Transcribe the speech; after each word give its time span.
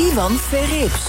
Ivan 0.00 0.36
Verrips. 0.38 1.00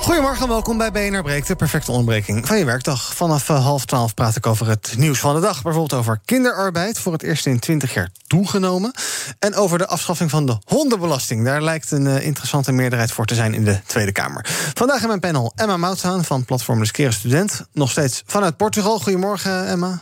Goedemorgen 0.00 0.42
en 0.42 0.48
welkom 0.48 0.78
bij 0.78 0.90
BNR 0.90 1.22
Breekt, 1.22 1.46
de 1.46 1.56
perfecte 1.56 1.90
onderbreking 1.90 2.46
van 2.46 2.58
je 2.58 2.64
werkdag. 2.64 3.14
Vanaf 3.14 3.48
uh, 3.48 3.64
half 3.64 3.84
twaalf 3.84 4.14
praat 4.14 4.36
ik 4.36 4.46
over 4.46 4.68
het 4.68 4.94
nieuws 4.96 5.18
van 5.18 5.34
de 5.34 5.40
dag. 5.40 5.62
Bijvoorbeeld 5.62 6.00
over 6.00 6.20
kinderarbeid, 6.24 6.98
voor 6.98 7.12
het 7.12 7.22
eerst 7.22 7.46
in 7.46 7.58
20 7.58 7.94
jaar 7.94 8.10
toegenomen. 8.26 8.92
En 9.38 9.54
over 9.54 9.78
de 9.78 9.86
afschaffing 9.86 10.30
van 10.30 10.46
de 10.46 10.58
hondenbelasting. 10.64 11.44
Daar 11.44 11.62
lijkt 11.62 11.90
een 11.90 12.06
uh, 12.06 12.24
interessante 12.24 12.72
meerderheid 12.72 13.12
voor 13.12 13.26
te 13.26 13.34
zijn 13.34 13.54
in 13.54 13.64
de 13.64 13.80
Tweede 13.86 14.12
Kamer. 14.12 14.46
Vandaag 14.74 15.00
in 15.00 15.08
mijn 15.08 15.20
panel 15.20 15.52
Emma 15.56 15.76
Moutsaan 15.76 16.24
van 16.24 16.44
Platform 16.44 16.80
De 16.80 17.10
Student. 17.10 17.66
Nog 17.72 17.90
steeds 17.90 18.22
vanuit 18.26 18.56
Portugal. 18.56 18.98
Goedemorgen, 18.98 19.66
Emma. 19.66 20.00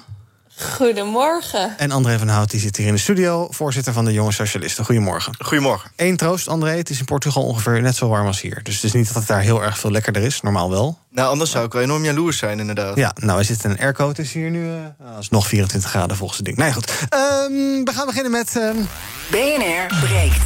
Goedemorgen. 0.59 1.79
En 1.79 1.91
André 1.91 2.19
van 2.19 2.29
Hout 2.29 2.51
die 2.51 2.61
zit 2.61 2.77
hier 2.77 2.87
in 2.87 2.93
de 2.93 2.99
studio, 2.99 3.47
voorzitter 3.51 3.93
van 3.93 4.05
de 4.05 4.13
Jonge 4.13 4.33
Socialisten. 4.33 4.85
Goedemorgen. 4.85 5.35
Goedemorgen. 5.39 5.91
Eén 5.97 6.17
troost, 6.17 6.49
André. 6.49 6.71
Het 6.71 6.91
is 6.91 6.99
in 6.99 7.05
Portugal 7.05 7.43
ongeveer 7.43 7.83
net 7.83 7.97
zo 7.97 8.09
warm 8.09 8.27
als 8.27 8.41
hier. 8.41 8.61
Dus 8.63 8.75
het 8.75 8.85
is 8.85 8.93
niet 8.93 9.07
dat 9.07 9.17
het 9.17 9.27
daar 9.27 9.41
heel 9.41 9.63
erg 9.63 9.79
veel 9.79 9.91
lekkerder 9.91 10.23
is, 10.23 10.41
normaal 10.41 10.71
wel. 10.71 10.99
Nou, 11.11 11.29
anders 11.29 11.51
zou 11.51 11.67
ik 11.67 11.73
wel 11.73 11.83
enorm 11.83 12.05
jaloers 12.05 12.39
zijn, 12.39 12.59
inderdaad. 12.59 12.97
Ja, 12.97 13.13
nou, 13.15 13.39
we 13.39 13.45
zitten 13.45 13.71
in 13.71 13.77
een 13.77 13.83
airco. 13.83 14.09
Het 14.09 14.19
is 14.19 14.33
hier 14.33 14.51
nu 14.51 14.67
uh, 14.67 14.79
is 15.21 15.29
nog 15.29 15.47
24 15.47 15.91
graden 15.91 16.17
volgens 16.17 16.39
het 16.39 16.47
ding. 16.47 16.59
Nee, 16.59 16.73
goed. 16.73 16.91
Um, 16.91 17.85
we 17.85 17.93
gaan 17.93 18.07
beginnen 18.07 18.33
met... 18.33 18.55
Um... 18.57 18.89
BNR 19.31 19.87
breekt. 20.01 20.43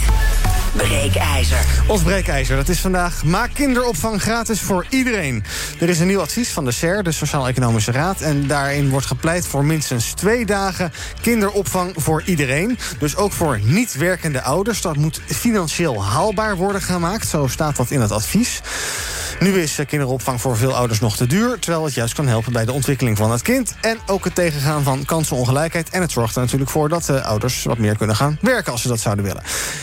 Breekijzer. 0.73 1.67
Ons 1.87 2.03
breekijzer, 2.03 2.57
dat 2.57 2.69
is 2.69 2.81
vandaag... 2.81 3.25
maak 3.25 3.51
kinderopvang 3.55 4.23
gratis 4.23 4.61
voor 4.61 4.87
iedereen. 4.89 5.45
Er 5.81 5.89
is 5.89 6.01
een 6.01 6.07
nieuw 6.07 6.21
advies 6.21 6.49
van 6.49 6.65
de 6.65 6.71
SER, 6.71 7.03
de 7.03 7.13
Sociaal-Economische 7.13 7.93
Raad... 7.93 8.21
en 8.21 8.47
daarin 8.47 8.91
wordt 8.91 9.07
gepleit 9.07 9.47
voor 9.47 9.65
minstens 9.65 10.13
twee 10.13 10.47
dagen 10.47 10.93
kinderopvang 11.21 11.93
voor 11.97 12.23
iedereen. 12.25 12.79
Dus 12.98 13.17
ook 13.17 13.33
voor 13.33 13.61
niet 13.63 13.95
werkende 13.95 14.43
ouders. 14.43 14.81
Dat 14.81 14.97
moet 14.97 15.21
financieel 15.27 16.05
haalbaar 16.05 16.57
worden 16.57 16.83
gemaakt, 16.83 17.29
zo 17.29 17.47
staat 17.47 17.77
dat 17.77 17.91
in 17.91 18.01
het 18.01 18.13
advies. 18.13 18.61
Nu 19.41 19.60
is 19.60 19.78
kinderopvang 19.86 20.41
voor 20.41 20.56
veel 20.56 20.74
ouders 20.74 21.00
nog 21.00 21.16
te 21.16 21.27
duur... 21.27 21.58
terwijl 21.58 21.84
het 21.84 21.94
juist 21.94 22.14
kan 22.14 22.27
helpen 22.27 22.52
bij 22.52 22.64
de 22.64 22.72
ontwikkeling 22.72 23.16
van 23.16 23.30
het 23.30 23.42
kind... 23.42 23.74
en 23.80 23.98
ook 24.06 24.24
het 24.24 24.34
tegengaan 24.34 24.83
van 24.83 25.05
kansenongelijkheid. 25.05 25.91
En 25.91 26.00
het 26.00 26.10
zorgt 26.10 26.34
er 26.34 26.42
natuurlijk 26.42 26.70
voor 26.70 26.88
dat 26.88 27.05
de 27.05 27.22
ouders 27.22 27.64
wat 27.64 27.78
meer 27.78 27.96
kunnen 27.96 28.16
gaan 28.16 28.38
werken... 28.41 28.72
als 28.72 28.83
ze 28.83 28.88
dat 28.88 29.00
zouden 29.00 29.24
willen. 29.24 29.42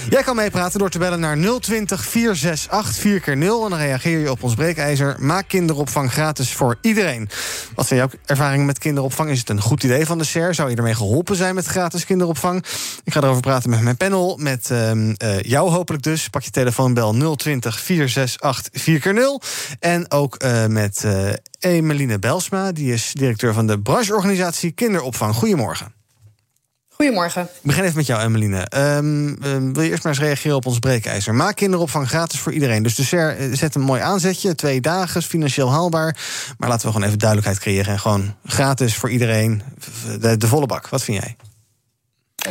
Jij 0.10 0.24
kan 0.24 0.36
meepraten 0.36 0.80
door 0.80 0.90
te 0.90 0.98
bellen 0.98 1.20
naar 1.20 1.38
020 1.60 2.06
468 2.06 2.96
4 3.02 3.20
keer 3.20 3.38
0 3.38 3.64
en 3.64 3.70
dan 3.70 3.80
reageer 3.80 4.20
je 4.20 4.32
op 4.32 4.44
ons 4.44 4.56
breekijzer. 4.56 5.16
Maak 5.20 5.48
kinderopvang 5.48 6.12
gratis 6.12 6.54
voor 6.54 6.78
iedereen. 6.82 7.30
Wat 7.76 7.88
zijn 7.88 8.00
jouw 8.00 8.10
ervaringen 8.26 8.66
met 8.66 8.80
kinderopvang? 8.80 9.30
Is 9.30 9.40
het 9.40 9.50
een 9.50 9.62
goed 9.62 9.84
idee 9.84 10.06
van 10.06 10.18
de 10.18 10.24
SER? 10.24 10.56
Zou 10.56 10.70
je 10.70 10.76
ermee 10.76 10.96
geholpen 10.96 11.36
zijn 11.36 11.56
met 11.56 11.66
gratis 11.66 12.06
kinderopvang? 12.06 12.66
Ik 13.04 13.14
ga 13.14 13.22
erover 13.22 13.42
praten 13.42 13.70
met 13.70 13.82
mijn 13.82 13.98
panel. 13.98 14.38
Met 14.40 14.70
uh, 14.72 14.92
uh, 14.92 15.14
jou 15.42 15.70
hopelijk 15.70 16.04
dus. 16.04 16.30
Pak 16.30 16.42
je 16.42 16.52
telefoonbel 16.52 17.36
020 17.36 17.80
468 17.80 18.82
4 18.82 19.00
keer 19.00 19.14
0 19.14 19.42
En 19.80 20.12
ook 20.12 20.44
uh, 20.44 20.66
met 20.66 21.06
Emeline 21.60 22.20
Belsma. 22.20 22.72
Die 22.72 22.94
is 22.94 23.12
directeur 23.14 23.54
van 23.54 23.68
de 23.68 23.80
brancheorganisatie 23.80 24.72
Kinderopvang. 24.72 25.36
Goedemorgen. 25.36 25.96
Goedemorgen. 26.98 27.42
Ik 27.42 27.50
begin 27.62 27.84
even 27.84 27.96
met 27.96 28.06
jou, 28.06 28.22
Emmeline. 28.22 28.68
Um, 28.76 29.38
um, 29.44 29.74
wil 29.74 29.84
je 29.84 29.90
eerst 29.90 30.04
maar 30.04 30.14
eens 30.14 30.22
reageren 30.22 30.56
op 30.56 30.66
ons 30.66 30.80
breekijzer? 30.80 31.36
Maak 31.36 31.56
kinderopvang 31.56 32.08
gratis 32.08 32.40
voor 32.40 32.54
iedereen. 32.54 32.84
Dus 32.84 32.96
de 32.96 33.04
SER 33.04 33.38
zet 33.52 33.76
een 33.76 33.82
mooi 33.82 34.02
aanzetje. 34.02 34.56
Twee 34.56 34.82
dagen, 34.82 35.24
financieel 35.24 35.72
haalbaar. 35.72 36.18
Maar 36.58 36.70
laten 36.70 36.86
we 36.86 36.92
gewoon 36.92 37.08
even 37.08 37.20
duidelijkheid 37.20 37.60
creëren. 37.60 37.94
En 37.94 38.00
gewoon 38.00 38.36
gratis 38.46 38.96
voor 38.96 39.10
iedereen. 39.10 39.62
De, 40.20 40.38
de 40.38 40.48
volle 40.48 40.66
bak. 40.66 40.90
Wat 40.90 41.04
vind 41.04 41.24
jij? 41.24 41.36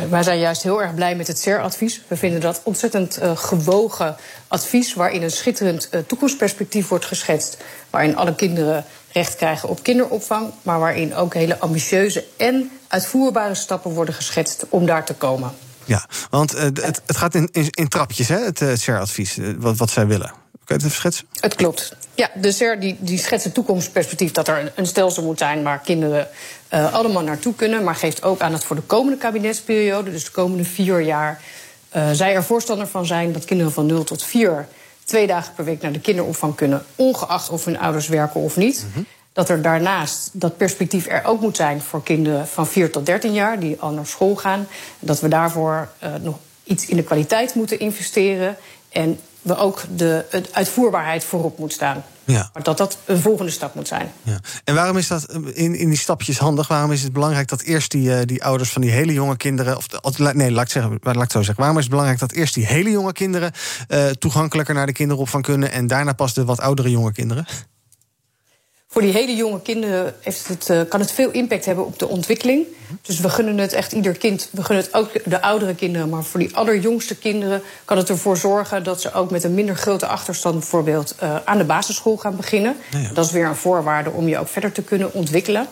Wij 0.09 0.23
zijn 0.23 0.39
juist 0.39 0.63
heel 0.63 0.81
erg 0.81 0.93
blij 0.93 1.15
met 1.15 1.27
het 1.27 1.39
SER-advies. 1.39 2.01
We 2.07 2.17
vinden 2.17 2.41
dat 2.41 2.61
ontzettend 2.63 3.21
uh, 3.21 3.37
gewogen 3.37 4.15
advies... 4.47 4.93
waarin 4.93 5.23
een 5.23 5.31
schitterend 5.31 5.87
uh, 5.91 6.01
toekomstperspectief 6.07 6.87
wordt 6.87 7.05
geschetst... 7.05 7.57
waarin 7.89 8.15
alle 8.15 8.35
kinderen 8.35 8.85
recht 9.11 9.35
krijgen 9.35 9.69
op 9.69 9.83
kinderopvang... 9.83 10.51
maar 10.61 10.79
waarin 10.79 11.15
ook 11.15 11.33
hele 11.33 11.59
ambitieuze 11.59 12.25
en 12.37 12.71
uitvoerbare 12.87 13.55
stappen 13.55 13.91
worden 13.91 14.13
geschetst... 14.13 14.65
om 14.69 14.85
daar 14.85 15.05
te 15.05 15.13
komen. 15.13 15.51
Ja, 15.85 16.05
want 16.29 16.55
uh, 16.55 16.61
het, 16.61 17.01
het, 17.05 17.17
gaat 17.17 17.35
in, 17.35 17.49
in, 17.51 17.67
in, 17.69 17.87
trapjes, 17.87 18.27
hè, 18.27 18.39
het, 18.39 18.59
het 18.59 18.81
SER-advies, 18.81 19.37
wat, 19.57 19.77
wat 19.77 19.89
zij 19.89 20.07
willen. 20.07 20.31
Kun 20.67 20.75
je 20.77 20.83
het 20.83 20.83
even 20.83 20.95
schetsen? 20.95 21.27
Het 21.39 21.55
klopt. 21.55 21.95
Ja, 22.13 22.29
de 22.35 22.51
SER 22.51 22.79
die, 22.79 22.97
die 22.99 23.17
schetst 23.17 23.45
het 23.45 23.53
toekomstperspectief 23.53 24.31
dat 24.31 24.47
er 24.47 24.59
een, 24.59 24.69
een 24.75 24.85
stelsel 24.85 25.23
moet 25.23 25.37
zijn 25.37 25.63
waar 25.63 25.79
kinderen 25.79 26.27
uh, 26.73 26.93
allemaal 26.93 27.23
naartoe 27.23 27.53
kunnen. 27.55 27.83
Maar 27.83 27.95
geeft 27.95 28.23
ook 28.23 28.39
aan 28.39 28.51
dat 28.51 28.63
voor 28.63 28.75
de 28.75 28.81
komende 28.81 29.17
kabinetsperiode, 29.17 30.11
dus 30.11 30.25
de 30.25 30.31
komende 30.31 30.63
vier 30.63 31.01
jaar, 31.01 31.41
uh, 31.95 32.09
zij 32.11 32.35
er 32.35 32.43
voorstander 32.43 32.87
van 32.87 33.05
zijn 33.05 33.31
dat 33.31 33.45
kinderen 33.45 33.73
van 33.73 33.85
0 33.85 34.03
tot 34.03 34.23
4 34.23 34.67
twee 35.07 35.27
dagen 35.27 35.53
per 35.53 35.65
week 35.65 35.81
naar 35.81 35.91
de 35.91 35.99
kinderopvang 35.99 36.55
kunnen, 36.55 36.85
ongeacht 36.95 37.49
of 37.49 37.65
hun 37.65 37.79
ouders 37.79 38.07
werken 38.07 38.41
of 38.41 38.55
niet. 38.55 38.83
Mm 38.85 38.91
-hmm. 38.93 39.05
Dat 39.33 39.49
er 39.49 39.61
daarnaast 39.61 40.29
dat 40.33 40.57
perspectief 40.57 41.07
er 41.07 41.25
ook 41.25 41.41
moet 41.41 41.55
zijn 41.55 41.81
voor 41.81 42.03
kinderen 42.03 42.47
van 42.47 42.67
4 42.67 42.91
tot 42.91 43.05
13 43.05 43.33
jaar 43.33 43.59
die 43.59 43.75
al 43.79 43.91
naar 43.91 44.05
school 44.05 44.35
gaan. 44.35 44.67
Dat 44.99 45.19
we 45.19 45.27
daarvoor 45.27 45.89
uh, 46.03 46.09
nog 46.21 46.37
iets 46.63 46.85
in 46.85 46.95
de 46.95 47.03
kwaliteit 47.03 47.55
moeten 47.55 47.79
investeren. 47.79 48.57
En 48.89 49.19
we 49.41 49.57
ook 49.57 49.81
de, 49.95 50.25
de 50.29 50.43
uitvoerbaarheid 50.51 51.23
voorop 51.23 51.57
moet 51.57 51.73
staan. 51.73 52.03
Ja. 52.27 52.49
Maar 52.53 52.63
dat 52.63 52.77
dat 52.77 52.97
een 53.05 53.19
volgende 53.19 53.51
stap 53.51 53.75
moet 53.75 53.87
zijn. 53.87 54.11
Ja. 54.23 54.39
En 54.63 54.75
waarom 54.75 54.97
is 54.97 55.07
dat 55.07 55.33
in, 55.53 55.75
in 55.75 55.89
die 55.89 55.97
stapjes 55.97 56.37
handig? 56.37 56.67
Waarom 56.67 56.91
is 56.91 57.03
het 57.03 57.13
belangrijk 57.13 57.47
dat 57.47 57.61
eerst 57.61 57.91
die, 57.91 58.09
uh, 58.09 58.19
die 58.25 58.43
ouders 58.43 58.71
van 58.71 58.81
die 58.81 58.91
hele 58.91 59.13
jonge 59.13 59.37
kinderen. 59.37 59.77
Of, 60.01 60.17
nee, 60.17 60.51
laat 60.51 60.65
ik, 60.65 60.71
zeggen, 60.71 60.99
laat 61.01 61.15
ik 61.15 61.21
het 61.21 61.31
zo 61.31 61.37
zeggen. 61.37 61.57
Waarom 61.57 61.77
is 61.77 61.83
het 61.83 61.91
belangrijk 61.91 62.19
dat 62.19 62.31
eerst 62.31 62.53
die 62.53 62.65
hele 62.65 62.89
jonge 62.89 63.13
kinderen 63.13 63.51
uh, 63.87 64.05
toegankelijker 64.05 64.73
naar 64.73 64.85
de 64.85 64.91
kinderopvang 64.91 65.43
kunnen. 65.43 65.71
en 65.71 65.87
daarna 65.87 66.13
pas 66.13 66.33
de 66.33 66.45
wat 66.45 66.59
oudere 66.59 66.89
jonge 66.89 67.11
kinderen? 67.11 67.45
Voor 68.97 69.05
die 69.05 69.15
hele 69.15 69.35
jonge 69.35 69.61
kinderen 69.61 70.15
heeft 70.21 70.47
het, 70.47 70.69
uh, 70.69 70.81
kan 70.89 70.99
het 70.99 71.11
veel 71.11 71.31
impact 71.31 71.65
hebben 71.65 71.85
op 71.85 71.99
de 71.99 72.07
ontwikkeling. 72.07 72.65
Dus 73.01 73.19
we 73.19 73.29
gunnen 73.29 73.57
het 73.57 73.73
echt 73.73 73.91
ieder 73.91 74.17
kind. 74.17 74.49
We 74.51 74.63
gunnen 74.63 74.85
het 74.85 74.93
ook 74.93 75.09
de 75.25 75.41
oudere 75.41 75.75
kinderen. 75.75 76.09
Maar 76.09 76.23
voor 76.23 76.39
die 76.39 76.55
allerjongste 76.55 77.15
kinderen 77.17 77.61
kan 77.85 77.97
het 77.97 78.09
ervoor 78.09 78.37
zorgen 78.37 78.83
dat 78.83 79.01
ze 79.01 79.13
ook 79.13 79.31
met 79.31 79.43
een 79.43 79.53
minder 79.53 79.75
grote 79.75 80.07
achterstand 80.07 80.59
bijvoorbeeld 80.59 81.15
uh, 81.23 81.35
aan 81.45 81.57
de 81.57 81.63
basisschool 81.63 82.17
gaan 82.17 82.35
beginnen. 82.35 82.75
Ja, 82.91 82.99
ja. 82.99 83.09
Dat 83.13 83.25
is 83.25 83.31
weer 83.31 83.45
een 83.45 83.55
voorwaarde 83.55 84.11
om 84.11 84.27
je 84.27 84.37
ook 84.37 84.47
verder 84.47 84.71
te 84.71 84.81
kunnen 84.81 85.13
ontwikkelen. 85.13 85.67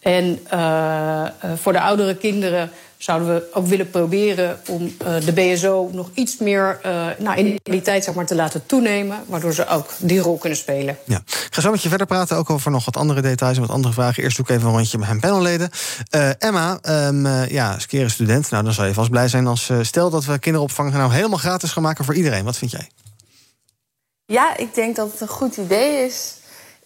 En 0.00 0.46
uh, 0.54 1.24
voor 1.56 1.72
de 1.72 1.80
oudere 1.80 2.16
kinderen 2.16 2.70
zouden 2.98 3.34
we 3.34 3.48
ook 3.52 3.66
willen 3.66 3.90
proberen 3.90 4.60
om 4.68 4.82
uh, 4.82 4.90
de 5.24 5.32
BSO 5.32 5.90
nog 5.92 6.10
iets 6.14 6.38
meer 6.38 6.80
uh, 6.86 7.06
nou, 7.18 7.38
in 7.38 7.60
kwaliteit 7.62 8.04
zeg 8.04 8.14
maar, 8.14 8.26
te 8.26 8.34
laten 8.34 8.66
toenemen, 8.66 9.18
waardoor 9.26 9.52
ze 9.52 9.68
ook 9.68 9.88
die 9.98 10.20
rol 10.20 10.38
kunnen 10.38 10.58
spelen. 10.58 10.98
Ja. 11.04 11.16
Ik 11.26 11.48
ga 11.50 11.60
zo 11.60 11.70
met 11.70 11.82
je 11.82 11.88
verder 11.88 12.06
praten, 12.06 12.36
ook 12.36 12.50
over 12.50 12.70
nog 12.70 12.84
wat 12.84 12.96
andere 12.96 13.20
details 13.20 13.56
en 13.56 13.62
wat 13.62 13.70
andere 13.70 13.94
vragen. 13.94 14.22
Eerst 14.22 14.36
doe 14.36 14.46
ik 14.46 14.52
even 14.52 14.66
een 14.68 14.74
rondje 14.74 14.98
met 14.98 15.08
mijn 15.08 15.20
panelleden. 15.20 15.70
Uh, 16.10 16.30
Emma, 16.38 16.78
um, 16.88 17.26
ja, 17.48 17.78
skeren 17.78 18.10
student. 18.10 18.50
Nou, 18.50 18.64
dan 18.64 18.72
zal 18.72 18.84
je 18.84 18.94
vast 18.94 19.10
blij 19.10 19.28
zijn 19.28 19.46
als 19.46 19.70
stel 19.80 20.10
dat 20.10 20.24
we 20.24 20.38
kinderopvang 20.38 20.92
nou 20.92 21.12
helemaal 21.12 21.38
gratis 21.38 21.72
gaan 21.72 21.82
maken 21.82 22.04
voor 22.04 22.14
iedereen. 22.14 22.44
Wat 22.44 22.56
vind 22.56 22.70
jij? 22.70 22.88
Ja, 24.26 24.56
ik 24.56 24.74
denk 24.74 24.96
dat 24.96 25.12
het 25.12 25.20
een 25.20 25.28
goed 25.28 25.56
idee 25.56 26.04
is. 26.06 26.34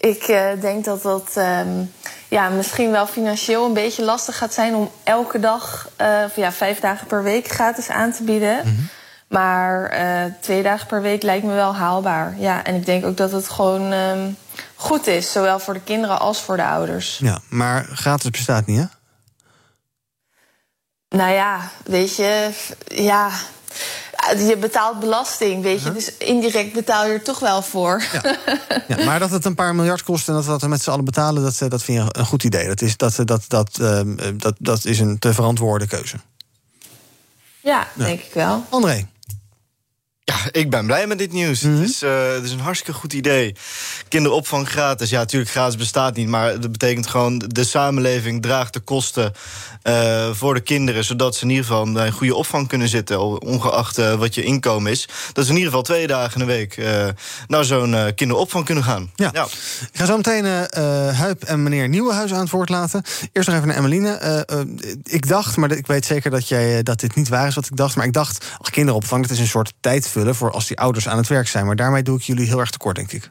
Ik 0.01 0.29
uh, 0.29 0.49
denk 0.61 0.85
dat 0.85 1.03
dat 1.03 1.35
um, 1.37 1.93
ja, 2.29 2.49
misschien 2.49 2.91
wel 2.91 3.07
financieel 3.07 3.67
een 3.67 3.73
beetje 3.73 4.05
lastig 4.05 4.39
gaat 4.39 4.55
zijn 4.55 4.75
om 4.75 4.91
elke 5.03 5.41
dag, 5.41 5.89
uh, 6.01 6.25
ja, 6.37 6.53
vijf 6.53 6.81
dagen 6.81 7.07
per 7.07 7.23
week 7.23 7.49
gratis 7.49 7.89
aan 7.89 8.13
te 8.13 8.23
bieden. 8.23 8.57
Mm 8.57 8.75
-hmm. 8.75 8.89
Maar 9.29 9.99
uh, 9.99 10.33
twee 10.41 10.63
dagen 10.63 10.87
per 10.87 11.03
week 11.03 11.23
lijkt 11.23 11.45
me 11.45 11.53
wel 11.53 11.75
haalbaar. 11.75 12.35
Ja, 12.39 12.65
en 12.65 12.75
ik 12.75 12.87
denk 12.87 13.05
ook 13.05 13.17
dat 13.17 13.33
het 13.33 13.49
gewoon 13.49 13.93
um, 13.93 14.37
goed 14.75 15.07
is, 15.07 15.33
zowel 15.33 15.59
voor 15.59 15.75
de 15.75 15.83
kinderen 15.83 16.21
als 16.21 16.41
voor 16.41 16.57
de 16.57 16.65
ouders. 16.65 17.19
Ja, 17.19 17.41
maar 17.49 17.85
gratis 17.85 18.31
bestaat 18.31 18.67
niet, 18.67 18.79
hè? 18.79 18.85
Nou 21.17 21.33
ja, 21.33 21.61
weet 21.85 22.17
je, 22.17 22.51
ja, 22.87 23.31
je 24.37 24.57
betaalt 24.61 25.01
belasting, 25.01 25.63
weet 25.63 25.83
je. 25.83 25.89
Uh 25.89 25.95
-huh. 25.95 25.95
Dus 25.95 26.17
indirect 26.17 26.73
betaal 26.73 27.07
je 27.07 27.13
er 27.13 27.23
toch 27.23 27.39
wel 27.39 27.63
voor. 27.63 28.03
Ja. 28.13 28.37
ja. 28.97 29.05
maar 29.05 29.19
dat 29.19 29.31
het 29.31 29.45
een 29.45 29.55
paar 29.55 29.75
miljard 29.75 30.03
kost 30.03 30.29
en 30.29 30.35
dat 30.35 30.45
we 30.45 30.51
dat 30.51 30.69
met 30.69 30.83
z'n 30.83 30.91
allen 30.91 31.05
betalen... 31.05 31.43
Dat, 31.43 31.71
dat 31.71 31.83
vind 31.83 32.03
je 32.03 32.19
een 32.19 32.27
goed 32.27 32.45
idee. 32.45 32.67
Dat 32.67 32.83
is, 32.83 32.97
dat, 32.97 33.17
dat, 33.25 33.45
dat, 33.49 33.79
uh, 33.81 34.01
dat, 34.35 34.55
dat 34.59 34.85
is 34.85 34.99
een 34.99 35.19
te 35.19 35.35
verantwoorde 35.35 35.87
keuze. 35.87 36.17
Ja, 37.61 37.89
ja, 37.95 38.05
denk 38.05 38.21
ik 38.21 38.35
wel. 38.35 38.65
André? 38.69 39.07
Ja, 40.31 40.37
ik 40.51 40.71
ben 40.71 40.87
blij 40.87 41.07
met 41.07 41.19
dit 41.19 41.33
nieuws. 41.33 41.61
Mhm. 41.61 41.75
het, 41.75 41.89
is, 41.89 42.03
eh, 42.03 42.33
het 42.33 42.45
is 42.45 42.53
een 42.53 42.61
hartstikke 42.61 43.01
goed 43.01 43.13
idee. 43.13 43.55
Kinderopvang 44.09 44.69
gratis. 44.69 45.11
Ja, 45.11 45.19
natuurlijk, 45.19 45.51
gratis 45.51 45.77
bestaat 45.77 46.17
niet. 46.17 46.29
Maar 46.29 46.61
dat 46.61 46.73
betekent 46.73 47.07
gewoon... 47.07 47.39
de 47.47 47.65
samenleving 47.65 48.43
draagt 48.43 48.73
de 48.73 48.81
kosten 48.81 49.33
eh, 49.83 50.31
voor 50.33 50.55
de 50.55 50.61
kinderen... 50.61 51.05
zodat 51.05 51.37
ze 51.37 51.45
in 51.45 51.51
ieder 51.51 51.65
geval 51.65 51.93
bij 51.93 52.07
een 52.07 52.13
goede 52.13 52.35
opvang 52.35 52.69
kunnen 52.69 52.89
zitten... 52.89 53.41
ongeacht 53.41 53.99
eh, 53.99 54.15
wat 54.15 54.35
je 54.35 54.43
inkomen 54.43 54.91
is. 54.91 55.09
Dat 55.33 55.45
ze 55.45 55.51
in 55.51 55.57
ieder 55.57 55.71
geval 55.71 55.85
twee 55.85 56.07
dagen 56.07 56.41
in 56.41 56.47
de 56.47 56.53
week... 56.53 56.77
naar 57.47 57.65
zo'n 57.65 58.15
kinderopvang 58.15 58.65
kunnen 58.65 58.85
gaan. 58.85 59.11
Ja. 59.15 59.33
Ik 59.33 59.89
ga 59.93 60.05
zo 60.05 60.17
meteen 60.17 60.45
Huip 61.15 61.43
en 61.45 61.63
meneer 61.63 61.89
Nieuwenhuis 61.89 62.33
aan 62.33 62.41
het 62.41 62.51
woord 62.51 62.69
laten. 62.69 63.03
Eerst 63.33 63.49
nog 63.49 63.57
even 63.57 63.69
naar 63.69 63.77
Emmeline. 63.77 64.47
Ik 65.03 65.29
dacht, 65.29 65.57
maar 65.57 65.71
ik 65.71 65.87
weet 65.87 66.05
zeker 66.05 66.31
dat, 66.31 66.49
jij, 66.49 66.83
dat 66.83 67.01
dit 67.01 67.15
niet 67.15 67.29
waar 67.29 67.47
is 67.47 67.55
wat 67.55 67.67
ik 67.67 67.77
dacht... 67.77 67.97
maar 67.97 68.07
ik 68.07 68.13
dacht, 68.13 68.47
ach, 68.59 68.71
kinderopvang, 68.71 69.23
dat 69.23 69.31
is 69.31 69.39
een 69.39 69.47
soort 69.47 69.73
tijd 69.81 70.07
voor 70.29 70.51
als 70.53 70.67
die 70.67 70.79
ouders 70.79 71.09
aan 71.09 71.17
het 71.17 71.29
werk 71.29 71.49
zijn. 71.49 71.67
Maar 71.67 71.77
daarmee 71.77 72.03
doe 72.03 72.17
ik 72.17 72.23
jullie 72.23 72.47
heel 72.47 72.59
erg 72.61 72.71
tekort, 72.71 72.97
denk 72.97 73.13
ik. 73.13 73.31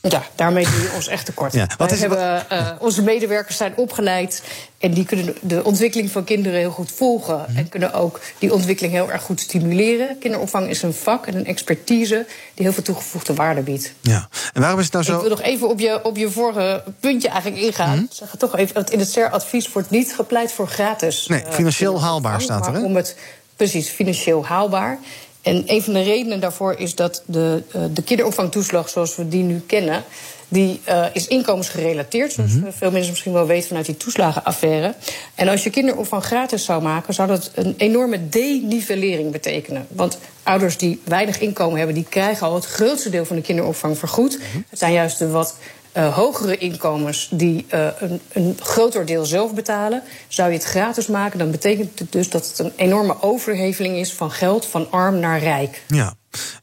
Ja, 0.00 0.22
daarmee 0.34 0.64
doe 0.64 0.82
je 0.82 0.92
ons 0.94 1.06
echt 1.08 1.24
tekort. 1.24 1.52
Ja, 1.52 1.68
wat 1.78 1.92
is- 1.92 2.00
hebben, 2.00 2.50
eh, 2.50 2.66
onze 2.78 3.02
medewerkers 3.02 3.56
zijn 3.56 3.72
opgeleid 3.76 4.42
en 4.78 4.92
die 4.94 5.04
kunnen 5.04 5.34
de 5.40 5.64
ontwikkeling 5.64 6.10
van 6.10 6.24
kinderen 6.24 6.58
heel 6.58 6.70
goed 6.70 6.92
volgen. 6.92 7.44
Mhm. 7.48 7.56
En 7.58 7.68
kunnen 7.68 7.92
ook 7.92 8.20
die 8.38 8.52
ontwikkeling 8.52 8.94
heel 8.94 9.10
erg 9.12 9.22
goed 9.22 9.40
stimuleren. 9.40 10.18
Kinderopvang 10.18 10.68
is 10.68 10.82
een 10.82 10.94
vak 10.94 11.26
en 11.26 11.34
een 11.36 11.46
expertise 11.46 12.26
die 12.54 12.64
heel 12.64 12.72
veel 12.74 12.82
toegevoegde 12.82 13.34
waarde 13.34 13.60
biedt. 13.60 13.92
Ja. 14.00 14.28
En 14.52 14.60
waarom 14.60 14.78
is 14.78 14.84
het 14.84 14.92
nou 14.94 15.04
Ik 15.04 15.10
zo... 15.12 15.20
wil 15.20 15.30
nog 15.30 15.42
even 15.42 15.68
op 15.68 15.80
je, 15.80 16.04
op 16.04 16.16
je 16.16 16.30
vorige 16.30 16.82
puntje 17.00 17.28
eigenlijk 17.28 17.62
ingaan. 17.62 17.94
Mhm. 17.94 18.04
Ik 18.04 18.12
zeg 18.12 18.30
het 18.30 18.40
toch 18.40 18.56
even, 18.56 18.74
want 18.74 18.90
in 18.90 18.98
het 18.98 19.10
CER-advies 19.10 19.72
wordt 19.72 19.90
niet 19.90 20.14
gepleit 20.14 20.52
voor 20.52 20.68
gratis. 20.68 21.26
Nee, 21.26 21.42
eh, 21.42 21.52
financieel 21.52 22.00
haalbaar 22.00 22.40
staat 22.40 22.66
er, 22.66 22.72
hè? 22.72 22.80
Om 22.82 22.96
het, 22.96 23.16
precies, 23.56 23.88
financieel 23.88 24.46
haalbaar. 24.46 24.98
En 25.46 25.62
een 25.66 25.82
van 25.82 25.92
de 25.92 26.02
redenen 26.02 26.40
daarvoor 26.40 26.74
is 26.78 26.94
dat 26.94 27.22
de, 27.26 27.62
eh, 27.72 27.80
de 27.92 28.02
kinderopvangtoeslag 28.02 28.88
zoals 28.88 29.16
we 29.16 29.28
die 29.28 29.42
nu 29.42 29.62
kennen... 29.66 30.04
die 30.48 30.80
eh, 30.84 31.04
is 31.12 31.26
inkomensgerelateerd, 31.26 32.32
zoals 32.32 32.52
Mhm. 32.52 32.70
veel 32.70 32.90
mensen 32.90 33.10
misschien 33.10 33.32
wel 33.32 33.46
weten 33.46 33.68
vanuit 33.68 33.86
die 33.86 33.96
toeslagenaffaire. 33.96 34.94
En 35.34 35.48
als 35.48 35.64
je 35.64 35.70
kinderopvang 35.70 36.24
gratis 36.24 36.64
zou 36.64 36.82
maken, 36.82 37.14
zou 37.14 37.28
dat 37.28 37.50
een 37.54 37.74
enorme 37.76 38.28
denivellering 38.28 39.32
betekenen. 39.32 39.86
Want 39.88 40.18
ouders 40.42 40.76
die 40.76 41.00
weinig 41.04 41.40
inkomen 41.40 41.76
hebben, 41.76 41.94
die 41.94 42.06
krijgen 42.08 42.46
al 42.46 42.54
het 42.54 42.66
grootste 42.66 43.10
deel 43.10 43.24
van 43.24 43.36
de 43.36 43.42
kinderopvang 43.42 43.98
vergoed. 43.98 44.38
Mhm. 44.38 44.58
Het 44.70 44.78
zijn 44.78 44.92
juist 44.92 45.18
de 45.18 45.28
wat 45.28 45.54
eh, 45.96 46.14
hogere 46.14 46.58
inkomens 46.58 47.28
die 47.30 47.66
eh, 47.68 47.86
een, 47.98 48.20
een 48.32 48.56
groter 48.60 49.06
deel 49.06 49.24
zelf 49.24 49.54
betalen. 49.54 50.02
Zou 50.28 50.50
je 50.50 50.56
het 50.56 50.64
gratis 50.66 51.06
maken, 51.06 51.38
dan 51.38 51.50
betekent 51.50 51.98
het 51.98 52.12
dus 52.12 52.30
dat 52.30 52.46
het 52.46 52.58
een 52.58 52.72
enorme 52.76 53.22
overheveling 53.22 53.96
is 53.96 54.12
van 54.12 54.30
geld 54.30 54.66
van 54.66 54.90
arm 54.90 55.18
naar 55.18 55.38
rijk. 55.38 55.82
Ja. 55.88 56.14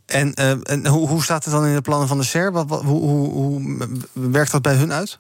En, 0.06 0.34
eh, 0.34 0.52
en 0.64 0.88
hoe, 0.88 1.08
hoe 1.08 1.24
staat 1.24 1.44
het 1.44 1.54
dan 1.54 1.66
in 1.66 1.76
de 1.76 1.82
plannen 1.82 2.08
van 2.08 2.18
de 2.18 2.24
SER? 2.24 2.52
Wat, 2.52 2.66
wat- 2.68 2.82
hoe, 2.82 3.02
hoe, 3.02 3.30
hoe 3.30 3.78
werkt 4.14 4.52
dat 4.52 4.62
bij 4.62 4.74
hun 4.74 4.94
uit? 4.94 5.20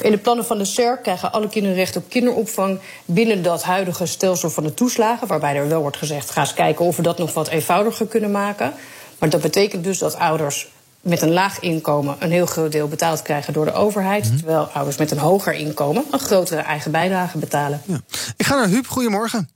In 0.00 0.10
de 0.10 0.18
plannen 0.18 0.44
van 0.44 0.58
de 0.58 0.64
SER 0.64 0.98
krijgen 0.98 1.32
alle 1.32 1.48
kinderen 1.48 1.76
recht 1.76 1.96
op 1.96 2.08
kinderopvang 2.08 2.78
binnen 3.04 3.42
dat 3.42 3.62
huidige 3.62 4.06
stelsel 4.06 4.50
van 4.50 4.62
de 4.62 4.74
toeslagen. 4.74 5.26
Waarbij 5.26 5.56
er 5.56 5.68
wel 5.68 5.80
wordt 5.80 5.96
gezegd: 5.96 6.30
ga 6.30 6.40
eens 6.40 6.54
kijken 6.54 6.84
of 6.84 6.96
we 6.96 7.02
dat 7.02 7.18
nog 7.18 7.34
wat 7.34 7.48
eenvoudiger 7.48 8.06
kunnen 8.06 8.30
maken. 8.30 8.72
Maar 9.18 9.30
dat 9.30 9.40
betekent 9.40 9.84
dus 9.84 9.98
dat 9.98 10.16
ouders 10.16 10.68
met 11.02 11.22
een 11.22 11.32
laag 11.32 11.60
inkomen 11.60 12.16
een 12.18 12.30
heel 12.30 12.46
groot 12.46 12.72
deel 12.72 12.88
betaald 12.88 13.22
krijgen 13.22 13.52
door 13.52 13.64
de 13.64 13.72
overheid. 13.72 14.36
Terwijl 14.36 14.64
ouders 14.64 14.98
met 14.98 15.10
een 15.10 15.18
hoger 15.18 15.54
inkomen 15.54 16.04
een 16.10 16.18
grotere 16.18 16.60
eigen 16.60 16.92
bijdrage 16.92 17.38
betalen. 17.38 17.80
Ja. 17.86 18.00
Ik 18.36 18.46
ga 18.46 18.54
naar 18.56 18.68
Huub. 18.68 18.86
Goedemorgen. 18.86 19.48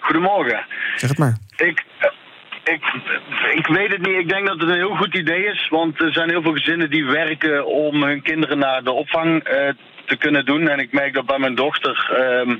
Goedemorgen. 0.00 0.66
Zeg 0.96 1.08
het 1.08 1.18
maar. 1.18 1.36
Ik, 1.56 1.84
ik, 2.64 2.82
ik 3.54 3.66
weet 3.66 3.92
het 3.92 4.06
niet. 4.06 4.18
Ik 4.18 4.28
denk 4.28 4.46
dat 4.46 4.60
het 4.60 4.68
een 4.68 4.74
heel 4.74 4.96
goed 4.96 5.14
idee 5.14 5.44
is. 5.44 5.68
Want 5.68 6.00
er 6.00 6.12
zijn 6.12 6.30
heel 6.30 6.42
veel 6.42 6.52
gezinnen 6.52 6.90
die 6.90 7.04
werken 7.04 7.66
om 7.66 8.02
hun 8.02 8.22
kinderen 8.22 8.58
naar 8.58 8.84
de 8.84 8.92
opvang 8.92 9.42
eh, 9.42 9.68
te 10.06 10.16
kunnen 10.16 10.44
doen. 10.44 10.68
En 10.68 10.78
ik 10.78 10.92
merk 10.92 11.14
dat 11.14 11.26
bij 11.26 11.38
mijn 11.38 11.54
dochter 11.54 11.96
ehm, 12.16 12.56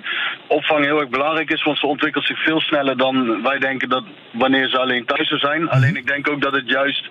opvang 0.49 0.85
heel 0.85 1.01
erg 1.01 1.09
belangrijk 1.09 1.51
is. 1.51 1.63
Want 1.63 1.79
ze 1.79 1.87
ontwikkelt 1.87 2.27
zich 2.27 2.43
veel 2.45 2.61
sneller 2.61 2.97
dan 2.97 3.43
wij 3.43 3.59
denken 3.59 3.89
dat 3.89 4.05
wanneer 4.33 4.69
ze 4.69 4.79
alleen 4.79 5.05
thuis 5.07 5.29
zou 5.29 5.41
zijn. 5.41 5.69
Alleen 5.69 5.97
ik 5.97 6.07
denk 6.07 6.31
ook 6.31 6.41
dat 6.43 6.53
het 6.53 6.69
juist 6.69 7.09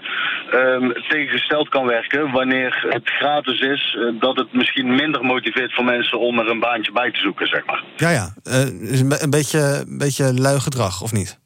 ehm, 0.52 0.90
tegengesteld 1.08 1.70
kan 1.70 1.86
werken. 1.86 2.32
Wanneer 2.32 2.86
het 2.90 3.10
gratis 3.10 3.60
is, 3.60 3.98
eh, 4.00 4.20
dat 4.20 4.38
het 4.38 4.54
misschien 4.54 4.96
minder 4.96 5.24
motiveert 5.26 5.74
voor 5.74 5.86
mensen 5.86 6.20
om 6.20 6.40
er 6.40 6.50
een 6.50 6.60
baantje 6.60 6.92
bij 6.92 7.12
te 7.12 7.20
zoeken, 7.20 7.48
zeg 7.48 7.66
maar. 7.66 7.84
Ja, 7.96 8.10
ja. 8.10 8.34
Eh, 8.44 8.92
is 8.92 9.00
een, 9.00 9.10
be- 9.10 9.22
een 9.24 9.30
beetje, 9.30 9.84
een 9.88 9.98
beetje 9.98 10.34
lui 10.34 10.60
gedrag, 10.60 11.02
of 11.02 11.12
niet? 11.12 11.42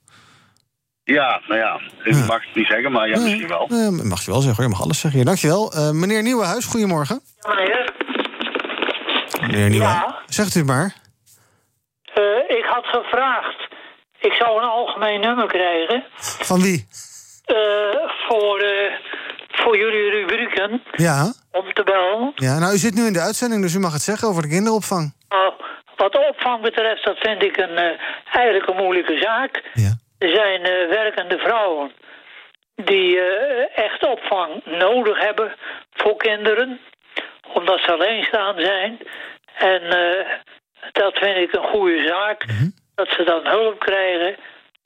Ja, 1.04 1.42
nou 1.48 1.60
ja, 1.60 1.80
ik 2.04 2.13
Ja. 2.13 2.25
mag 2.25 2.45
het 2.45 2.56
niet 2.56 2.68
zeggen, 2.68 2.92
maar 2.92 3.10
ja, 3.10 3.19
misschien 3.19 3.48
wel. 3.48 3.68
Mag 4.04 4.25
je 4.25 4.31
wel 4.31 4.42
zeggen, 4.42 4.56
hoor. 4.56 4.63
je 4.63 4.69
mag 4.78 4.81
alles 4.81 5.00
zeggen. 5.00 5.25
Dankjewel. 5.25 5.72
Eh 5.74 5.92
meneer 5.92 6.22
Nieuwenhuis, 6.24 6.66
goedemorgen. 6.66 7.19
Meneer 9.48 9.70
Nieuwenhuis. 9.70 10.14
Zegt 10.26 10.56
u 10.56 10.64
maar. 10.64 10.94
Eh, 12.14 12.58
ik 12.58 12.66
had 12.66 12.86
gevraagd, 12.86 13.68
ik 14.20 14.34
zou 14.34 14.58
een 14.62 14.70
algemeen 14.70 15.20
nummer 15.20 15.48
krijgen 15.48 16.04
Van 16.50 16.62
wie? 16.62 16.88
eh, 17.46 17.56
voor, 18.28 18.60
eh, 18.60 18.94
voor 19.48 19.78
jullie 19.78 20.10
rubrieken 20.10 20.84
Ja. 20.92 21.34
om 21.52 21.74
te 21.74 21.84
bellen. 21.84 22.32
ja. 22.36 22.60
Nou, 22.60 22.74
u 22.74 22.78
zit 22.78 22.94
nu 22.96 23.06
in 23.06 23.14
de 23.14 23.20
uitzending, 23.22 23.62
dus 23.62 23.74
u 23.76 23.80
mag 23.80 23.94
het 23.94 24.02
zeggen 24.02 24.28
over 24.28 24.42
de 24.42 24.48
kinderopvang. 24.50 25.14
Nou, 25.30 25.54
wat 25.96 26.12
de 26.12 26.28
opvang 26.30 26.62
betreft, 26.62 27.04
dat 27.06 27.18
vind 27.18 27.44
ik 27.44 27.58
een, 27.58 27.98
eigenlijk 28.32 28.68
een 28.70 28.76
moeilijke 28.84 29.18
zaak. 29.22 29.64
Ja. 29.74 29.92
Er 30.18 30.30
zijn 30.30 30.62
werkende 30.90 31.38
vrouwen 31.38 31.92
die 32.76 33.20
echt 33.76 34.06
opvang 34.08 34.66
nodig 34.66 35.20
hebben 35.20 35.56
voor 35.94 36.16
kinderen, 36.18 36.80
omdat 37.54 37.80
ze 37.80 37.92
alleenstaan 37.94 38.56
zijn. 38.60 38.98
En 39.57 39.81
eh, 39.81 40.25
dat 40.92 41.18
vind 41.18 41.38
ik 41.38 41.54
een 41.54 41.68
goede 41.69 42.07
zaak, 42.07 42.45
dat 42.95 43.07
ze 43.09 43.24
dan 43.24 43.48
hulp 43.48 43.80
krijgen 43.80 44.36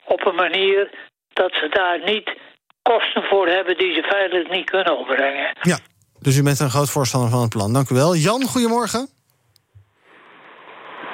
op 0.04 0.26
een 0.26 0.34
manier 0.34 0.90
dat 1.32 1.52
ze 1.52 1.68
daar 1.68 1.98
niet 2.04 2.36
kosten 2.82 3.22
voor 3.22 3.46
hebben 3.48 3.76
die 3.78 3.94
ze 3.94 4.02
feitelijk 4.02 4.50
niet 4.50 4.70
kunnen 4.70 4.98
opbrengen. 4.98 5.56
Ja. 5.62 5.78
Dus 6.20 6.36
u 6.38 6.42
bent 6.42 6.60
een 6.60 6.70
groot 6.70 6.90
voorstander 6.90 7.30
van 7.30 7.40
het 7.40 7.48
plan. 7.50 7.72
Dank 7.72 7.90
u 7.90 7.94
wel. 7.94 8.14
Jan, 8.14 8.42
goedemorgen. 8.42 9.08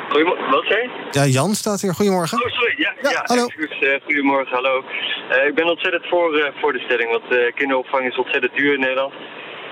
Goedemorgen, 0.09 0.51
wat 0.51 0.65
zei 0.69 0.83
je? 0.83 0.91
Ja, 1.11 1.25
Jan 1.25 1.55
staat 1.55 1.81
hier. 1.81 1.95
Goedemorgen. 1.95 2.45
Oh, 2.45 2.51
sorry. 2.51 2.75
Ja, 2.79 2.93
Ja, 3.03 3.11
ja, 3.11 3.23
hallo. 3.25 3.45
excuus, 3.45 3.79
eh, 3.81 4.01
goedemorgen, 4.05 4.55
hallo. 4.55 4.85
Eh, 5.31 5.47
ik 5.47 5.55
ben 5.55 5.65
ontzettend 5.69 6.07
voor, 6.07 6.39
eh, 6.39 6.53
voor 6.61 6.73
de 6.73 6.79
stelling, 6.79 7.11
want 7.11 7.33
eh, 7.35 7.55
kinderopvang 7.55 8.07
is 8.11 8.17
ontzettend 8.19 8.57
duur 8.57 8.73
in 8.75 8.81
Nederland. 8.81 9.15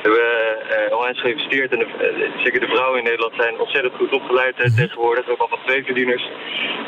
We 0.06 0.12
hebben 0.12 0.88
uh, 0.88 0.96
onwijs 0.96 1.20
geïnvesteerd 1.20 1.72
en 1.72 1.78
de, 1.78 1.84
eh, 1.84 2.44
zeker 2.44 2.60
de 2.60 2.66
vrouwen 2.74 2.98
in 2.98 3.04
Nederland 3.04 3.34
zijn 3.36 3.60
ontzettend 3.60 3.94
goed 3.94 4.12
opgeleid 4.12 4.56
eh, 4.56 4.74
tegenwoordig. 4.76 5.28
Ook 5.28 5.40
al 5.40 5.48
van 5.48 5.58
twee 5.66 5.84
verdieners. 5.84 6.24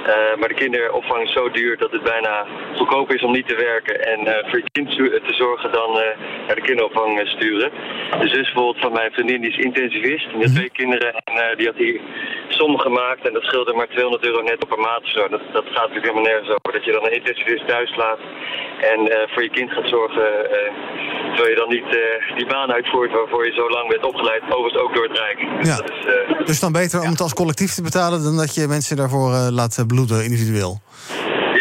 Eh, 0.06 0.36
maar 0.38 0.48
de 0.48 0.54
kinderopvang 0.54 1.22
is 1.22 1.32
zo 1.32 1.50
duur 1.50 1.76
dat 1.78 1.92
het 1.92 2.02
bijna 2.02 2.46
goedkoop 2.76 3.12
is 3.12 3.22
om 3.22 3.32
niet 3.32 3.48
te 3.48 3.54
werken. 3.54 4.04
En 4.04 4.26
eh, 4.26 4.50
voor 4.50 4.58
je 4.58 4.70
kind 4.72 4.90
te 5.28 5.34
zorgen 5.34 5.72
dan 5.72 5.98
eh, 5.98 6.18
naar 6.46 6.56
de 6.56 6.68
kinderopvang 6.68 7.20
eh, 7.20 7.26
sturen. 7.26 7.70
De 8.20 8.28
zus 8.28 8.52
bijvoorbeeld 8.52 8.80
van 8.80 8.92
mijn 8.92 9.12
vriendin 9.12 9.40
die 9.40 9.50
is 9.50 9.64
intensivist. 9.64 10.30
Die 10.30 10.42
had 10.42 10.54
twee 10.54 10.70
kinderen 10.70 11.14
en 11.14 11.34
eh, 11.34 11.56
die 11.56 11.66
had 11.66 11.76
hier 11.76 12.00
sommen 12.48 12.80
gemaakt. 12.80 13.26
En 13.26 13.32
dat 13.32 13.42
scheelde 13.42 13.74
maar 13.74 13.88
200 13.88 14.24
euro 14.24 14.42
net 14.42 14.68
per 14.68 14.78
maand 14.78 15.02
of 15.02 15.10
zo. 15.10 15.28
Dat, 15.28 15.40
dat 15.52 15.64
gaat 15.64 15.88
natuurlijk 15.88 16.06
helemaal 16.06 16.30
nergens 16.30 16.48
over. 16.48 16.72
Dat 16.72 16.84
je 16.84 16.92
dan 16.92 17.04
een 17.04 17.18
intensivist 17.20 17.68
thuis 17.68 17.96
laat 17.96 18.18
en 18.80 19.00
eh, 19.08 19.28
voor 19.32 19.42
je 19.42 19.50
kind 19.50 19.70
gaat 19.72 19.88
zorgen. 19.88 20.26
Terwijl 21.34 21.50
je 21.54 21.56
dan 21.64 21.68
niet 21.76 21.88
eh, 21.96 22.36
die 22.36 22.46
baan 22.46 22.70
uitvoert 22.70 23.12
waarvoor 23.12 23.46
je 23.46 23.52
zo 23.52 23.68
lang 23.70 23.88
bent 23.88 24.04
opgeleid. 24.04 24.42
Overigens 24.42 24.82
ook 24.82 24.94
door 24.94 25.06
het 25.08 25.18
Rijk. 25.18 25.38
Dus 25.58 25.68
Ja. 25.68 25.76
dat 25.76 25.90
is, 25.90 26.04
eh, 26.38 26.46
Dus 26.46 26.60
dan 26.60 26.72
beter 26.72 27.00
om 27.00 27.10
het 27.10 27.20
als 27.20 27.34
collectief 27.34 27.74
te 27.74 27.82
betalen... 27.82 28.22
dan 28.22 28.36
dat 28.36 28.54
je 28.54 28.66
mensen 28.68 28.96
daarvoor 28.96 29.32
eh, 29.34 29.46
laat 29.50 29.84
bloeden 29.86 30.24
individueel. 30.24 30.80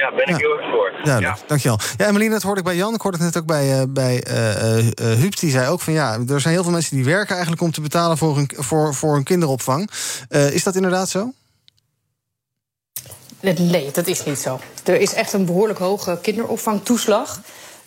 ja, 0.02 0.10
ben 0.12 0.22
ik 0.24 0.30
Ja. 0.30 0.36
heel 0.38 0.58
erg 0.60 0.70
voor. 0.72 0.92
Duidelijk, 1.04 1.38
dankjewel. 1.48 1.80
Ja, 1.98 2.06
Emmeline, 2.06 2.32
dat 2.32 2.42
hoorde 2.42 2.60
ik 2.60 2.66
bij 2.66 2.76
Jan. 2.76 2.94
Ik 2.94 3.02
hoorde 3.02 3.18
het 3.18 3.26
net 3.26 3.38
ook 3.44 3.48
bij, 3.48 3.72
eh 3.80 3.84
bij 3.90 4.24
eh, 4.24 4.50
eh, 4.56 4.88
eh, 4.88 5.18
Huub. 5.20 5.40
Die 5.40 5.50
zei 5.52 5.68
ook 5.70 5.82
van 5.82 5.94
ja, 5.94 6.18
er 6.30 6.42
zijn 6.42 6.54
heel 6.54 6.64
veel 6.64 6.72
mensen 6.72 6.96
die 6.96 7.06
werken 7.06 7.32
eigenlijk 7.34 7.62
om 7.62 7.72
te 7.72 7.82
betalen 7.82 8.18
voor 8.18 8.36
hun, 8.36 8.50
voor, 8.56 8.94
voor 8.94 9.14
hun 9.14 9.24
kinderopvang. 9.24 9.90
Eh, 10.30 10.54
is 10.54 10.64
dat 10.64 10.76
inderdaad 10.76 11.10
zo? 11.10 11.32
Nee, 13.42 13.90
dat 13.94 14.08
is 14.08 14.24
niet 14.24 14.38
zo. 14.40 14.60
Er 14.86 15.00
is 15.00 15.14
echt 15.14 15.34
een 15.34 15.46
behoorlijk 15.46 15.80
hoge 15.80 16.20
kinderopvangtoeslag. 16.22 17.40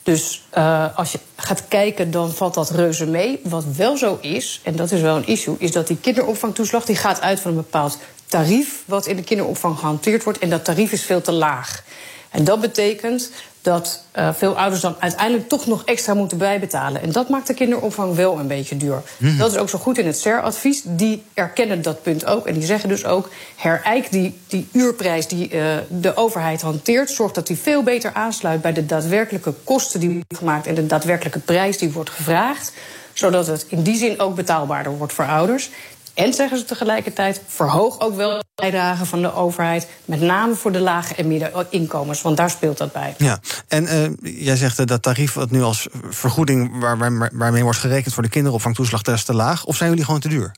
Dus 0.03 0.43
eh, 0.51 0.99
als 0.99 1.13
je 1.13 1.19
gaat 1.37 1.69
kijken, 1.69 2.11
dan 2.11 2.33
valt 2.33 2.55
dat 2.55 2.71
reuze 2.71 3.07
mee. 3.07 3.41
Wat 3.45 3.65
wel 3.77 3.97
zo 3.97 4.19
is, 4.21 4.61
en 4.65 4.77
dat 4.77 4.91
is 4.91 5.01
wel 5.01 5.17
een 5.17 5.27
issue, 5.27 5.57
is 5.59 5.73
dat 5.73 5.87
die 5.87 5.97
kinderopvangtoeslag 6.01 6.85
die 6.85 6.97
gaat 6.97 7.21
uit 7.21 7.41
van 7.41 7.51
een 7.51 7.57
bepaald 7.57 7.99
tarief 8.27 8.83
wat 8.87 9.07
in 9.07 9.17
de 9.17 9.23
kinderopvang 9.23 9.79
gehanteerd 9.79 10.25
wordt. 10.25 10.39
En 10.39 10.51
dat 10.51 10.65
tarief 10.65 10.93
is 10.93 11.05
veel 11.05 11.21
te 11.21 11.33
laag. 11.33 11.85
En 12.31 12.45
dat 12.45 12.61
betekent 12.61 13.31
dat 13.63 14.03
uh, 14.19 14.29
veel 14.33 14.59
ouders 14.59 14.81
dan 14.81 14.97
uiteindelijk 14.99 15.49
toch 15.49 15.67
nog 15.67 15.85
extra 15.85 16.15
moeten 16.15 16.39
bijbetalen. 16.39 17.03
En 17.03 17.13
dat 17.13 17.29
maakt 17.29 17.47
de 17.47 17.55
kinderopvang 17.55 18.15
wel 18.15 18.39
een 18.39 18.47
beetje 18.47 18.77
duur. 18.77 19.03
Mhm. 19.17 19.39
Dat 19.39 19.53
is 19.53 19.59
ook 19.59 19.69
zo 19.69 19.79
goed 19.79 19.99
in 19.99 20.07
het 20.07 20.19
SER-advies. 20.19 20.83
Die 20.85 21.23
erkennen 21.35 21.83
dat 21.83 22.03
punt 22.03 22.27
ook. 22.27 22.47
En 22.47 22.55
die 22.55 22.65
zeggen 22.65 22.89
dus 22.89 23.05
ook: 23.05 23.29
herijk 23.57 24.11
die, 24.11 24.39
die 24.47 24.69
uurprijs 24.73 25.27
die 25.27 25.55
uh, 25.55 25.77
de 25.89 26.17
overheid 26.17 26.61
hanteert. 26.61 27.11
Zorg 27.11 27.33
dat 27.33 27.47
die 27.47 27.59
veel 27.59 27.83
beter 27.83 28.13
aansluit 28.13 28.63
bij 28.63 28.73
de 28.73 28.87
daadwerkelijke 28.87 29.55
kosten 29.65 30.01
die 30.01 30.09
worden 30.09 30.37
gemaakt. 30.37 30.67
en 30.67 30.75
de 30.75 30.87
daadwerkelijke 30.87 31.39
prijs 31.39 31.79
die 31.79 31.93
wordt 31.93 32.11
gevraagd. 32.11 32.73
Zodat 33.13 33.47
het 33.47 33.67
in 33.69 33.83
die 33.83 33.97
zin 33.97 34.21
ook 34.21 34.35
betaalbaarder 34.35 34.97
wordt 34.97 35.13
voor 35.13 35.27
ouders. 35.27 35.71
En 36.15 36.33
zeggen 36.33 36.59
ze 36.59 36.65
tegelijkertijd: 36.65 37.43
verhoog 37.47 38.01
ook 38.01 38.17
wel 38.17 38.31
de 38.31 38.45
bijdrage 38.55 39.05
van 39.05 39.23
de 39.23 39.35
overheid. 39.35 39.89
Met 40.05 40.21
name 40.21 40.55
voor 40.55 40.73
de 40.73 40.81
lage 40.81 41.15
en 41.15 41.29
middeninkomens, 41.29 42.23
want 42.23 42.37
daar 42.37 42.51
speelt 42.51 42.79
dat 42.79 42.93
bij. 42.93 43.15
Ja, 43.19 43.39
en 43.69 43.85
uh, 43.85 44.45
jij 44.45 44.57
zegt 44.57 44.79
uh, 44.79 44.87
dat 44.87 45.03
tarief 45.03 45.33
wat 45.33 45.51
nu 45.51 45.63
als 45.63 45.89
vergoeding 46.11 46.81
waar, 46.81 46.99
waar, 46.99 47.31
waarmee 47.33 47.63
wordt 47.63 47.79
gerekend 47.79 48.15
voor 48.15 48.23
de 48.23 48.29
kinderopvangtoeslag, 48.29 49.03
dat 49.03 49.15
is 49.15 49.25
te 49.25 49.35
laag. 49.35 49.65
Of 49.65 49.77
zijn 49.77 49.91
jullie 49.91 50.05
gewoon 50.05 50.21
te 50.21 50.29
duur 50.29 50.55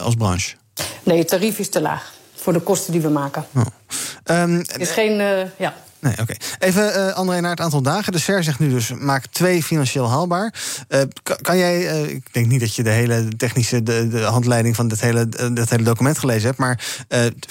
als 0.00 0.14
branche? 0.14 0.56
Nee, 1.02 1.18
het 1.18 1.28
tarief 1.28 1.58
is 1.58 1.68
te 1.68 1.80
laag 1.80 2.12
voor 2.34 2.52
de 2.52 2.60
kosten 2.60 2.92
die 2.92 3.00
we 3.00 3.08
maken. 3.08 3.46
Oh. 3.54 4.42
Um, 4.42 4.62
is 4.76 4.90
geen. 4.90 5.20
Uh, 5.20 5.40
ja. 5.58 5.74
Nee, 6.00 6.14
oké. 6.20 6.34
Even, 6.58 6.96
uh, 6.96 7.12
André, 7.12 7.40
naar 7.40 7.50
het 7.50 7.60
aantal 7.60 7.82
dagen. 7.82 8.12
De 8.12 8.18
SER 8.18 8.42
zegt 8.42 8.58
nu 8.58 8.68
dus, 8.68 8.92
maak 8.92 9.26
twee 9.26 9.62
financieel 9.62 10.10
haalbaar. 10.10 10.54
Uh, 10.88 11.00
kan, 11.42 11.58
jij, 11.58 11.80
uh, 11.80 12.08
ik 12.08 12.32
denk 12.32 12.46
niet 12.46 12.60
dat 12.60 12.74
je 12.74 12.82
de 12.82 12.90
hele 12.90 13.28
technische 13.36 13.82
de, 13.82 14.08
de 14.08 14.20
handleiding 14.20 14.76
van 14.76 14.88
dit 14.88 15.00
hele, 15.00 15.28
dit 15.28 15.70
hele 15.70 15.82
document 15.82 16.18
gelezen 16.18 16.46
hebt, 16.46 16.58
maar 16.58 16.84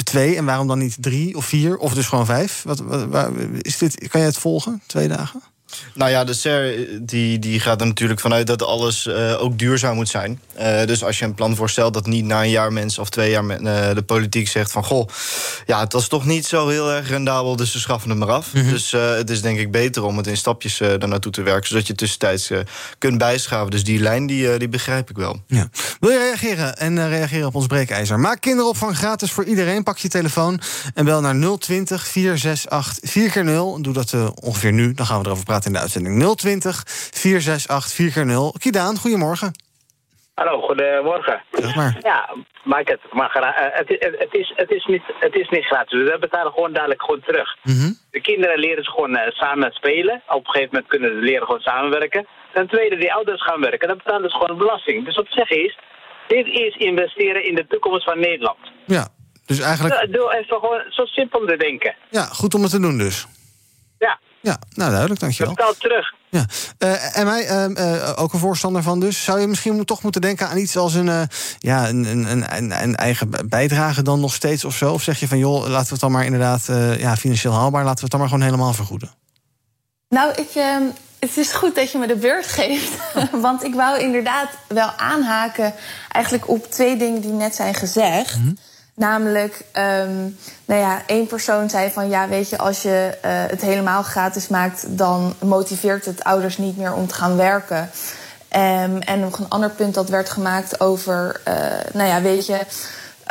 twee, 0.04 0.36
en 0.36 0.46
waarom 0.46 0.68
dan 0.68 0.80
niet 0.80 0.96
drie 1.00 1.38
of 1.38 1.46
vier, 1.46 1.78
of 1.78 1.94
dus 1.94 2.08
gewoon 2.08 2.26
vijf? 2.26 2.64
Wat, 2.64 2.80
wat, 2.80 3.30
is 3.62 3.78
dit, 3.78 4.08
kan 4.08 4.20
jij 4.20 4.30
het 4.30 4.38
volgen, 4.38 4.82
twee 4.86 5.08
dagen? 5.08 5.42
Nou 5.94 6.12
ja, 6.12 6.24
de 6.24 6.34
SER 6.34 6.88
die, 7.02 7.40
die 7.40 7.60
gaat 7.60 7.82
er 7.82 7.88
natuurlijk 7.88 8.20
vanuit 8.20 8.48
dat 8.48 8.64
alles 8.64 9.06
uh, 9.06 9.42
ook 9.42 9.60
duurzaam 9.60 9.96
moet 9.96 10.10
zijn. 10.10 10.42
Uh, 10.60 10.86
dus 10.86 11.04
als 11.04 11.20
je 11.20 11.26
een 11.26 11.34
plan 11.34 11.56
voorstelt 11.56 11.94
dat 11.94 12.06
niet 12.06 12.26
na 12.26 12.44
een 12.44 12.50
jaar 12.50 12.74
mensen 12.74 13.02
of 13.02 13.10
twee 13.10 13.30
jaar 13.30 13.44
uh, 13.44 13.94
de 13.94 14.04
politiek 14.06 14.48
zegt 14.48 14.72
van 14.72 14.84
goh, 14.84 15.08
ja, 15.66 15.80
het 15.80 15.94
was 15.94 16.08
toch 16.08 16.26
niet 16.26 16.46
zo 16.46 16.68
heel 16.68 16.92
erg 16.92 17.10
rendabel, 17.10 17.56
dus 17.56 17.74
we 17.74 17.80
schaffen 17.80 18.10
het 18.10 18.20
maar 18.20 18.32
af. 18.32 18.54
Mm 18.54 18.62
-hmm. 18.62 18.70
Dus 18.72 18.92
het 18.92 19.30
is 19.30 19.42
denk 19.42 19.60
ik 19.60 19.72
beter 19.72 20.04
om 20.04 20.18
het 20.18 20.28
in 20.28 20.38
stapjes 20.38 20.78
daar 20.78 21.08
naartoe 21.08 21.32
te 21.32 21.42
werken, 21.42 21.68
zodat 21.68 21.88
je 21.88 21.96
tussentijds 21.96 22.52
kunt 22.98 23.18
bijschaven. 23.18 23.72
Dus 23.72 23.84
die 23.84 24.00
lijn 24.00 24.28
die, 24.28 24.58
die 24.58 24.70
begrijp 24.70 25.10
ik 25.10 25.18
wel. 25.18 25.42
Ja. 25.48 25.70
Wil 26.00 26.10
je 26.10 26.18
reageren 26.18 26.78
en 26.78 27.10
reageren 27.10 27.48
op 27.48 27.56
ons 27.56 27.68
breekijzer? 27.68 28.20
Maak 28.20 28.42
kinderopvang 28.42 28.98
gratis 28.98 29.32
voor 29.32 29.44
iedereen. 29.44 29.84
Pak 29.84 29.98
je 29.98 30.08
telefoon 30.08 30.62
en 30.94 31.06
bel 31.06 31.22
naar 31.22 31.58
020 31.58 32.08
468 32.08 32.98
4x0. 33.10 33.82
Doe 33.82 33.94
dat 33.94 34.16
ongeveer 34.42 34.74
nu, 34.74 34.94
dan 34.94 35.06
gaan 35.06 35.20
we 35.20 35.26
erover 35.26 35.46
praten 35.46 35.59
in 35.66 35.74
de 35.74 35.80
uitzending 35.80 36.36
020 36.36 36.84
468 37.14 37.92
4x0. 37.98 38.60
Kidaan, 38.60 38.98
goedemorgen. 38.98 39.52
Hallo, 40.40 40.62
goedemorgen. 40.62 41.42
Zeg 41.52 41.76
maar. 41.76 41.98
Ja, 42.02 42.36
maak 42.64 42.88
het. 42.88 43.02
Maar 43.12 43.32
uh, 43.40 43.78
het, 43.80 43.90
het, 44.24 44.34
is, 44.34 44.54
het, 44.56 44.72
is 44.72 44.86
niet, 44.86 45.02
het 45.20 45.36
is 45.36 45.50
niet 45.50 45.66
gratis. 45.66 46.04
We 46.04 46.18
betalen 46.20 46.52
gewoon 46.52 46.74
dadelijk 46.74 47.02
gewoon 47.02 47.22
terug. 47.22 47.58
Mm 47.64 47.80
-hmm. 47.80 47.98
De 48.12 48.22
kinderen 48.22 48.60
leren 48.60 48.84
ze 48.84 48.92
gewoon 48.92 49.16
uh, 49.16 49.22
samen 49.28 49.72
spelen. 49.72 50.22
Op 50.28 50.46
een 50.46 50.52
gegeven 50.52 50.70
moment 50.72 50.88
kunnen 50.88 51.10
ze 51.10 51.26
leren 51.30 51.46
gewoon 51.46 51.60
samenwerken. 51.60 52.28
Ten 52.54 52.68
tweede, 52.68 52.96
die 52.96 53.14
ouders 53.14 53.44
gaan 53.44 53.62
werken. 53.62 53.88
Dan 53.88 53.98
betalen 53.98 54.30
ze 54.30 54.38
gewoon 54.38 54.58
belasting. 54.58 55.06
Dus 55.06 55.16
wat 55.16 55.26
ik 55.26 55.32
zeg 55.32 55.50
is, 55.50 55.78
dit 56.28 56.46
is 56.46 56.76
investeren 56.76 57.46
in 57.46 57.56
de 57.56 57.68
toekomst 57.68 58.04
van 58.04 58.20
Nederland. 58.20 58.60
Ja, 58.86 59.08
dus 59.46 59.60
eigenlijk... 59.60 60.14
Doe 60.14 60.36
even 60.38 60.60
gewoon 60.60 60.84
zo 60.90 61.06
simpel 61.06 61.46
te 61.46 61.58
denken. 61.58 61.96
Ja, 62.10 62.24
goed 62.24 62.54
om 62.54 62.62
het 62.62 62.72
te 62.72 62.80
doen 62.80 62.98
dus. 62.98 63.28
Ja. 64.42 64.60
Nou 64.74 64.90
duidelijk, 64.90 65.20
dankjewel. 65.20 65.54
Betaal 65.54 65.74
terug. 65.74 66.14
Ja. 66.30 66.46
Uh, 66.80 67.18
en 67.18 67.26
mij 67.26 67.50
uh, 67.50 67.68
uh, 67.70 68.12
ook 68.16 68.34
een 68.34 68.40
voorstander 68.40 68.84
van 68.84 69.00
dus. 69.00 69.24
Zou 69.24 69.40
je 69.40 69.48
misschien 69.48 69.86
toch 69.86 70.04
moeten 70.04 70.22
denken 70.22 70.48
aan 70.48 70.58
iets 70.58 70.78
als 70.78 70.94
een, 70.94 71.28
ja, 71.60 71.90
een, 71.90 72.06
een, 72.06 72.56
een, 72.58 72.84
een, 72.84 72.96
eigen 72.96 73.30
bijdrage 73.50 74.02
dan 74.02 74.20
nog 74.20 74.34
steeds 74.34 74.66
of 74.66 74.76
zo? 74.76 74.94
Of 74.94 75.02
zeg 75.02 75.20
je 75.20 75.28
van 75.28 75.38
joh, 75.38 75.68
laten 75.68 75.86
we 75.86 75.92
het 75.92 76.00
dan 76.00 76.12
maar 76.12 76.26
inderdaad 76.26 76.66
ja, 76.98 77.16
financieel 77.16 77.54
haalbaar, 77.54 77.84
laten 77.84 77.96
we 77.96 78.02
het 78.02 78.12
dan 78.12 78.20
maar 78.20 78.30
gewoon 78.30 78.44
helemaal 78.44 78.74
vergoeden? 78.74 79.12
Nou, 80.10 80.32
ik, 80.32 80.50
ehm, 80.56 80.84
het 81.20 81.38
is 81.38 81.52
goed 81.52 81.76
dat 81.76 81.92
je 81.92 81.98
me 81.98 82.08
de 82.08 82.16
beurt 82.16 82.48
geeft. 82.48 82.92
Want 83.42 83.64
ik 83.64 83.74
wou 83.74 84.00
inderdaad 84.00 84.50
wel 84.68 84.92
aanhaken 84.92 85.74
eigenlijk 86.12 86.50
op 86.50 86.72
twee 86.72 86.98
dingen 86.98 87.22
die 87.22 87.32
net 87.32 87.56
zijn 87.56 87.74
gezegd. 87.74 88.38
Mhm. 88.38 88.54
Namelijk, 89.00 89.66
um, 89.74 90.38
nou 90.66 90.82
ja, 90.82 91.02
één 91.06 91.28
persoon 91.28 91.70
zei 91.70 91.90
van 91.90 92.10
ja, 92.10 92.28
weet 92.28 92.50
je, 92.50 92.58
als 92.58 92.82
je 92.82 93.18
uh, 93.26 93.32
het 93.32 93.62
helemaal 93.62 94.04
gratis 94.04 94.48
maakt, 94.48 94.86
dan 94.88 95.36
motiveert 95.42 96.06
het 96.06 96.24
ouders 96.24 96.58
niet 96.58 96.78
meer 96.78 96.94
om 96.94 97.08
te 97.08 97.14
gaan 97.14 97.36
werken. 97.36 97.90
Um, 98.56 98.98
en 98.98 99.20
nog 99.20 99.40
een 99.40 99.50
ander 99.50 99.70
punt 99.70 99.94
dat 99.94 100.10
werd 100.10 100.30
gemaakt 100.30 100.80
over, 100.80 101.42
uh, 101.48 101.54
nou 101.94 102.10
ja, 102.10 102.22
weet 102.22 102.46
je, 102.46 102.60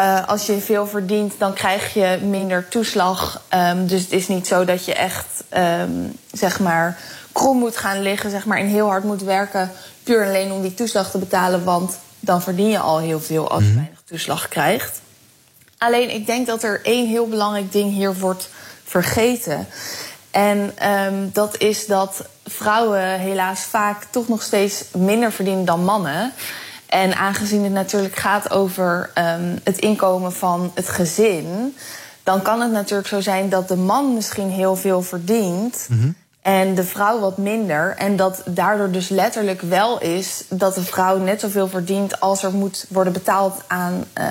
uh, 0.00 0.28
als 0.28 0.46
je 0.46 0.60
veel 0.60 0.87
verdient, 0.87 1.34
dan 1.38 1.52
krijg 1.52 1.94
je 1.94 2.18
minder 2.22 2.68
toeslag. 2.68 3.42
Um, 3.54 3.87
dus 3.87 4.02
het 4.02 4.12
is 4.12 4.28
niet 4.28 4.46
zo 4.46 4.64
dat 4.64 4.84
je 4.84 4.94
echt, 4.94 5.44
zeg 6.32 6.60
maar, 6.60 6.98
krom 7.32 7.58
moet 7.58 7.76
gaan 7.76 8.02
liggen, 8.02 8.30
zeg 8.30 8.46
maar, 8.46 8.58
en 8.58 8.66
heel 8.66 8.88
hard 8.88 9.04
moet 9.04 9.22
werken, 9.22 9.70
puur 10.02 10.26
alleen 10.26 10.52
om 10.52 10.62
die 10.62 10.75
toeslag 10.75 11.10
te 11.10 11.18
betalen, 11.18 11.64
want 11.64 11.98
dan 12.20 12.42
verdien 12.42 12.68
je 12.68 12.78
al 12.78 12.98
heel 12.98 13.20
veel 13.20 13.50
als 13.50 13.64
je 13.64 13.75
weinig 13.75 14.02
toeslag 14.04 14.48
krijgt. 14.48 15.00
Alleen 15.78 16.14
ik 16.14 16.26
denk 16.26 16.47
dat 16.47 16.62
er 16.62 16.80
één 16.85 17.06
heel 17.06 17.28
belangrijk 17.28 17.73
ding 17.73 17.92
hier 17.92 18.14
wordt 18.14 18.49
vergeten. 18.85 19.66
En 20.30 20.75
um, 20.88 21.30
dat 21.32 21.58
is 21.58 21.87
dat 21.87 22.25
vrouwen 22.44 23.18
helaas 23.18 23.61
vaak 23.61 24.04
toch 24.11 24.28
nog 24.28 24.42
steeds 24.42 24.85
minder 24.92 25.32
verdienen 25.32 25.64
dan 25.64 25.85
mannen. 25.85 26.32
En 26.87 27.16
aangezien 27.16 27.64
het 27.64 27.73
natuurlijk 27.73 28.16
gaat 28.16 28.50
over 28.50 29.11
um, 29.14 29.58
het 29.64 29.78
inkomen 29.78 30.32
van 30.32 30.70
het 30.75 30.88
gezin, 30.88 31.76
dan 32.23 32.42
kan 32.42 32.61
het 32.61 32.73
natuurlijk 32.73 33.08
zo 33.08 33.20
zijn 33.20 33.49
dat 33.49 33.68
de 33.68 33.76
man 33.76 34.14
misschien 34.14 34.50
heel 34.50 34.76
veel 34.76 35.02
verdient. 35.02 35.87
Mm 35.88 36.00
-hmm. 36.00 36.14
En 36.42 36.75
de 36.75 36.85
vrouw 36.85 37.18
wat 37.18 37.37
minder. 37.37 37.94
En 37.97 38.16
dat 38.16 38.42
daardoor 38.47 38.90
dus 38.90 39.08
letterlijk 39.08 39.61
wel 39.61 40.00
is 40.00 40.44
dat 40.49 40.75
de 40.75 40.82
vrouw 40.82 41.18
net 41.18 41.40
zoveel 41.40 41.68
verdient 41.68 42.20
als 42.20 42.42
er 42.42 42.52
moet 42.52 42.87
worden 42.88 43.12
betaald 43.12 43.62
aan. 43.66 44.04
Uh, 44.18 44.25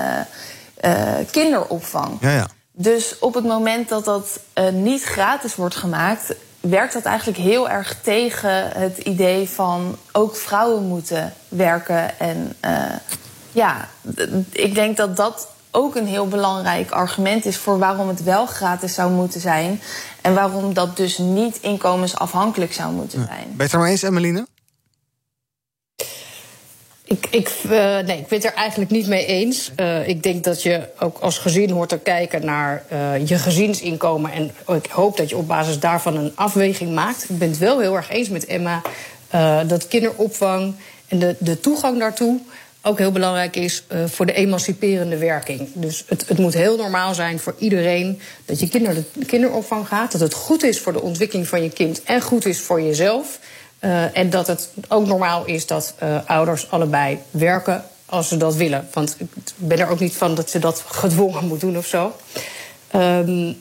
uh, 0.84 1.12
kinderopvang. 1.30 2.18
Ja, 2.20 2.30
ja. 2.30 2.48
Dus 2.72 3.18
op 3.18 3.34
het 3.34 3.44
moment 3.44 3.88
dat 3.88 4.04
dat 4.04 4.40
uh, 4.54 4.68
niet 4.68 5.02
gratis 5.02 5.54
wordt 5.54 5.76
gemaakt, 5.76 6.34
werkt 6.60 6.92
dat 6.92 7.02
eigenlijk 7.02 7.38
heel 7.38 7.68
erg 7.68 8.00
tegen 8.02 8.68
het 8.68 8.98
idee 8.98 9.48
van 9.48 9.96
ook 10.12 10.36
vrouwen 10.36 10.82
moeten 10.82 11.32
werken. 11.48 12.18
En 12.18 12.56
uh, 12.64 12.72
ja, 13.52 13.88
ik 14.52 14.74
denk 14.74 14.96
dat 14.96 15.16
dat 15.16 15.48
ook 15.70 15.94
een 15.94 16.06
heel 16.06 16.28
belangrijk 16.28 16.90
argument 16.90 17.44
is 17.44 17.56
voor 17.56 17.78
waarom 17.78 18.08
het 18.08 18.22
wel 18.22 18.46
gratis 18.46 18.94
zou 18.94 19.10
moeten 19.10 19.40
zijn. 19.40 19.80
En 20.20 20.34
waarom 20.34 20.74
dat 20.74 20.96
dus 20.96 21.18
niet 21.18 21.58
inkomensafhankelijk 21.60 22.72
zou 22.72 22.92
moeten 22.92 23.24
zijn. 23.26 23.44
Ben 23.46 23.56
je 23.56 23.62
het 23.62 23.72
er 23.72 23.78
maar 23.78 23.88
eens, 23.88 24.02
Emmeline? 24.02 24.46
Ik, 27.08 27.26
ik, 27.30 27.52
uh, 27.64 27.70
nee, 27.98 28.18
ik 28.18 28.26
ben 28.26 28.38
het 28.38 28.44
er 28.44 28.54
eigenlijk 28.54 28.90
niet 28.90 29.06
mee 29.06 29.26
eens. 29.26 29.70
Uh, 29.80 30.08
ik 30.08 30.22
denk 30.22 30.44
dat 30.44 30.62
je 30.62 30.88
ook 30.98 31.18
als 31.18 31.38
gezin 31.38 31.70
hoort 31.70 31.88
te 31.88 31.98
kijken 31.98 32.44
naar 32.44 32.84
uh, 32.92 33.26
je 33.26 33.38
gezinsinkomen. 33.38 34.32
En 34.32 34.50
ik 34.76 34.86
hoop 34.86 35.16
dat 35.16 35.28
je 35.28 35.36
op 35.36 35.48
basis 35.48 35.78
daarvan 35.80 36.16
een 36.16 36.32
afweging 36.34 36.94
maakt. 36.94 37.26
Ik 37.28 37.38
ben 37.38 37.48
het 37.48 37.58
wel 37.58 37.80
heel 37.80 37.96
erg 37.96 38.10
eens 38.10 38.28
met 38.28 38.46
Emma 38.46 38.82
dat 39.66 39.88
kinderopvang 39.88 40.74
en 41.08 41.18
de, 41.18 41.36
de 41.38 41.60
toegang 41.60 41.98
daartoe 41.98 42.40
ook 42.82 42.98
heel 42.98 43.12
belangrijk 43.12 43.56
is 43.56 43.84
voor 44.06 44.26
de 44.26 44.32
emanciperende 44.32 45.16
werking. 45.16 45.68
Dus 45.72 46.04
het, 46.06 46.28
het 46.28 46.38
moet 46.38 46.54
heel 46.54 46.76
normaal 46.76 47.14
zijn 47.14 47.38
voor 47.38 47.54
iedereen 47.58 48.20
dat 48.44 48.60
je 48.60 48.68
kinder 48.68 49.04
de 49.12 49.24
kinderopvang 49.24 49.88
gaat. 49.88 50.12
Dat 50.12 50.20
het 50.20 50.34
goed 50.34 50.62
is 50.62 50.80
voor 50.80 50.92
de 50.92 51.02
ontwikkeling 51.02 51.48
van 51.48 51.62
je 51.62 51.70
kind 51.70 52.02
en 52.02 52.20
goed 52.20 52.46
is 52.46 52.60
voor 52.60 52.82
jezelf. 52.82 53.38
Uh, 53.80 54.16
en 54.16 54.30
dat 54.30 54.46
het 54.46 54.70
ook 54.88 55.06
normaal 55.06 55.44
is 55.44 55.66
dat 55.66 55.94
uh, 56.02 56.18
ouders 56.26 56.70
allebei 56.70 57.18
werken 57.30 57.84
als 58.06 58.28
ze 58.28 58.36
dat 58.36 58.54
willen. 58.54 58.88
Want 58.92 59.16
ik 59.18 59.26
ben 59.56 59.78
er 59.78 59.88
ook 59.88 60.00
niet 60.00 60.16
van 60.16 60.34
dat 60.34 60.50
ze 60.50 60.58
dat 60.58 60.84
gedwongen 60.86 61.46
moet 61.46 61.60
doen 61.60 61.76
of 61.76 61.86
zo. 61.86 62.12
Um, 62.94 63.56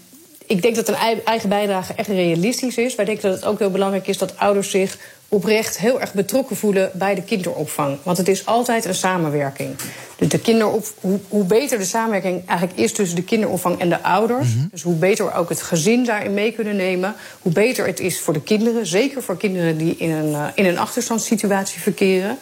ik 0.46 0.62
denk 0.62 0.76
dat 0.76 0.88
een 0.88 1.22
eigen 1.26 1.50
bijdrage 1.50 1.94
echt 1.94 2.08
realistisch 2.08 2.78
is. 2.78 2.96
Wij 2.96 3.06
denken 3.06 3.30
dat 3.30 3.40
het 3.40 3.46
ook 3.46 3.60
heel 3.60 3.72
belangrijk 3.72 4.08
is 4.08 4.18
dat 4.18 4.38
ouders 4.38 4.70
zich 4.70 4.98
oprecht 5.30 5.78
heel 5.78 6.02
erg 6.02 6.14
betrokken 6.14 6.56
voelen 6.56 6.92
bij 6.94 7.16
de 7.16 7.22
kinderopvang. 7.22 7.98
Want 8.04 8.18
het 8.18 8.28
is 8.28 8.46
altijd 8.46 8.86
een 8.86 8.96
samenwerking. 8.96 9.76
Dus 10.16 10.30
de 10.30 10.40
kinderop, 10.40 10.94
hoe, 11.00 11.20
hoe 11.28 11.44
beter 11.44 11.78
de 11.78 11.86
samenwerking 11.86 12.46
eigenlijk 12.46 12.80
is 12.80 12.94
tussen 12.94 13.16
de 13.16 13.24
kinderopvang 13.24 13.80
en 13.80 13.90
de 13.90 14.04
ouders, 14.04 14.48
mm 14.48 14.60
-hmm. 14.60 14.68
dus 14.72 14.82
hoe 14.82 14.96
beter 14.96 15.26
we 15.26 15.34
ook 15.34 15.50
het 15.50 15.62
gezin 15.62 16.06
daarin 16.06 16.34
mee 16.34 16.52
kunnen 16.52 16.76
nemen, 16.76 17.16
hoe 17.42 17.52
beter 17.52 17.86
het 17.86 18.00
is 18.00 18.20
voor 18.20 18.34
de 18.34 18.42
kinderen, 18.42 18.88
zeker 18.88 19.24
voor 19.24 19.38
kinderen 19.38 19.78
die 19.78 19.96
in 19.98 20.12
een, 20.12 20.32
uh, 20.32 20.48
in 20.56 20.66
een 20.66 20.78
achterstandssituatie 20.78 21.80
verkeren. 21.80 22.38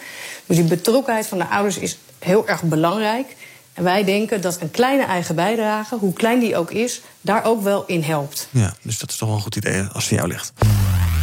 Dus 0.46 0.56
die 0.56 0.66
betrokkenheid 0.66 1.28
van 1.28 1.38
de 1.38 1.48
ouders 1.48 1.78
is 1.78 1.98
heel 2.20 2.48
erg 2.48 2.64
belangrijk. 2.64 3.36
En 3.74 3.84
wij 3.84 4.04
denken 4.04 4.42
dat 4.42 4.62
een 4.62 4.72
kleine 4.72 5.04
eigen 5.04 5.36
bijdrage, 5.36 5.96
hoe 5.96 6.14
klein 6.14 6.40
die 6.40 6.58
ook 6.58 6.72
is, 6.72 7.02
daar 7.22 7.46
ook 7.46 7.64
wel 7.64 7.84
in 7.86 8.02
helpt. 8.02 8.48
Ja, 8.52 8.74
dus 8.82 9.00
dat 9.00 9.10
is 9.10 9.18
toch 9.18 9.28
wel 9.28 9.38
een 9.38 9.44
goed 9.44 9.56
idee 9.56 9.82
als 9.82 9.94
het 9.94 10.04
van 10.04 10.18
jou 10.18 10.28
ligt. 10.28 10.54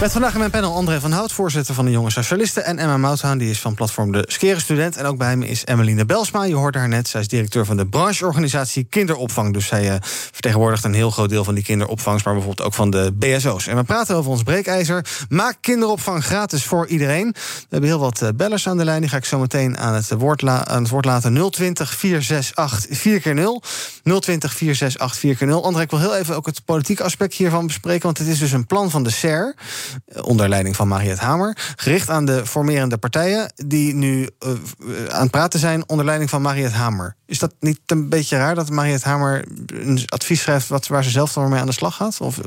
Met 0.00 0.12
vandaag 0.12 0.32
in 0.32 0.38
mijn 0.38 0.50
panel 0.50 0.74
André 0.74 1.00
van 1.00 1.12
Hout, 1.12 1.32
voorzitter 1.32 1.74
van 1.74 1.84
de 1.84 1.90
Jonge 1.90 2.10
Socialisten... 2.10 2.64
en 2.64 2.78
Emma 2.78 2.96
Mouthaan, 2.96 3.38
die 3.38 3.50
is 3.50 3.60
van 3.60 3.74
platform 3.74 4.12
De 4.12 4.24
Skere 4.26 4.60
Student. 4.60 4.96
En 4.96 5.04
ook 5.04 5.18
bij 5.18 5.36
me 5.36 5.48
is 5.48 5.64
Emmeline 5.64 6.04
Belsma, 6.04 6.44
je 6.44 6.54
hoorde 6.54 6.78
haar 6.78 6.88
net. 6.88 7.08
Zij 7.08 7.20
is 7.20 7.28
directeur 7.28 7.64
van 7.64 7.76
de 7.76 7.86
brancheorganisatie 7.86 8.84
Kinderopvang. 8.84 9.52
Dus 9.52 9.66
zij 9.66 9.90
uh, 9.90 9.94
vertegenwoordigt 10.32 10.84
een 10.84 10.94
heel 10.94 11.10
groot 11.10 11.28
deel 11.28 11.44
van 11.44 11.54
die 11.54 11.64
kinderopvangs... 11.64 12.22
maar 12.22 12.34
bijvoorbeeld 12.34 12.66
ook 12.66 12.74
van 12.74 12.90
de 12.90 13.12
BSO's. 13.14 13.66
En 13.66 13.76
we 13.76 13.82
praten 13.82 14.16
over 14.16 14.30
ons 14.30 14.42
breekijzer. 14.42 15.06
Maak 15.28 15.56
kinderopvang 15.60 16.24
gratis 16.24 16.64
voor 16.64 16.86
iedereen. 16.86 17.26
We 17.34 17.66
hebben 17.68 17.88
heel 17.88 17.98
wat 17.98 18.20
uh, 18.22 18.28
bellers 18.34 18.68
aan 18.68 18.76
de 18.76 18.84
lijn. 18.84 19.00
Die 19.00 19.10
ga 19.10 19.16
ik 19.16 19.24
zo 19.24 19.38
meteen 19.38 19.78
aan 19.78 19.94
het 19.94 20.10
woord, 20.10 20.40
het 20.40 20.88
woord 20.88 21.04
laten. 21.04 21.50
020 21.50 21.94
468 21.94 22.98
4 22.98 23.20
keer 23.20 23.34
0 23.34 23.62
020 24.02 24.54
468 24.54 25.18
4 25.18 25.36
keer 25.36 25.46
0 25.46 25.64
André, 25.64 25.82
ik 25.82 25.90
wil 25.90 26.00
heel 26.00 26.16
even 26.16 26.36
ook 26.36 26.46
het 26.46 26.64
politieke 26.64 27.02
aspect 27.02 27.34
hiervan 27.34 27.66
bespreken... 27.66 28.02
want 28.02 28.18
het 28.18 28.26
is 28.26 28.38
dus 28.38 28.52
een 28.52 28.66
plan 28.66 28.90
van 28.90 29.02
de 29.02 29.10
SER 29.10 29.54
onder 30.22 30.48
leiding 30.48 30.76
van 30.76 30.88
Mariette 30.88 31.24
Hamer. 31.24 31.56
Gericht 31.76 32.10
aan 32.10 32.24
de 32.24 32.46
formerende 32.46 32.96
partijen 32.96 33.52
die 33.54 33.94
nu 33.94 34.28
uh, 34.46 34.50
aan 35.08 35.22
het 35.22 35.30
praten 35.30 35.60
zijn 35.60 35.88
onder 35.88 36.04
leiding 36.04 36.30
van 36.30 36.42
Mariette 36.42 36.76
Hamer. 36.76 37.16
Is 37.26 37.38
dat 37.38 37.54
niet 37.60 37.80
een 37.86 38.08
beetje 38.08 38.36
raar 38.36 38.54
dat 38.54 38.70
Mariette 38.70 39.08
Hamer 39.08 39.44
een 39.66 40.02
advies 40.06 40.40
schrijft 40.40 40.68
wat, 40.68 40.86
waar 40.86 41.04
ze 41.04 41.10
zelf 41.10 41.32
dan 41.32 41.48
mee 41.48 41.60
aan 41.60 41.66
de 41.66 41.72
slag 41.72 41.96
gaat? 41.96 42.20
Of 42.20 42.40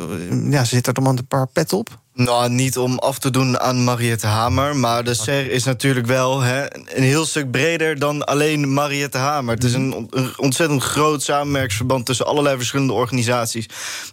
ja, 0.49 0.63
ze 0.63 0.75
zit 0.75 0.87
er 0.87 0.93
dan 0.93 1.07
een 1.07 1.27
paar 1.27 1.47
pet 1.47 1.73
op? 1.73 1.99
Nou, 2.17 2.49
niet 2.49 2.77
om 2.77 2.99
af 2.99 3.19
te 3.19 3.29
doen 3.29 3.59
aan 3.59 3.83
Mariette 3.83 4.27
Hamer. 4.27 4.75
Maar 4.75 5.03
de 5.03 5.13
SER 5.13 5.51
is 5.51 5.63
natuurlijk 5.63 6.05
wel 6.05 6.41
hè, 6.41 6.73
een 6.95 7.03
heel 7.03 7.25
stuk 7.25 7.51
breder 7.51 7.99
dan 7.99 8.25
alleen 8.25 8.73
Mariette 8.73 9.17
Hamer. 9.17 9.53
Het 9.53 9.63
is 9.63 9.73
een, 9.73 10.09
ontzettend 10.37 10.83
groot 10.83 11.23
samenwerksverband 11.23 12.05
tussen 12.05 12.25
allerlei 12.25 12.57
verschillende 12.57 12.93
organisaties. 12.93 13.65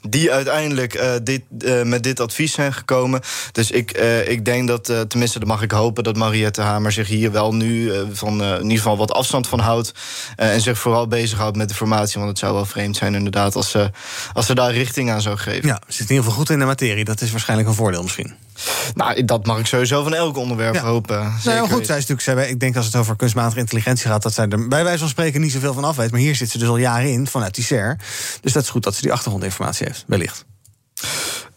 die 0.09 0.33
uiteindelijk 0.33 0.95
uh, 0.95 1.11
dit, 1.23 1.43
uh, 1.59 1.83
met 1.83 2.03
dit 2.03 2.21
advies 2.21 2.53
zijn 2.53 2.73
gekomen. 2.73 3.21
Dus 3.53 3.71
ik, 3.71 3.99
uh, 3.99 4.29
ik 4.29 4.45
denk 4.45 4.69
dat, 4.69 4.85
tenminste, 5.09 5.39
dat 5.39 5.49
mag 5.49 5.63
ik 5.63 5.71
hopen, 5.71 6.05
dat 6.05 6.17
Mariette 6.17 6.61
Hamer 6.61 6.93
zich 6.93 7.09
hier 7.09 7.33
wel 7.33 7.55
nu 7.55 7.93
van 8.13 8.43
in 8.43 8.63
ieder 8.63 8.77
geval 8.77 8.97
wat 8.97 9.13
afstand 9.13 9.47
van 9.47 9.59
houdt. 9.59 9.93
en 10.37 10.61
zich 10.61 10.79
vooral 10.79 11.07
bezighoudt 11.07 11.57
met 11.57 11.69
de 11.69 11.75
formatie. 11.75 12.17
Want 12.19 12.29
het 12.31 12.39
zou 12.39 12.55
wel 12.55 12.67
vreemd 12.67 12.97
zijn, 12.97 13.15
inderdaad, 13.15 13.57
als 13.57 13.71
ze, 13.71 13.91
als 14.33 14.47
ze 14.47 14.55
daar 14.55 14.73
richting 14.73 15.11
aan 15.11 15.23
zou 15.23 15.37
geven. 15.37 15.69
Ja, 15.69 15.81
zit 15.87 16.01
in 16.01 16.09
ieder 16.09 16.25
geval 16.25 16.39
goed 16.39 16.51
in 16.51 16.59
de 16.59 16.65
materie. 16.65 17.05
Dat 17.05 17.21
is 17.21 17.31
waarschijnlijk 17.31 17.69
een 17.69 17.75
voordeel 17.75 17.94
misschien. 18.03 18.35
Nou, 18.95 19.25
dat 19.25 19.47
mag 19.47 19.59
ik 19.59 19.67
sowieso 19.67 20.03
van 20.03 20.15
elk 20.15 20.37
onderwerp 20.37 20.75
ja. 20.75 20.83
hopen. 20.83 21.33
Nou, 21.45 21.69
goed, 21.69 21.87
zij 21.87 21.99
is 21.99 22.07
natuurlijk, 22.07 22.21
zij, 22.21 22.49
ik 22.49 22.61
denk 22.61 22.77
als 22.77 22.87
het 22.87 22.97
over 22.97 23.17
kunstmatige 23.17 23.59
intelligentie 23.59 24.07
gaat, 24.07 24.23
dat 24.23 24.35
zij 24.35 24.49
er 24.49 24.69
bij 24.69 24.85
wijze 24.85 24.99
van 24.99 25.09
spreken 25.09 25.41
niet 25.41 25.53
zoveel 25.53 25.75
van 25.75 25.85
af 25.85 25.97
weet. 25.97 26.11
Maar 26.11 26.21
hier 26.21 26.35
zit 26.35 26.51
ze 26.51 26.59
dus 26.59 26.69
al 26.69 26.77
jaren 26.77 27.13
in 27.13 27.27
vanuit 27.27 27.55
die 27.55 27.65
SER. 27.65 27.99
Dus 28.41 28.53
dat 28.53 28.63
is 28.63 28.69
goed 28.69 28.83
dat 28.83 28.95
ze 28.95 29.03
die 29.03 29.13
achtergrondinformatie 29.13 29.87
heeft, 29.87 30.05
wellicht. 30.07 30.45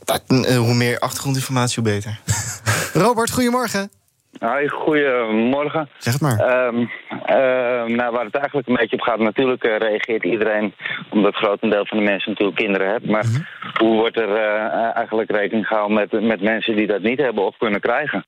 Dat, 0.03 0.21
uh, 0.27 0.57
hoe 0.57 0.73
meer 0.73 0.99
achtergrondinformatie, 0.99 1.83
hoe 1.83 1.91
beter. 1.91 2.19
Robert, 3.03 3.31
goedemorgen. 3.31 3.91
Hoi, 4.39 4.67
goedemorgen. 4.69 5.89
Zeg 5.97 6.13
het 6.13 6.21
maar. 6.21 6.65
Um, 6.67 6.79
uh, 6.79 7.95
nou, 7.97 8.11
waar 8.11 8.25
het 8.25 8.35
eigenlijk 8.35 8.67
een 8.67 8.75
beetje 8.75 8.95
op 8.95 9.01
gaat, 9.01 9.19
natuurlijk 9.19 9.63
uh, 9.65 9.77
reageert 9.77 10.23
iedereen, 10.23 10.73
omdat 11.09 11.33
het 11.33 11.43
grotendeel 11.43 11.85
van 11.85 11.97
de 11.97 12.03
mensen 12.03 12.29
natuurlijk 12.29 12.57
kinderen 12.57 12.91
heeft. 12.91 13.05
Maar 13.05 13.23
-hmm. 13.23 13.45
hoe 13.79 13.95
wordt 13.95 14.17
er 14.17 14.29
uh, 14.29 14.95
eigenlijk 14.95 15.31
rekening 15.31 15.67
gehouden 15.67 15.95
met, 15.95 16.21
met 16.23 16.41
mensen 16.41 16.75
die 16.75 16.87
dat 16.87 17.01
niet 17.01 17.19
hebben 17.19 17.45
of 17.45 17.57
kunnen 17.57 17.79
krijgen? 17.79 18.25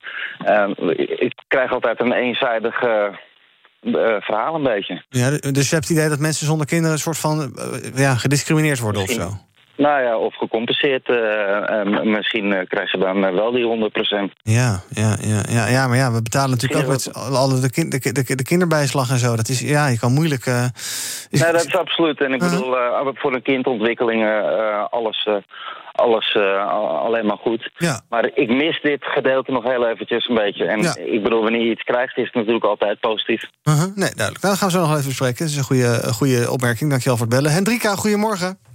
ik 1.19 1.33
krijg 1.47 1.73
altijd 1.73 2.01
een 2.01 2.13
eenzijdig 2.13 2.79
verhaal 4.19 4.55
een 4.55 4.63
beetje. 4.63 5.03
Ja, 5.09 5.29
dus 5.29 5.69
je 5.69 5.75
hebt 5.75 5.87
het 5.87 5.89
idee 5.89 6.09
dat 6.09 6.19
mensen 6.19 6.45
zonder 6.45 6.65
kinderen 6.65 6.93
een 6.93 6.99
soort 6.99 7.17
van 7.17 7.59
ja, 7.95 8.15
gediscrimineerd 8.15 8.79
worden 8.79 9.01
Misschien. 9.01 9.47
Nou 9.85 10.03
ja, 10.03 10.17
of 10.17 10.35
gecompenseerd. 10.35 11.09
Uh, 11.09 11.17
uh, 11.17 12.03
misschien 12.03 12.45
uh, 12.45 12.59
krijgen 12.67 12.89
ze 12.89 13.05
dan 13.05 13.21
wel 13.21 13.51
die 13.51 13.91
100%. 14.29 14.33
Ja, 14.43 14.81
ja, 14.89 15.17
ja, 15.21 15.41
ja, 15.49 15.67
ja, 15.67 15.87
maar 15.87 15.97
ja, 15.97 16.11
we 16.11 16.21
betalen 16.21 16.49
natuurlijk 16.49 16.81
ook 16.81 16.91
met 16.91 17.13
alle 17.13 17.59
de, 17.59 17.69
kind, 17.69 17.91
de, 17.91 18.11
de, 18.11 18.35
de, 18.35 18.43
kinderbijslag 18.43 19.09
en 19.09 19.17
zo. 19.17 19.35
Dat 19.35 19.49
is, 19.49 19.59
ja, 19.59 19.87
je 19.87 19.99
kan 19.99 20.13
moeilijk... 20.13 20.45
Is, 20.45 21.41
nee, 21.41 21.51
dat 21.51 21.65
is 21.65 21.75
absoluut. 21.75 22.21
En 22.21 22.33
ik 22.33 22.41
-huh. 22.41 22.49
bedoel, 22.49 22.75
voor 23.13 23.33
een 23.33 23.41
kindontwikkeling 23.41 24.23
alles... 24.89 25.27
alles 25.91 26.35
alleen 27.05 27.25
maar 27.25 27.37
goed. 27.37 27.71
Ja. 27.77 28.01
Maar 28.09 28.31
ik 28.33 28.49
mis 28.49 28.81
dit 28.81 29.03
gedeelte 29.05 29.51
nog 29.51 29.63
heel 29.63 29.87
eventjes 29.87 30.27
een 30.27 30.35
beetje. 30.35 30.65
En 30.65 30.81
Ja. 30.81 30.95
ik 30.95 31.23
bedoel, 31.23 31.41
wanneer 31.41 31.65
je 31.65 31.71
iets 31.71 31.83
krijgt, 31.83 32.17
is 32.17 32.25
het 32.25 32.33
natuurlijk 32.33 32.65
altijd 32.65 32.99
positief. 32.99 33.43
Uh-huh. 33.63 33.95
Nee, 33.95 34.13
duidelijk. 34.15 34.43
Nou, 34.43 34.53
dat 34.53 34.57
gaan 34.57 34.67
we 34.67 34.73
zo 34.73 34.79
nog 34.79 34.93
even 34.93 35.07
bespreken. 35.07 35.37
Dat 35.37 35.47
is 35.47 35.57
een 35.57 35.63
goede, 35.63 35.99
een 36.03 36.13
goede 36.13 36.51
opmerking. 36.51 36.89
Dankjewel 36.89 37.17
voor 37.17 37.27
het 37.27 37.35
bellen. 37.35 37.51
Hendrika, 37.51 37.95
goedemorgen. 37.95 38.68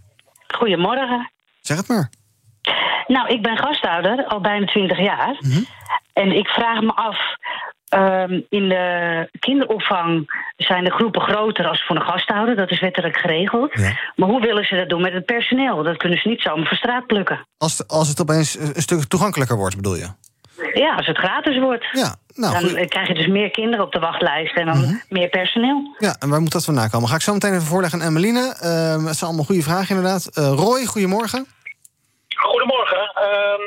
Goedemorgen. 0.54 1.30
Zeg 1.60 1.76
het 1.76 1.88
maar. 1.88 2.10
Nou, 3.06 3.28
ik 3.28 3.42
ben 3.42 3.56
gasthouder 3.58 4.24
al 4.24 4.40
bijna 4.40 4.66
20 4.66 4.98
jaar. 4.98 5.38
En 6.12 6.32
ik 6.36 6.46
vraag 6.48 6.80
me 6.80 6.92
af. 6.94 7.18
ehm, 7.88 8.40
in 8.48 8.68
de 8.68 9.28
kinderopvang 9.38 10.30
zijn 10.56 10.84
de 10.84 10.90
groepen 10.90 11.20
groter 11.20 11.66
als 11.68 11.84
voor 11.86 11.96
een 11.96 12.02
gasthouder. 12.02 12.56
Dat 12.56 12.70
is 12.70 12.80
wettelijk 12.80 13.16
geregeld. 13.16 13.74
Maar 14.16 14.28
hoe 14.28 14.40
willen 14.40 14.64
ze 14.64 14.76
dat 14.76 14.88
doen 14.88 15.00
met 15.02 15.12
het 15.12 15.24
personeel? 15.24 15.82
Dat 15.82 15.96
kunnen 15.96 16.18
ze 16.18 16.28
niet 16.28 16.40
zomaar 16.42 16.66
van 16.66 16.76
straat 16.76 17.06
plukken. 17.06 17.46
Als, 17.58 17.88
als 17.88 18.08
het 18.08 18.20
opeens 18.20 18.58
een 18.58 18.82
stuk 18.82 19.04
toegankelijker 19.04 19.56
wordt, 19.56 19.76
bedoel 19.76 19.96
je? 19.96 20.08
Ja, 20.72 20.94
als 20.94 21.06
het 21.06 21.18
gratis 21.18 21.58
wordt. 21.58 21.86
Ja, 21.92 22.16
nou, 22.34 22.52
dan 22.52 22.70
goed. 22.70 22.88
krijg 22.88 23.08
je 23.08 23.14
dus 23.14 23.26
meer 23.26 23.50
kinderen 23.50 23.84
op 23.84 23.92
de 23.92 23.98
wachtlijst 23.98 24.56
en 24.56 24.66
dan 24.66 25.02
meer 25.08 25.28
personeel. 25.28 25.94
Ja, 25.98 26.16
en 26.18 26.28
waar 26.30 26.40
moet 26.40 26.52
dat 26.52 26.64
vandaan 26.64 26.90
komen? 26.90 27.08
Ga 27.08 27.14
ik 27.14 27.20
zo 27.20 27.32
meteen 27.32 27.52
even 27.52 27.66
voorleggen 27.66 28.00
aan 28.00 28.06
Emmeline. 28.06 28.54
Ehm, 28.60 29.04
het 29.06 29.16
zijn 29.16 29.28
allemaal 29.30 29.44
goede 29.44 29.62
vragen 29.62 29.96
inderdaad. 29.96 30.26
Eh, 30.26 30.52
Roy, 30.56 30.84
goedemorgen. 30.84 31.46
Goedemorgen. 32.36 33.12
Ehm, 33.14 33.62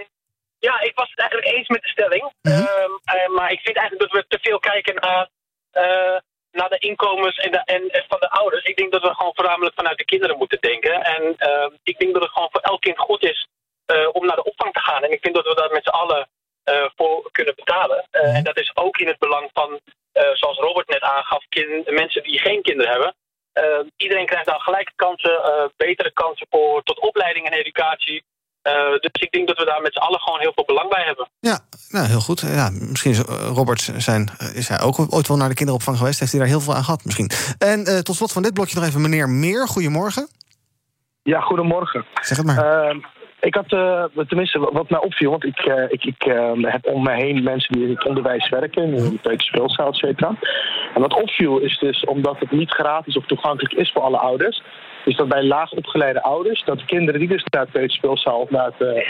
ja, 0.59 0.81
ik 0.81 0.95
was 0.95 1.09
het 1.09 1.19
eigenlijk 1.19 1.49
eens 1.57 1.67
met 1.67 1.81
de 1.81 1.89
stelling. 1.89 2.33
Ehm, 2.41 2.91
eh, 3.03 3.29
maar 3.35 3.51
ik 3.51 3.59
vind 3.59 3.77
eigenlijk 3.77 4.11
dat 4.11 4.21
we 4.21 4.25
te 4.27 4.39
veel 4.41 4.59
kijken 4.59 4.95
naar, 4.95 5.29
eh, 5.71 6.17
naar 6.51 6.69
de 6.69 6.77
inkomens 6.77 7.37
en, 7.37 7.51
de, 7.51 7.61
en, 7.65 7.89
en 7.89 8.05
van 8.07 8.19
de 8.19 8.29
ouders. 8.29 8.63
Ik 8.63 8.77
denk 8.77 8.91
dat 8.91 9.01
we 9.01 9.13
gewoon 9.15 9.35
voornamelijk 9.35 9.75
vanuit 9.75 9.97
de 9.97 10.05
kinderen 10.05 10.37
moeten 10.37 10.61
denken. 10.61 11.03
En 11.03 11.23
ehm, 11.37 11.71
ik 11.83 11.99
denk 11.99 12.13
dat 12.13 12.21
het 12.21 12.31
gewoon 12.31 12.51
voor 12.51 12.61
elk 12.61 12.81
kind 12.81 12.97
goed 12.99 13.23
is 13.23 13.47
eh, 13.85 14.07
om 14.11 14.25
naar 14.25 14.35
de 14.35 14.49
opvang 14.51 14.73
te 14.73 14.79
gaan. 14.79 15.03
En 15.03 15.11
ik 15.11 15.21
vind 15.21 15.35
dat 15.35 15.45
we 15.45 15.55
daar 15.55 15.71
met 15.71 15.83
z'n 15.83 15.99
allen 16.01 16.27
voor 16.95 17.29
kunnen 17.31 17.55
betalen. 17.55 18.07
Eh, 18.11 18.35
En 18.35 18.43
dat 18.43 18.57
is 18.59 18.71
ook 18.75 18.97
in 18.97 19.07
het 19.07 19.19
belang 19.19 19.49
van, 19.53 19.79
eh, 20.11 20.23
zoals 20.33 20.57
Robert 20.57 20.87
net 20.89 21.01
aangaf, 21.01 21.43
mensen 21.85 22.23
die 22.23 22.39
geen 22.39 22.61
kinderen 22.61 22.91
hebben. 22.91 23.15
Eh, 23.51 23.63
iedereen 23.97 24.25
krijgt 24.25 24.45
dan 24.45 24.59
gelijke 24.59 24.91
kansen, 24.95 25.43
eh, 25.43 25.63
betere 25.77 26.11
kansen 26.13 26.47
voor, 26.49 26.83
tot 26.83 26.99
opleiding 26.99 27.45
en 27.45 27.53
educatie. 27.53 28.23
Eh, 28.61 28.89
dus 28.91 29.11
ik 29.11 29.31
denk 29.31 29.47
dat 29.47 29.57
we 29.57 29.65
daar 29.65 29.81
met 29.81 29.93
z'n 29.93 29.99
allen 29.99 30.19
gewoon 30.19 30.39
heel 30.39 30.51
veel 30.55 30.65
belang 30.65 30.89
bij 30.89 31.03
hebben. 31.03 31.29
Ja, 31.39 31.59
nou, 31.89 32.07
heel 32.07 32.19
goed. 32.19 32.39
Ja, 32.41 32.69
misschien 32.69 33.11
is 33.11 33.23
eh, 33.25 33.49
Robert 33.53 33.81
zijn, 33.97 34.29
eh, 34.37 34.55
is 34.55 34.67
hij 34.67 34.81
ook 34.81 35.13
ooit 35.13 35.27
wel 35.27 35.37
naar 35.37 35.49
de 35.49 35.55
kinderopvang 35.55 35.97
geweest. 35.97 36.19
Heeft 36.19 36.31
hij 36.31 36.39
daar 36.41 36.49
heel 36.49 36.59
veel 36.59 36.73
aan 36.75 36.83
gehad 36.83 37.05
misschien. 37.05 37.29
En 37.57 37.85
eh, 37.85 37.97
tot 37.99 38.15
slot 38.15 38.31
van 38.31 38.43
dit 38.43 38.53
blokje 38.53 38.75
nog 38.79 38.85
even 38.87 39.01
meneer 39.01 39.29
Meer. 39.29 39.67
Goedemorgen. 39.67 40.27
Ja, 41.23 41.39
goedemorgen. 41.41 42.05
Zeg 42.21 42.37
het 42.37 42.45
maar. 42.45 42.57
Eh, 42.89 42.95
ik 43.39 43.55
had, 43.55 43.71
eh, 43.71 44.03
tenminste, 44.27 44.59
wat 44.59 44.89
mij 44.89 44.99
opviel, 44.99 45.29
want 45.29 45.43
ik, 45.43 45.59
eh, 45.59 45.83
ik, 45.89 46.05
ik 46.05 46.23
eh, 46.23 46.51
heb 46.61 46.85
om 46.85 47.03
me 47.03 47.11
heen 47.11 47.43
mensen 47.43 47.73
die 47.73 47.83
in 47.83 47.93
het 47.93 48.05
onderwijs 48.05 48.49
werken, 48.49 48.83
in 48.83 49.09
de 49.09 49.19
peuterspeelzaal, 49.21 49.87
et 49.87 49.95
cetera. 49.95 50.35
En 50.93 51.01
wat 51.01 51.21
opviel 51.21 51.57
is 51.57 51.77
dus, 51.79 52.05
omdat 52.05 52.39
het 52.39 52.51
niet 52.51 52.71
gratis 52.71 53.17
of 53.17 53.25
toegankelijk 53.25 53.73
is 53.73 53.91
voor 53.91 54.01
alle 54.01 54.17
ouders, 54.17 54.61
is 55.05 55.15
dat 55.15 55.27
bij 55.27 55.43
laag 55.43 55.71
opgeleide 55.71 56.21
ouders, 56.21 56.63
dat 56.63 56.85
kinderen 56.85 57.19
die 57.19 57.29
dus 57.29 57.43
naar 57.43 57.61
het 57.61 57.71
peuterspeelzaal 57.71 58.39
of 58.39 58.49
naar 58.49 58.65
het 58.65 59.07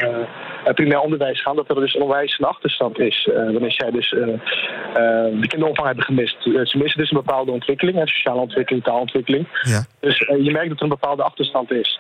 het 0.64 0.76
primair 0.76 1.00
onderwijs 1.00 1.42
gaan, 1.42 1.56
dat 1.56 1.70
er 1.70 1.76
dus 1.76 1.98
onwijs 1.98 2.40
een 2.40 2.46
achterstand 2.46 3.00
is. 3.00 3.30
wanneer 3.34 3.72
zij 3.72 3.92
dus 3.92 4.10
de 4.10 5.48
kinderopvang 5.48 5.88
hebben 5.88 6.06
gemist. 6.06 6.42
Ze 6.42 6.78
missen 6.78 7.00
dus 7.00 7.12
een 7.12 7.24
bepaalde 7.24 7.52
ontwikkeling, 7.52 8.10
sociale 8.10 8.40
ontwikkeling, 8.40 8.84
taalontwikkeling. 8.84 9.48
Ja. 9.62 9.86
Dus 10.00 10.18
je 10.18 10.52
merkt 10.52 10.70
dat 10.70 10.78
er 10.78 10.84
een 10.84 11.00
bepaalde 11.00 11.24
achterstand 11.24 11.72
is. 11.72 12.00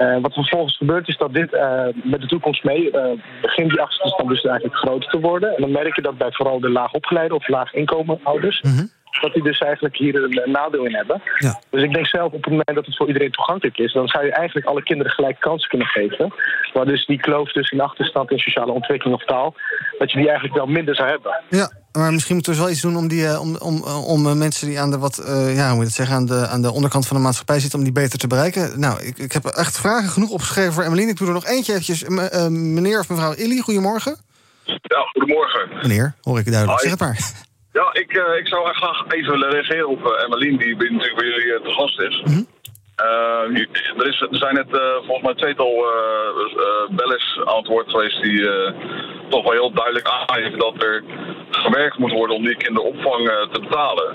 Eh, 0.00 0.16
wat 0.20 0.32
vervolgens 0.32 0.76
gebeurt 0.76 1.08
is 1.08 1.16
dat 1.16 1.34
dit 1.34 1.52
eh, 1.52 1.86
met 1.92 2.20
de 2.20 2.26
toekomst 2.26 2.64
mee 2.64 2.90
eh, 2.90 3.20
begint 3.42 3.70
die 3.70 3.80
achterstand 3.80 4.28
dus 4.28 4.42
eigenlijk 4.42 4.76
groter 4.76 5.10
te 5.10 5.20
worden. 5.20 5.56
En 5.56 5.60
dan 5.60 5.70
merk 5.70 5.96
je 5.96 6.02
dat 6.02 6.18
bij 6.18 6.32
vooral 6.32 6.60
de 6.60 6.70
laag 6.70 6.92
opgeleide 6.92 7.34
of 7.34 7.48
laag 7.48 7.72
inkomen 7.72 8.20
ouders, 8.22 8.62
dat 9.20 9.32
die 9.32 9.42
dus 9.42 9.58
eigenlijk 9.58 9.96
hier 9.96 10.14
een, 10.14 10.42
een 10.42 10.50
nadeel 10.50 10.84
in 10.84 10.94
hebben. 10.94 11.22
Ja. 11.38 11.60
Dus 11.70 11.82
ik 11.82 11.94
denk 11.94 12.06
zelf 12.06 12.32
op 12.32 12.44
het 12.44 12.50
moment 12.50 12.74
dat 12.74 12.86
het 12.86 12.96
voor 12.96 13.06
iedereen 13.06 13.30
toegankelijk 13.30 13.78
is, 13.78 13.92
dan 13.92 14.08
zou 14.08 14.24
je 14.24 14.32
eigenlijk 14.32 14.66
alle 14.66 14.82
kinderen 14.82 15.12
gelijk 15.12 15.40
kansen 15.40 15.68
kunnen 15.68 15.86
geven. 15.86 16.34
Waar 16.72 16.86
dus 16.86 17.06
die 17.06 17.20
kloof 17.20 17.52
tussen 17.52 17.80
achterstand 17.80 18.30
en 18.30 18.38
sociale 18.38 18.72
ontwikkeling 18.72 19.16
of 19.16 19.24
taal, 19.24 19.54
dat 19.98 20.10
je 20.10 20.18
die 20.18 20.28
eigenlijk 20.28 20.56
wel 20.56 20.66
minder 20.66 20.94
zou 20.94 21.08
hebben. 21.08 21.40
Ja, 21.48 21.70
maar 21.92 22.12
misschien 22.12 22.34
moeten 22.34 22.52
we 22.52 22.58
dus 22.58 22.66
wel 22.66 22.74
iets 22.74 22.82
doen 22.82 22.96
om, 22.96 23.08
die, 23.08 23.26
eh, 23.26 23.40
om, 23.40 23.56
om, 23.56 23.82
eh, 23.84 24.06
om 24.06 24.26
eh, 24.26 24.32
mensen 24.32 24.66
die 24.66 24.80
aan 24.80 24.90
de, 24.90 24.98
wat, 24.98 25.22
ja, 25.26 25.66
hoe 25.66 25.74
moet 25.74 25.76
je 25.76 25.84
het 25.84 25.92
zeggen, 25.92 26.16
aan, 26.16 26.26
de, 26.26 26.46
aan 26.46 26.62
de 26.62 26.72
onderkant 26.72 27.06
van 27.06 27.16
de 27.16 27.22
maatschappij 27.22 27.60
zitten, 27.60 27.78
om 27.78 27.84
die 27.84 27.94
beter 27.94 28.18
te 28.18 28.26
bereiken. 28.26 28.80
Nou, 28.80 29.02
ik, 29.02 29.18
ik 29.18 29.32
heb 29.32 29.44
echt 29.44 29.78
vragen 29.78 30.08
genoeg 30.08 30.30
opgeschreven 30.30 30.72
voor 30.72 30.82
Emmeline. 30.82 31.10
Ik 31.10 31.16
doe 31.16 31.26
er 31.26 31.32
nog 31.34 31.46
eentje 31.46 31.72
eventjes. 31.72 32.04
M- 32.04 32.74
meneer 32.74 33.00
of 33.00 33.08
mevrouw 33.08 33.32
Illy, 33.32 33.58
goedemorgen. 33.58 34.16
Ja, 34.64 35.00
goedemorgen. 35.12 35.68
Meneer, 35.82 36.14
hoor 36.20 36.38
ik 36.38 36.50
duidelijk. 36.50 36.80
Zeg 36.80 36.90
het 36.90 37.00
maar. 37.00 37.48
Ja, 37.72 37.92
ik, 37.92 38.12
eh, 38.12 38.38
ik 38.38 38.46
zou 38.48 38.68
echt 38.68 38.76
graag 38.76 39.04
even 39.08 39.30
willen 39.30 39.50
reageren 39.50 39.88
op 39.88 40.00
uh, 40.00 40.22
Emmeline, 40.24 40.58
die 40.58 40.74
natuurlijk 40.74 41.16
bij 41.16 41.26
jullie 41.26 41.60
te 41.62 41.70
gast 41.70 42.00
is. 42.00 42.22
Eh, 43.00 43.60
er, 43.96 44.06
is, 44.06 44.20
er 44.20 44.28
zijn 44.36 44.54
net 44.54 44.76
eh, 44.76 44.94
volgens 44.94 45.22
mij 45.22 45.34
tweetal 45.34 45.72
eh 45.72 46.18
eh, 46.56 46.96
bellers 46.96 47.40
aan 47.44 47.56
het 47.56 47.66
woord 47.66 47.90
geweest 47.90 48.22
die 48.22 48.48
toch 49.28 49.42
wel 49.42 49.52
heel 49.52 49.72
duidelijk 49.72 50.08
aangeven 50.08 50.58
dat 50.58 50.82
er 50.82 51.04
gewerkt 51.50 51.98
moet 51.98 52.12
worden 52.12 52.36
om 52.36 52.44
die 52.44 52.56
kinderopvang 52.56 53.26
te 53.52 53.60
betalen. 53.60 54.14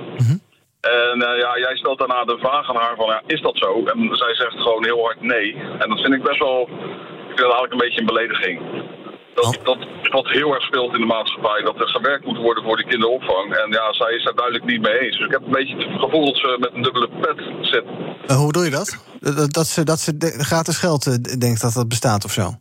En 0.86 1.22
eh, 1.22 1.40
ja, 1.40 1.58
jij 1.58 1.76
stelt 1.76 2.00
daarna 2.00 2.24
de 2.24 2.38
vraag 2.38 2.70
aan 2.70 2.76
haar 2.76 2.96
van, 2.96 3.08
ja, 3.08 3.22
is 3.26 3.42
dat 3.42 3.58
zo? 3.58 3.84
En 3.86 4.10
zij 4.12 4.36
zegt 4.36 4.62
gewoon 4.62 4.84
heel 4.84 5.04
hard 5.04 5.22
nee. 5.22 5.56
En 5.80 5.90
dat 5.90 6.02
vind 6.02 6.14
ik 6.14 6.24
best 6.24 6.40
wel, 6.40 6.62
ik 6.62 7.36
vind 7.36 7.38
dat 7.38 7.58
eigenlijk 7.58 7.72
een 7.72 7.86
beetje 7.88 8.00
een 8.00 8.14
belediging. 8.14 8.62
Dat, 9.36 9.58
dat 9.64 9.78
is 10.04 10.10
wat 10.10 10.28
heel 10.28 10.54
erg 10.54 10.64
speelt 10.64 10.94
in 10.94 11.00
de 11.00 11.06
maatschappij, 11.06 11.62
dat 11.62 11.80
er 11.80 11.88
gewerkt 11.88 12.26
moet 12.26 12.38
worden 12.38 12.64
voor 12.64 12.78
die 12.78 12.86
kinderopvang. 12.86 13.54
En 13.54 13.72
ja, 13.72 13.94
zij 13.94 14.12
is 14.18 14.24
daar 14.24 14.36
duidelijk 14.36 14.66
niet 14.66 14.82
mee 14.82 15.00
eens. 15.00 15.18
Dus 15.18 15.26
ik 15.26 15.32
heb 15.32 15.42
een 15.46 15.52
beetje 15.60 15.76
het 15.76 16.00
gevoel 16.04 16.26
dat 16.26 16.36
ze 16.38 16.58
met 16.60 16.72
een 16.74 16.82
dubbele 16.82 17.10
pet 17.22 17.38
zit. 17.62 17.84
Eh, 18.28 18.36
hoe 18.38 18.46
bedoel 18.48 18.64
je 18.64 18.70
dat? 18.70 18.98
Dat, 19.20 19.54
dat 19.54 19.68
ze, 19.68 19.84
dat 19.84 20.00
ze 20.00 20.18
de- 20.18 20.44
gratis 20.44 20.78
geld 20.78 21.08
eh, 21.08 21.14
denkt 21.40 21.62
dat 21.62 21.74
dat 21.74 21.88
bestaat 21.88 22.26
of 22.26 22.32
zo? 22.32 22.54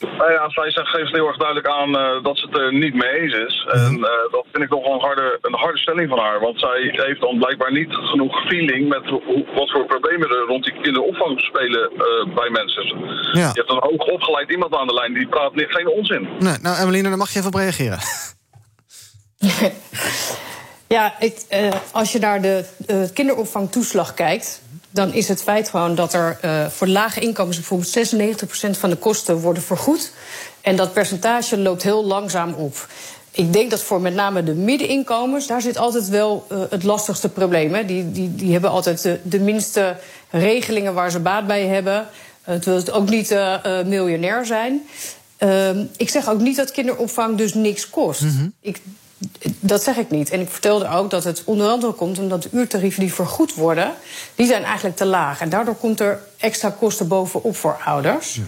Nou 0.00 0.32
ja, 0.32 0.50
zij 0.50 0.70
zegt, 0.70 0.88
geeft 0.88 1.12
heel 1.12 1.26
erg 1.26 1.36
duidelijk 1.36 1.68
aan 1.68 1.98
eh, 1.98 2.22
dat 2.22 2.38
ze 2.38 2.46
het 2.46 2.58
er 2.58 2.72
niet 2.72 2.94
mee 2.94 3.20
eens 3.20 3.34
is. 3.34 3.66
En 3.72 3.94
eh, 3.94 4.10
dat 4.30 4.44
vind 4.52 4.64
ik 4.64 4.70
toch 4.70 4.82
wel 4.82 4.92
een 4.92 5.06
harde, 5.08 5.38
een 5.42 5.54
harde 5.54 5.78
stelling 5.78 6.08
van 6.08 6.18
haar. 6.18 6.40
Want 6.40 6.60
zij 6.60 6.78
heeft 7.06 7.20
dan 7.20 7.38
blijkbaar 7.38 7.72
niet 7.72 7.94
genoeg 7.94 8.46
feeling 8.46 8.88
met 8.88 9.04
hoe, 9.04 9.44
wat 9.54 9.70
voor 9.70 9.86
problemen 9.86 10.28
er 10.28 10.46
rond 10.46 10.64
die 10.64 10.80
kinderopvang 10.80 11.40
spelen 11.40 11.90
eh, 11.90 12.34
bij 12.34 12.50
mensen. 12.50 12.84
Ja. 13.32 13.50
Je 13.54 13.60
hebt 13.62 13.70
een 13.70 13.88
hoog 13.88 14.06
opgeleid 14.06 14.50
iemand 14.50 14.74
aan 14.74 14.86
de 14.86 14.94
lijn 14.94 15.14
die 15.14 15.28
praat 15.28 15.54
niet, 15.54 15.70
geen 15.70 15.88
onzin. 15.88 16.28
Nee, 16.38 16.58
nou, 16.62 16.78
Emmeline, 16.78 17.08
daar 17.08 17.18
mag 17.18 17.32
je 17.32 17.38
even 17.38 17.50
op 17.50 17.60
reageren. 17.60 17.98
Ja, 20.88 21.14
ik, 21.18 21.44
eh, 21.48 21.72
als 21.92 22.12
je 22.12 22.18
naar 22.18 22.42
de 22.42 22.64
eh, 22.86 23.02
kinderopvangtoeslag 23.14 24.14
kijkt, 24.14 24.62
dan 24.96 25.12
is 25.12 25.28
het 25.28 25.42
feit 25.42 25.68
gewoon 25.68 25.94
dat 25.94 26.12
er 26.12 26.38
eh, 26.40 26.66
voor 26.66 26.86
lage 26.86 27.20
inkomens 27.20 27.56
bijvoorbeeld 27.56 27.98
96% 28.74 28.78
van 28.78 28.90
de 28.90 28.96
kosten 28.96 29.40
worden 29.40 29.62
vergoed. 29.62 30.12
En 30.60 30.76
dat 30.76 30.92
percentage 30.92 31.58
loopt 31.58 31.82
heel 31.82 32.04
langzaam 32.04 32.52
op. 32.52 32.88
Ik 33.30 33.52
denk 33.52 33.70
dat 33.70 33.82
voor 33.82 34.00
met 34.00 34.14
name 34.14 34.42
de 34.42 34.54
middeninkomens, 34.54 35.46
daar 35.46 35.62
zit 35.62 35.78
altijd 35.78 36.08
wel 36.08 36.46
eh, 36.48 36.58
het 36.70 36.82
lastigste 36.82 37.28
probleem. 37.28 37.74
Hè. 37.74 37.84
Die, 37.84 38.12
die, 38.12 38.34
die 38.34 38.52
hebben 38.52 38.70
altijd 38.70 39.02
de, 39.02 39.20
de 39.22 39.40
minste 39.40 39.96
regelingen 40.30 40.94
waar 40.94 41.10
ze 41.10 41.20
baat 41.20 41.46
bij 41.46 41.66
hebben. 41.66 42.08
Uh, 42.48 42.54
terwijl 42.54 42.76
het 42.76 42.90
ook 42.90 43.08
niet 43.08 43.30
eh, 43.30 43.78
eh, 43.78 43.86
miljonair 43.86 44.46
zijn. 44.46 44.82
Ehm, 45.36 45.84
ik 45.96 46.08
zeg 46.08 46.28
ook 46.28 46.40
niet 46.40 46.56
dat 46.56 46.70
kinderopvang 46.70 47.36
dus 47.36 47.54
niks 47.54 47.90
kost. 47.90 48.22
ik, 48.60 48.80
dat 49.60 49.82
zeg 49.82 49.96
ik 49.96 50.10
niet. 50.10 50.30
En 50.30 50.40
ik 50.40 50.48
vertelde 50.48 50.88
ook 50.88 51.10
dat 51.10 51.24
het 51.24 51.42
onder 51.44 51.68
andere 51.68 51.92
komt 51.92 52.18
omdat 52.18 52.42
de 52.42 52.48
uurtarieven 52.52 53.00
die 53.00 53.14
vergoed 53.14 53.54
worden, 53.54 53.94
die 54.34 54.46
zijn 54.46 54.64
eigenlijk 54.64 54.96
te 54.96 55.04
laag. 55.04 55.40
En 55.40 55.48
daardoor 55.48 55.74
komt 55.74 56.00
er 56.00 56.20
extra 56.36 56.70
kosten 56.70 57.08
bovenop 57.08 57.56
voor 57.56 57.78
ouders. 57.84 58.40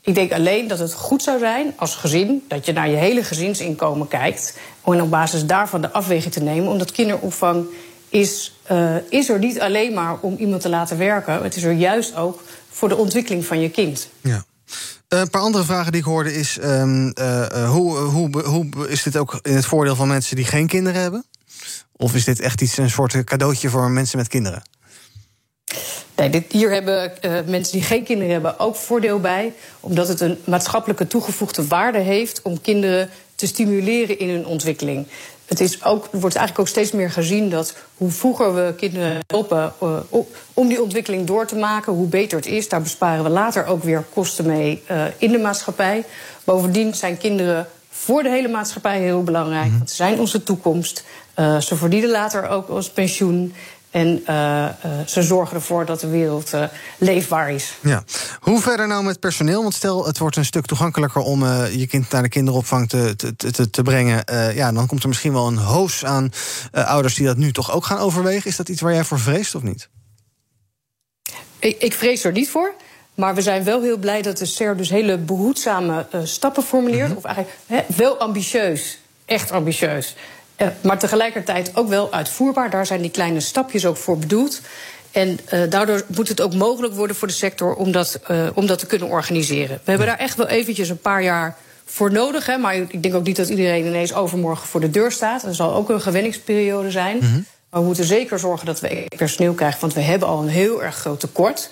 Ik 0.00 0.14
denk 0.14 0.32
alleen 0.32 0.68
dat 0.68 0.78
het 0.78 0.92
goed 0.92 1.22
zou 1.22 1.38
zijn 1.38 1.72
als 1.76 1.94
gezin 1.94 2.44
dat 2.48 2.66
je 2.66 2.72
naar 2.72 2.88
je 2.88 2.96
hele 2.96 3.24
gezinsinkomen 3.24 4.08
kijkt. 4.08 4.58
En 4.84 5.02
op 5.02 5.10
basis 5.10 5.46
daarvan 5.46 5.80
de 5.80 5.92
afweging 5.92 6.32
te 6.32 6.42
nemen. 6.42 6.70
Omdat 6.70 6.92
kinderopvang 6.92 7.66
is, 8.08 8.52
eh, 8.62 8.96
is 9.08 9.28
er 9.28 9.38
niet 9.38 9.60
alleen 9.60 9.92
maar 9.92 10.18
om 10.20 10.36
iemand 10.36 10.60
te 10.62 10.68
laten 10.68 10.98
werken. 10.98 11.42
Het 11.42 11.56
is 11.56 11.62
er 11.62 11.72
juist 11.72 12.16
ook 12.16 12.42
voor 12.70 12.88
de 12.88 12.96
ontwikkeling 12.96 13.44
van 13.44 13.60
je 13.60 13.70
kind. 13.70 14.08
Ja. 14.20 14.44
Een 15.12 15.30
paar 15.30 15.42
andere 15.42 15.64
vragen 15.64 15.92
die 15.92 16.00
ik 16.00 16.06
hoorde 16.06 16.34
is... 16.34 16.58
ehm, 16.58 17.08
eh, 17.08 17.62
eh, 17.62 17.70
hoe, 17.70 17.98
hoe, 17.98 18.42
hoe 18.42 18.88
is 18.88 19.02
dit 19.02 19.16
ook 19.16 19.38
in 19.42 19.54
het 19.54 19.64
voordeel 19.64 19.96
van 19.96 20.08
mensen 20.08 20.36
die 20.36 20.44
geen 20.44 20.66
kinderen 20.66 21.00
hebben? 21.00 21.24
Of 21.96 22.14
is 22.14 22.24
dit 22.24 22.40
echt 22.40 22.60
iets, 22.60 22.76
een 22.76 22.90
soort 22.90 23.24
cadeautje 23.24 23.68
voor 23.68 23.90
mensen 23.90 24.18
met 24.18 24.28
kinderen? 24.28 24.62
Nee, 26.16 26.30
dit, 26.30 26.52
hier 26.52 26.70
hebben 26.70 27.22
eh, 27.22 27.32
mensen 27.46 27.72
die 27.72 27.82
geen 27.82 28.04
kinderen 28.04 28.32
hebben 28.32 28.58
ook 28.58 28.76
voordeel 28.76 29.20
bij. 29.20 29.52
Omdat 29.80 30.08
het 30.08 30.20
een 30.20 30.38
maatschappelijke 30.44 31.06
toegevoegde 31.06 31.66
waarde 31.66 31.98
heeft 31.98 32.42
om 32.42 32.60
kinderen 32.60 33.10
te 33.34 33.46
stimuleren 33.46 34.18
in 34.18 34.28
hun 34.28 34.46
ontwikkeling. 34.46 35.06
Het 35.52 35.60
is 35.60 35.84
ook, 35.84 36.08
wordt 36.10 36.36
eigenlijk 36.36 36.58
ook 36.58 36.68
steeds 36.68 36.92
meer 36.92 37.10
gezien 37.10 37.50
dat 37.50 37.74
hoe 37.96 38.10
vroeger 38.10 38.54
we 38.54 38.74
kinderen 38.76 39.18
helpen 39.26 39.72
eh, 39.80 40.18
om 40.54 40.68
die 40.68 40.82
ontwikkeling 40.82 41.26
door 41.26 41.46
te 41.46 41.56
maken, 41.56 41.92
hoe 41.92 42.06
beter 42.06 42.38
het 42.38 42.46
is. 42.46 42.68
Daar 42.68 42.82
besparen 42.82 43.24
we 43.24 43.30
later 43.30 43.66
ook 43.66 43.82
weer 43.82 44.04
kosten 44.14 44.46
mee 44.46 44.82
eh, 44.86 45.04
in 45.18 45.32
de 45.32 45.38
maatschappij. 45.38 46.04
Bovendien 46.44 46.94
zijn 46.94 47.18
kinderen 47.18 47.66
voor 47.88 48.22
de 48.22 48.28
hele 48.28 48.48
maatschappij 48.48 49.00
heel 49.00 49.22
belangrijk. 49.22 49.70
Want 49.70 49.90
ze 49.90 49.96
zijn 49.96 50.20
onze 50.20 50.42
toekomst. 50.42 51.04
Uh, 51.36 51.58
ze 51.58 51.76
verdienen 51.76 52.10
later 52.10 52.48
ook 52.48 52.70
ons 52.70 52.90
pensioen. 52.90 53.54
En 53.92 54.24
uh, 54.28 54.34
uh, 54.34 55.06
ze 55.06 55.22
zorgen 55.22 55.56
ervoor 55.56 55.86
dat 55.86 56.00
de 56.00 56.08
wereld 56.08 56.54
uh, 56.54 56.64
leefbaar 56.98 57.50
is. 57.50 57.74
Ja. 57.80 58.04
Hoe 58.40 58.60
verder 58.60 58.86
nou 58.86 59.04
met 59.04 59.20
personeel? 59.20 59.62
Want 59.62 59.74
stel, 59.74 60.06
het 60.06 60.18
wordt 60.18 60.36
een 60.36 60.44
stuk 60.44 60.66
toegankelijker 60.66 61.20
om 61.20 61.44
je 61.54 61.86
kind 61.86 62.10
naar 62.10 62.22
de 62.22 62.28
kinderopvang 62.28 62.88
te, 62.88 63.16
te, 63.16 63.36
te, 63.36 63.70
te 63.70 63.82
brengen. 63.82 64.24
ja, 64.54 64.72
dan 64.72 64.86
komt 64.86 65.02
er 65.02 65.08
misschien 65.08 65.32
wel 65.32 65.46
een 65.46 65.56
hoos 65.56 66.04
aan 66.04 66.30
ouders 66.72 67.14
die 67.14 67.26
dat 67.26 67.36
nu 67.36 67.52
toch 67.52 67.72
ook 67.72 67.84
gaan 67.84 67.98
overwegen. 67.98 68.50
Is 68.50 68.56
dat 68.56 68.68
iets 68.68 68.80
waar 68.80 68.92
jij 68.92 69.04
voor 69.04 69.18
vreest 69.18 69.54
of 69.54 69.62
niet? 69.62 69.88
Ik, 71.58 71.82
ik 71.82 71.92
vrees 71.92 72.24
er 72.24 72.32
niet 72.32 72.50
voor. 72.50 72.74
Maar 73.14 73.34
we 73.34 73.42
zijn 73.42 73.64
wel 73.64 73.82
heel 73.82 73.98
blij 73.98 74.22
dat 74.22 74.38
de 74.38 74.46
SER 74.46 74.76
dus 74.76 74.90
hele 74.90 75.18
behoedzame 75.18 76.06
stappen 76.24 76.62
formuleert. 76.62 77.08
Mm 77.08 77.16
-hmm. 77.16 77.16
Of 77.16 77.24
eigenlijk 77.24 77.88
wel 77.96 78.18
ambitieus. 78.18 78.98
Echt 79.24 79.50
ambitieus. 79.50 80.16
Uh, 80.62 80.68
maar 80.80 80.98
tegelijkertijd 80.98 81.70
ook 81.74 81.88
wel 81.88 82.12
uitvoerbaar. 82.12 82.70
Daar 82.70 82.86
zijn 82.86 83.00
die 83.00 83.10
kleine 83.10 83.40
stapjes 83.40 83.86
ook 83.86 83.96
voor 83.96 84.18
bedoeld. 84.18 84.60
En 85.10 85.38
uh, 85.54 85.60
daardoor 85.70 86.04
moet 86.06 86.28
het 86.28 86.40
ook 86.40 86.54
mogelijk 86.54 86.94
worden 86.94 87.16
voor 87.16 87.28
de 87.28 87.34
sector 87.34 87.74
om 87.74 87.92
dat, 87.92 88.20
uh, 88.30 88.46
om 88.54 88.66
dat 88.66 88.78
te 88.78 88.86
kunnen 88.86 89.08
organiseren. 89.08 89.80
We 89.84 89.90
hebben 89.90 90.06
daar 90.06 90.18
echt 90.18 90.36
wel 90.36 90.46
eventjes 90.46 90.88
een 90.88 90.98
paar 90.98 91.22
jaar 91.22 91.56
voor 91.84 92.12
nodig. 92.12 92.46
Hè, 92.46 92.56
maar 92.56 92.74
ik 92.74 93.02
denk 93.02 93.14
ook 93.14 93.24
niet 93.24 93.36
dat 93.36 93.48
iedereen 93.48 93.86
ineens 93.86 94.14
overmorgen 94.14 94.68
voor 94.68 94.80
de 94.80 94.90
deur 94.90 95.12
staat. 95.12 95.42
Er 95.42 95.54
zal 95.54 95.74
ook 95.74 95.88
een 95.88 96.00
gewenningsperiode 96.00 96.90
zijn. 96.90 97.16
Mm 97.16 97.20
-hmm. 97.20 97.46
Maar 97.70 97.80
we 97.80 97.86
moeten 97.86 98.04
zeker 98.04 98.38
zorgen 98.38 98.66
dat 98.66 98.80
we 98.80 99.06
personeel 99.16 99.52
krijgen, 99.52 99.80
want 99.80 99.94
we 99.94 100.00
hebben 100.00 100.28
al 100.28 100.42
een 100.42 100.48
heel 100.48 100.82
erg 100.82 100.96
groot 100.96 101.20
tekort. 101.20 101.70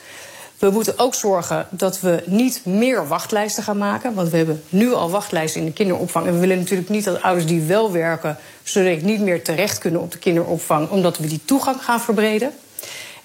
We 0.61 0.71
moeten 0.71 0.99
ook 0.99 1.15
zorgen 1.15 1.67
dat 1.71 2.01
we 2.01 2.23
niet 2.27 2.61
meer 2.65 3.09
wachtlijsten 3.09 3.63
gaan 3.63 3.79
maken. 3.79 4.15
Want 4.15 4.29
we 4.29 4.37
hebben 4.37 4.63
nu 4.69 4.93
al 4.93 5.11
wachtlijsten 5.11 5.61
in 5.61 5.67
de 5.67 5.73
kinderopvang. 5.73 6.27
En 6.27 6.33
we 6.33 6.39
willen 6.39 6.59
natuurlijk 6.59 6.89
niet 6.89 7.05
dat 7.05 7.23
ouders 7.23 7.47
die 7.47 7.63
wel 7.63 7.93
werken... 7.93 8.39
zodat 8.63 9.01
niet 9.01 9.21
meer 9.21 9.45
terecht 9.45 9.79
kunnen 9.79 10.01
op 10.01 10.13
de 10.13 10.19
kinderopvang... 10.19 10.89
omdat 10.89 11.19
we 11.19 11.27
die 11.27 11.41
toegang 11.45 11.85
gaan 11.85 12.01
verbreden. 12.01 12.53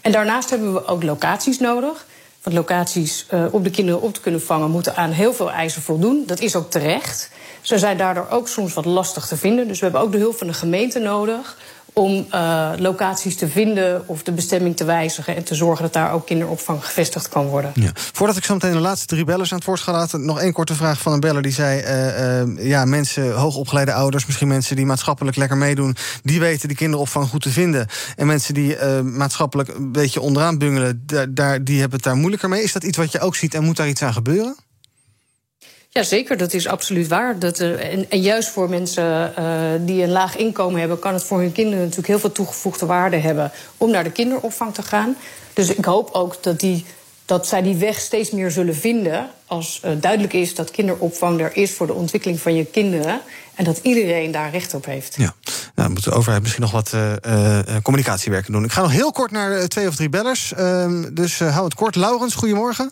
En 0.02 0.12
daarnaast 0.12 0.50
hebben 0.50 0.74
we 0.74 0.86
ook 0.86 1.04
locaties 1.04 1.60
nodig. 1.60 2.06
Want 2.44 2.56
locaties 2.56 3.26
uh, 3.34 3.46
om 3.52 3.64
de 3.64 3.72
kinderen 3.72 4.02
op 4.02 4.14
te 4.14 4.22
kunnen 4.22 4.42
vangen... 4.42 4.72
moeten 4.72 4.96
aan 4.96 5.12
heel 5.12 5.34
veel 5.34 5.52
eisen 5.52 5.82
voldoen. 5.82 6.24
Dat 6.26 6.40
is 6.40 6.56
ook 6.56 6.72
terecht. 6.72 7.30
Ze 7.62 7.80
zijn 7.80 7.98
daardoor 7.98 8.28
ook 8.30 8.48
soms 8.48 8.74
wat 8.74 8.86
lastig 8.86 9.28
te 9.28 9.38
vinden. 9.38 9.68
Dus 9.68 9.80
we 9.80 9.86
hebben 9.86 10.04
ook 10.04 10.12
de 10.12 10.18
hulp 10.18 10.38
van 10.38 10.48
de 10.48 10.54
gemeente 10.54 11.00
nodig 11.00 11.58
om 11.96 12.28
uh, 12.34 12.72
locaties 12.78 13.36
te 13.36 13.48
vinden 13.48 14.08
of 14.08 14.24
de 14.24 14.32
bestemming 14.32 14.78
te 14.78 14.86
wijzigen... 14.86 15.36
en 15.36 15.44
te 15.44 15.56
zorgen 15.56 15.84
dat 15.84 15.94
daar 15.94 16.12
ook 16.12 16.26
kinderopvang 16.26 16.86
gevestigd 16.86 17.30
kan 17.30 17.46
worden. 17.46 17.72
Ja. 17.74 17.90
Voordat 17.94 18.38
ik 18.38 18.44
zo 18.44 18.54
meteen 18.54 18.72
de 18.72 18.80
laatste 18.80 19.06
drie 19.06 19.24
bellers 19.24 19.52
aan 19.52 19.58
het 19.58 19.68
woord 19.68 19.80
ga 19.80 19.92
laten... 19.92 20.26
nog 20.26 20.40
één 20.40 20.54
korte 20.54 20.76
vraag 20.76 21.02
van 21.02 21.14
een 21.14 21.20
beller 21.20 21.42
die 21.42 21.52
zei... 21.52 21.82
Uh, 21.82 22.48
uh, 22.58 22.68
ja, 22.68 22.86
mensen, 22.86 23.34
hoogopgeleide 23.34 23.94
ouders, 23.94 24.26
misschien 24.26 24.48
mensen 24.48 24.76
die 24.76 24.86
maatschappelijk 24.86 25.38
lekker 25.38 25.58
meedoen... 25.58 25.96
die 26.24 26.40
weten 26.40 26.68
die 26.68 26.78
kinderopvang 26.78 27.30
goed 27.30 27.42
te 27.42 27.50
vinden. 27.50 27.88
En 28.16 28.28
mensen 28.28 28.54
die 28.54 28.78
maatschappelijk 29.04 29.70
een 29.70 29.92
beetje 29.92 30.22
onderaan 30.22 30.58
bungelen... 30.58 31.06
Daar, 31.30 31.64
die 31.64 31.80
hebben 31.80 31.96
het 31.96 32.04
daar 32.04 32.16
moeilijker 32.16 32.50
mee. 32.50 32.64
Is 32.64 32.74
dat 32.74 32.84
iets 32.84 32.98
wat 32.98 33.12
je 33.12 33.20
ook 33.20 33.36
ziet 33.36 33.54
en 33.54 33.64
moet 33.64 33.78
daar 33.78 33.88
iets 33.88 34.02
aan 34.02 34.14
gebeuren? 34.14 34.56
Ja, 35.98 36.04
zeker. 36.04 36.38
Dat 36.38 36.54
is 36.54 36.68
absoluut 36.68 37.08
waar. 37.08 37.40
Dat, 37.40 37.60
uh, 37.60 38.06
en, 38.10 38.22
juist 38.22 38.50
voor 38.50 38.70
mensen 38.70 39.34
uh, 39.40 39.46
die 39.80 40.04
een 40.04 40.12
laag 40.12 40.38
inkomen 40.38 40.80
hebben, 40.80 41.00
kan 41.00 41.14
het 41.14 41.24
voor 41.24 41.40
hun 41.40 41.52
kinderen 41.52 41.80
natuurlijk 41.80 42.08
heel 42.08 42.20
veel 42.20 42.32
toegevoegde 42.32 42.86
waarde 42.86 43.18
hebben 43.18 43.52
om 43.78 43.92
naar 43.92 44.04
de 44.04 44.12
kinderopvang 44.12 44.74
te 44.74 44.82
gaan. 44.82 45.16
Dus 45.54 45.70
ik 45.70 45.86
hoop 45.86 46.10
ook 46.12 46.44
dat, 46.44 46.60
die, 46.60 46.86
dat 47.26 47.48
zij 47.48 47.62
die 47.62 47.76
weg 47.76 48.00
steeds 48.00 48.32
meer 48.32 48.52
zullen 48.52 48.76
vinden 48.76 49.30
als 49.46 49.82
uh, 49.86 49.92
duidelijk 50.00 50.34
is 50.34 50.56
dat 50.56 50.72
kinderopvang 50.72 51.42
er 51.42 51.56
is 51.56 51.72
voor 51.72 51.88
de 51.88 51.94
ontwikkeling 51.94 52.40
van 52.40 52.56
je 52.56 52.66
kinderen. 52.66 53.22
En 53.54 53.64
dat 53.64 53.80
iedereen 53.82 54.32
daar 54.32 54.52
recht 54.52 54.74
op 54.74 54.86
heeft. 54.86 55.16
Ja, 55.18 55.34
nou, 55.76 55.90
moet 55.90 56.04
de 56.04 56.12
overheid 56.12 56.42
misschien 56.42 56.64
nog 56.64 56.72
wat 56.72 56.94
communicatiewerken 57.82 58.52
doen. 58.52 58.64
Ik 58.64 58.72
ga 58.72 58.82
nog 58.82 58.92
heel 58.92 59.12
kort 59.12 59.32
naar 59.32 59.68
twee 59.68 59.88
of 59.88 59.96
drie 59.96 60.10
bellers. 60.10 60.54
Ehm, 60.54 61.14
dus 61.14 61.40
hou 61.40 61.64
het 61.64 61.74
kort. 61.74 61.96
Laurens, 61.96 62.36
goedemorgen. 62.36 62.92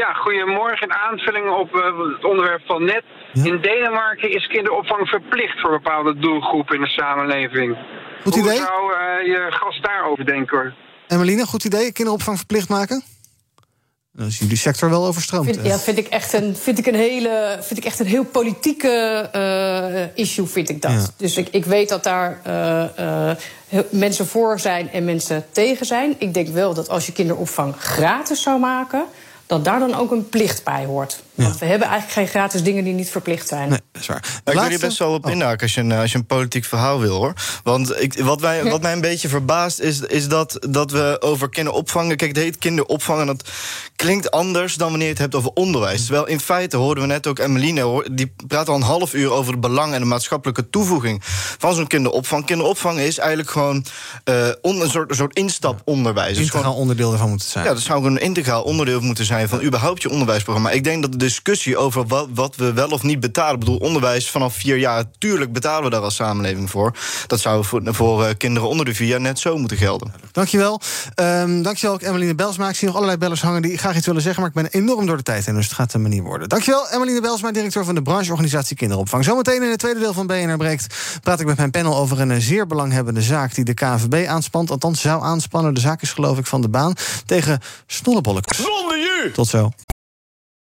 Ja, 0.00 0.12
goedemorgen. 0.12 0.88
In 0.88 0.94
aanvulling 0.94 1.50
op 1.50 1.74
uh, 1.74 1.82
het 2.14 2.24
onderwerp 2.24 2.62
van 2.66 2.84
net. 2.84 3.04
Ja? 3.32 3.44
In 3.44 3.60
Denemarken 3.60 4.30
is 4.30 4.46
kinderopvang 4.46 5.08
verplicht 5.08 5.60
voor 5.60 5.70
bepaalde 5.70 6.18
doelgroepen 6.18 6.74
in 6.74 6.82
de 6.82 6.88
samenleving. 6.88 7.76
Goed 8.22 8.36
idee. 8.36 8.58
Hoe 8.58 8.66
zou 8.66 8.92
uh, 8.92 9.26
je 9.26 9.46
gast 9.50 9.82
daarover 9.82 10.26
denken 10.26 10.56
hoor? 10.58 10.74
Emmeline, 11.08 11.46
goed 11.46 11.64
idee, 11.64 11.92
kinderopvang 11.92 12.36
verplicht 12.36 12.68
maken? 12.68 13.02
Dan 14.14 14.26
is 14.26 14.38
jullie 14.38 14.56
sector 14.56 14.90
wel 14.90 15.06
overstroomd. 15.06 15.44
Vind, 15.44 15.66
ja, 15.66 15.78
vind 15.78 15.98
ik 15.98 16.06
echt 16.06 16.32
een, 16.32 16.56
vind 16.56 16.78
ik 16.78 16.86
een 16.86 16.94
hele, 16.94 17.58
vind 17.60 17.78
ik 17.78 17.84
echt 17.84 17.98
een 17.98 18.06
heel 18.06 18.24
politieke 18.24 18.88
eh, 19.32 20.24
issue, 20.24 20.46
vind 20.46 20.68
ik 20.68 20.82
dat. 20.82 20.90
Ja. 20.90 21.06
Dus 21.16 21.36
ik, 21.36 21.48
ik 21.50 21.64
weet 21.64 21.88
dat 21.88 22.04
daar 22.04 22.40
eh, 22.42 23.30
eh, 23.30 23.36
mensen 23.90 24.26
voor 24.26 24.60
zijn 24.60 24.90
en 24.90 25.04
mensen 25.04 25.44
tegen 25.52 25.86
zijn. 25.86 26.14
Ik 26.18 26.34
denk 26.34 26.48
wel 26.48 26.74
dat 26.74 26.88
als 26.88 27.06
je 27.06 27.12
kinderopvang 27.12 27.74
gratis 27.76 28.42
zou 28.42 28.60
maken, 28.60 29.04
dat 29.52 29.64
daar 29.64 29.78
dan 29.78 29.94
ook 29.94 30.10
een 30.10 30.28
plicht 30.28 30.64
bij 30.64 30.84
hoort. 30.84 31.22
Want 31.34 31.58
we 31.58 31.66
hebben 31.66 31.88
eigenlijk 31.88 32.18
geen 32.18 32.26
gratis 32.28 32.62
dingen 32.62 32.84
die 32.84 32.92
niet 32.92 33.10
verplicht 33.10 33.48
zijn. 33.48 33.68
Nee, 33.68 33.78
dat 33.92 34.02
is 34.02 34.08
waar. 34.08 34.40
Ik 34.44 34.52
wil 34.52 34.64
hier 34.64 34.78
best 34.78 34.98
wel 34.98 35.12
op 35.12 35.26
Oh. 35.26 35.32
inhaken 35.32 35.60
als 35.62 35.74
je, 35.74 35.80
een, 35.80 35.92
als 35.92 36.12
je 36.12 36.18
een 36.18 36.26
politiek 36.26 36.64
verhaal 36.64 37.00
wil 37.00 37.16
hoor. 37.16 37.32
Want 37.64 38.02
ik, 38.02 38.18
wat, 38.22 38.40
mij, 38.40 38.64
wat 38.70 38.82
mij 38.82 38.92
een 38.92 39.00
beetje 39.00 39.28
verbaast 39.28 39.80
is, 39.80 40.00
is 40.00 40.28
dat, 40.28 40.56
dat 40.70 40.90
we 40.90 41.16
over 41.20 41.48
kinderopvang. 41.48 42.08
Kijk, 42.16 42.20
het 42.34 42.36
heet 42.44 42.58
kinderopvang 42.58 43.20
en 43.20 43.26
dat 43.26 43.48
klinkt 43.96 44.30
anders 44.30 44.74
dan 44.74 44.88
wanneer 44.88 45.06
je 45.06 45.12
het 45.12 45.22
hebt 45.22 45.34
over 45.34 45.50
onderwijs. 45.54 46.04
Terwijl 46.04 46.26
in 46.26 46.40
feite 46.40 46.76
hoorden 46.76 47.02
we 47.04 47.08
net 47.12 47.26
ook 47.26 47.38
Emmeline, 47.38 48.06
die 48.12 48.34
praat 48.46 48.68
al 48.68 48.74
een 48.74 48.82
half 48.82 49.14
uur 49.14 49.30
over 49.32 49.52
het 49.52 49.60
belang 49.60 49.94
en 49.94 50.00
de 50.00 50.06
maatschappelijke 50.06 50.70
toevoeging 50.70 51.20
van 51.58 51.74
zo'n 51.74 51.86
kinderopvang. 51.86 52.44
Kinderopvang 52.46 52.98
is 52.98 53.18
eigenlijk 53.18 53.50
gewoon 53.50 53.84
eh, 54.24 54.48
on- 54.62 54.80
een, 54.80 54.90
soort, 54.90 55.10
een 55.10 55.16
soort 55.16 55.36
instaponderwijs. 55.36 56.28
Het 56.28 56.38
is 56.38 56.50
gewoon- 56.50 56.52
Integraal 56.64 56.80
onderdeel 56.80 57.10
daarvan 57.10 57.28
moet 57.28 57.42
het 57.42 57.50
zijn. 57.50 57.64
ja, 57.64 57.72
dat 57.72 57.82
zou 57.82 58.06
een 58.06 58.18
integraal 58.18 58.62
onderdeel 58.62 59.00
moeten 59.00 59.24
zijn 59.24 59.48
van 59.48 59.62
überhaupt 59.62 60.02
je 60.02 60.10
onderwijsprogramma. 60.10 60.70
Ik 60.70 60.84
denk 60.84 61.02
dat 61.02 61.18
discussie 61.22 61.76
over 61.76 62.06
wat, 62.06 62.28
wat 62.34 62.56
we 62.56 62.72
wel 62.72 62.88
of 62.88 63.02
niet 63.02 63.20
betalen, 63.20 63.54
ik 63.54 63.58
bedoel, 63.58 63.76
onderwijs 63.76 64.30
vanaf 64.30 64.54
vier 64.54 64.76
jaar, 64.76 65.04
tuurlijk 65.18 65.52
betalen 65.52 65.84
we 65.84 65.90
daar 65.90 66.00
als 66.00 66.14
samenleving 66.14 66.70
voor. 66.70 66.96
Dat 67.26 67.40
zou 67.40 67.64
voor, 67.64 67.82
voor 67.84 68.24
eh, 68.24 68.34
kinderen 68.36 68.68
onder 68.68 68.84
de 68.84 68.94
vier 68.94 69.08
jaar 69.08 69.20
net 69.20 69.38
zo 69.38 69.56
moeten 69.56 69.76
gelden. 69.76 70.12
Dankjewel. 70.32 70.80
Ehm 71.14 71.62
dankjewel 71.62 71.94
ook 71.94 72.02
Emmeline 72.02 72.34
Belsma. 72.34 72.68
Ik 72.68 72.74
zie 72.74 72.86
nog 72.86 72.96
allerlei 72.96 73.18
bellers 73.18 73.42
hangen 73.42 73.62
die 73.62 73.78
graag 73.78 73.96
iets 73.96 74.06
willen 74.06 74.22
zeggen... 74.22 74.40
maar 74.42 74.50
ik 74.50 74.70
ben 74.70 74.80
enorm 74.80 75.06
door 75.06 75.16
de 75.16 75.22
tijd 75.22 75.46
heen, 75.46 75.54
dus 75.54 75.64
het 75.64 75.74
gaat 75.74 75.94
een 75.94 76.02
manier 76.02 76.22
worden. 76.22 76.48
Dankjewel, 76.48 76.88
Emmeline 76.88 77.20
Belsma, 77.20 77.52
directeur 77.52 77.84
van 77.84 77.94
de 77.94 78.02
brancheorganisatie 78.02 78.76
Kinderopvang. 78.76 79.24
Zometeen 79.24 79.62
in 79.62 79.70
het 79.70 79.78
tweede 79.78 80.00
deel 80.00 80.12
van 80.12 80.26
BNR 80.26 80.56
Breekt... 80.56 80.94
praat 81.22 81.40
ik 81.40 81.46
met 81.46 81.56
mijn 81.56 81.70
panel 81.70 81.96
over 81.96 82.20
een 82.20 82.30
eh, 82.30 82.38
zeer 82.38 82.66
belanghebbende 82.66 83.22
zaak... 83.22 83.54
die 83.54 83.64
de 83.64 83.74
KNVB 83.74 84.26
aanspant, 84.26 84.70
althans 84.70 85.00
zou 85.00 85.22
aanspannen. 85.22 85.74
De 85.74 85.80
zaak 85.80 86.02
is 86.02 86.12
geloof 86.12 86.38
ik 86.38 86.46
van 86.46 86.60
de 86.60 86.68
baan 86.68 86.94
tegen 87.26 87.60
snollebolletjes. 87.86 88.56
Zonder 88.56 88.98
je! 88.98 89.30
Tot 89.32 89.48
zo. 89.48 89.70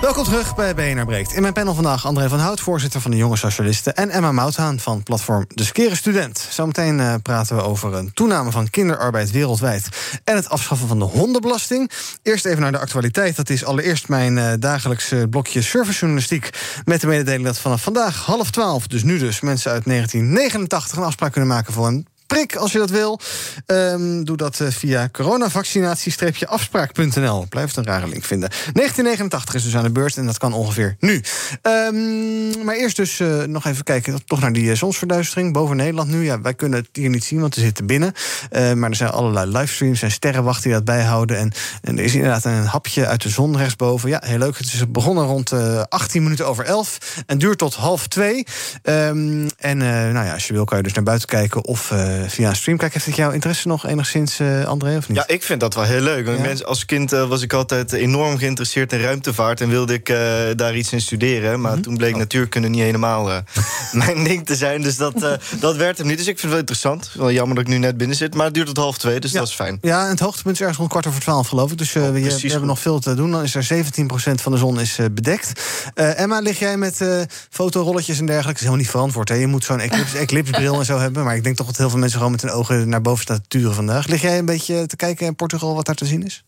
Welkom 0.00 0.24
terug 0.24 0.54
bij 0.54 0.74
BNR 0.74 1.04
Breekt. 1.04 1.32
In 1.32 1.42
mijn 1.42 1.52
panel 1.52 1.74
vandaag 1.74 2.06
André 2.06 2.28
van 2.28 2.38
Hout, 2.38 2.60
voorzitter 2.60 3.00
van 3.00 3.10
de 3.10 3.16
Jonge 3.16 3.36
Socialisten... 3.36 3.96
en 3.96 4.10
Emma 4.10 4.32
Mouthaan 4.32 4.78
van 4.78 5.02
platform 5.02 5.44
De 5.48 5.64
Skere 5.64 5.94
Student. 5.94 6.46
Zometeen 6.50 7.00
eh, 7.00 7.14
praten 7.22 7.56
we 7.56 7.62
over 7.62 7.94
een 7.94 8.12
toename 8.12 8.50
van 8.50 8.70
kinderarbeid 8.70 9.30
wereldwijd... 9.30 9.88
en 10.24 10.36
het 10.36 10.48
afschaffen 10.48 10.88
van 10.88 10.98
de 10.98 11.04
hondenbelasting. 11.04 11.90
Eerst 12.22 12.44
even 12.44 12.60
naar 12.60 12.72
de 12.72 12.78
actualiteit. 12.78 13.36
Dat 13.36 13.50
is 13.50 13.64
allereerst 13.64 14.08
mijn 14.08 14.38
eh, 14.38 14.52
dagelijkse 14.58 15.26
blokje 15.30 15.62
servicejournalistiek... 15.62 16.50
met 16.84 17.00
de 17.00 17.06
mededeling 17.06 17.44
dat 17.44 17.58
vanaf 17.58 17.82
vandaag 17.82 18.24
half 18.24 18.50
twaalf, 18.50 18.86
dus 18.86 19.02
nu 19.02 19.18
dus... 19.18 19.40
mensen 19.40 19.70
uit 19.72 19.84
1989 19.84 20.96
een 20.96 21.04
afspraak 21.04 21.32
kunnen 21.32 21.50
maken 21.50 21.72
voor 21.72 21.86
een 21.86 22.06
prik 22.30 22.56
als 22.56 22.72
je 22.72 22.78
dat 22.78 22.90
wil. 22.90 23.20
Ehm, 23.66 24.24
doe 24.24 24.36
dat 24.36 24.60
eh, 24.60 24.68
via 24.68 25.08
coronavaccinatie-afspraak.nl. 25.12 27.46
Blijft 27.48 27.76
een 27.76 27.84
rare 27.84 28.08
link 28.08 28.24
vinden. 28.24 28.48
1989 28.48 29.54
is 29.54 29.64
dus 29.64 29.76
aan 29.76 29.82
de 29.82 29.90
beurt 29.90 30.16
en 30.16 30.26
dat 30.26 30.38
kan 30.38 30.52
ongeveer 30.52 30.96
nu. 31.00 31.22
Ehm, 31.62 32.64
maar 32.64 32.74
eerst 32.74 32.96
dus 32.96 33.20
eh, 33.20 33.42
nog 33.42 33.66
even 33.66 33.84
kijken 33.84 34.24
toch 34.26 34.40
naar 34.40 34.52
die 34.52 34.70
eh, 34.70 34.76
zonsverduistering 34.76 35.52
boven 35.52 35.76
Nederland 35.76 36.10
nu. 36.10 36.24
Ja, 36.24 36.40
wij 36.40 36.54
kunnen 36.54 36.78
het 36.78 36.88
hier 36.92 37.08
niet 37.08 37.24
zien, 37.24 37.40
want 37.40 37.54
we 37.54 37.60
zitten 37.60 37.86
binnen. 37.86 38.12
Maar 38.50 38.90
er 38.90 38.96
zijn 38.96 39.10
allerlei 39.10 39.50
livestreams 39.50 40.02
en 40.02 40.10
sterrenwachten 40.10 40.62
die 40.62 40.72
dat 40.72 40.84
bijhouden. 40.84 41.38
En, 41.38 41.52
en 41.82 41.98
er 41.98 42.04
is 42.04 42.14
inderdaad 42.14 42.44
een 42.44 42.64
hapje 42.64 43.06
uit 43.06 43.22
de 43.22 43.28
zon 43.28 43.56
rechtsboven. 43.56 44.08
Ja, 44.08 44.22
heel 44.24 44.38
leuk. 44.38 44.58
Het 44.58 44.66
is 44.66 44.90
begonnen 44.90 45.24
rond 45.24 45.52
eh 45.52 45.82
18 45.88 46.22
minuten 46.22 46.46
over 46.46 46.64
11 46.64 46.98
en 47.26 47.38
duurt 47.38 47.58
tot 47.58 47.74
half 47.74 48.06
2. 48.06 48.46
Ehm, 48.82 49.48
en 49.58 49.78
nou 49.78 50.26
ja, 50.26 50.32
als 50.32 50.46
je 50.46 50.52
wil 50.52 50.64
kan 50.64 50.76
je 50.76 50.82
dus 50.82 50.92
naar 50.92 51.04
buiten 51.04 51.28
kijken 51.28 51.64
of 51.64 51.92
via 52.28 52.48
een 52.48 52.56
stream 52.56 52.78
kijken. 52.78 53.00
Heeft 53.00 53.10
het 53.10 53.16
jouw 53.16 53.30
interesse 53.30 53.68
nog 53.68 53.86
enigszins, 53.86 54.38
eh, 54.38 54.64
André, 54.64 54.96
of 54.96 55.08
niet? 55.08 55.16
Ja, 55.16 55.24
ik 55.26 55.42
vind 55.42 55.60
dat 55.60 55.74
wel 55.74 55.84
heel 55.84 56.00
leuk. 56.00 56.26
Ja? 56.26 56.64
als 56.64 56.84
kind 56.84 57.12
eh, 57.12 57.28
was 57.28 57.42
ik 57.42 57.52
altijd 57.52 57.92
enorm 57.92 58.38
geïnteresseerd 58.38 58.92
in 58.92 59.00
ruimtevaart 59.00 59.60
en 59.60 59.68
wilde 59.68 59.94
ik 59.94 60.08
eh, 60.08 60.16
daar 60.56 60.76
iets 60.76 60.92
in 60.92 61.00
studeren. 61.00 61.60
Maar 61.60 61.80
toen 61.80 61.96
bleek 61.96 62.16
natuurkunde 62.16 62.68
niet 62.68 62.80
helemaal 62.80 63.30
eh, 63.30 63.36
mijn 63.92 64.24
ding 64.24 64.46
te 64.46 64.56
zijn. 64.56 64.82
Dus 64.82 64.96
dat, 64.96 65.22
eh, 65.22 65.32
dat 65.60 65.76
werd 65.76 65.98
hem 65.98 66.06
niet. 66.06 66.18
Dus 66.18 66.26
ik 66.26 66.38
vind 66.38 66.42
het 66.42 66.50
wel 66.50 66.58
interessant. 66.58 67.10
Wel 67.14 67.32
jammer 67.32 67.56
dat 67.56 67.64
ik 67.64 67.70
nu 67.70 67.78
net 67.78 67.96
binnen 67.96 68.16
zit. 68.16 68.34
Maar 68.34 68.44
het 68.44 68.54
duurt 68.54 68.66
tot 68.66 68.76
half 68.76 68.98
twee, 68.98 69.20
dus 69.20 69.32
dat 69.32 69.48
is 69.48 69.54
fijn. 69.54 69.78
Ja, 69.80 70.04
en 70.04 70.10
het 70.10 70.20
hoogtepunt 70.20 70.54
is 70.54 70.60
ergens 70.60 70.78
rond 70.78 70.90
kwart 70.90 71.06
over 71.06 71.20
twaalf, 71.20 71.48
geloof 71.48 71.70
ik. 71.70 71.78
Dus 71.78 71.94
eh, 71.94 72.10
we, 72.10 72.48
hebben 72.48 72.68
nog 72.68 72.78
veel 72.78 72.98
te 72.98 73.14
doen. 73.14 73.30
Dan 73.30 73.42
is 73.42 73.54
er 73.54 73.68
17% 73.74 74.40
van 74.42 74.52
de 74.52 74.58
zon 74.58 74.80
is, 74.80 74.98
eh, 74.98 75.06
bedekt. 75.12 75.60
Eh, 75.94 76.20
Emma, 76.20 76.40
lig 76.40 76.58
jij 76.58 76.76
met 76.76 77.00
eh 77.00 77.20
fotorolletjes 77.50 78.18
en 78.18 78.26
dergelijke? 78.26 78.46
Dat 78.46 78.54
is 78.54 78.60
helemaal 78.60 78.82
niet 78.82 78.90
verantwoord. 78.90 79.28
Hè? 79.28 79.34
Je 79.34 79.46
moet 79.46 79.64
zo'n 79.64 79.80
eclipse, 79.80 80.18
eclipsebril 80.26 80.78
en 80.78 80.84
zo 80.84 80.98
hebben. 80.98 81.24
Maar 81.24 81.36
ik 81.36 81.44
denk 81.44 81.56
toch 81.56 81.66
dat 81.66 81.76
heel 81.76 81.90
veel 81.90 81.98
mensen 81.98 82.09
gewoon 82.16 82.30
met 82.30 82.42
hun 82.42 82.50
ogen 82.50 82.88
naar 82.88 83.00
boven 83.00 83.22
staan 83.22 83.40
te 83.40 83.48
turen 83.48 83.74
vandaag. 83.74 84.06
Lig 84.06 84.22
jij 84.22 84.38
een 84.38 84.44
beetje 84.44 84.86
te 84.86 84.96
kijken 84.96 85.26
in 85.26 85.36
Portugal 85.36 85.74
wat 85.74 85.86
daar 85.86 85.94
te 85.94 86.06
zien 86.06 86.24
is? 86.26 86.44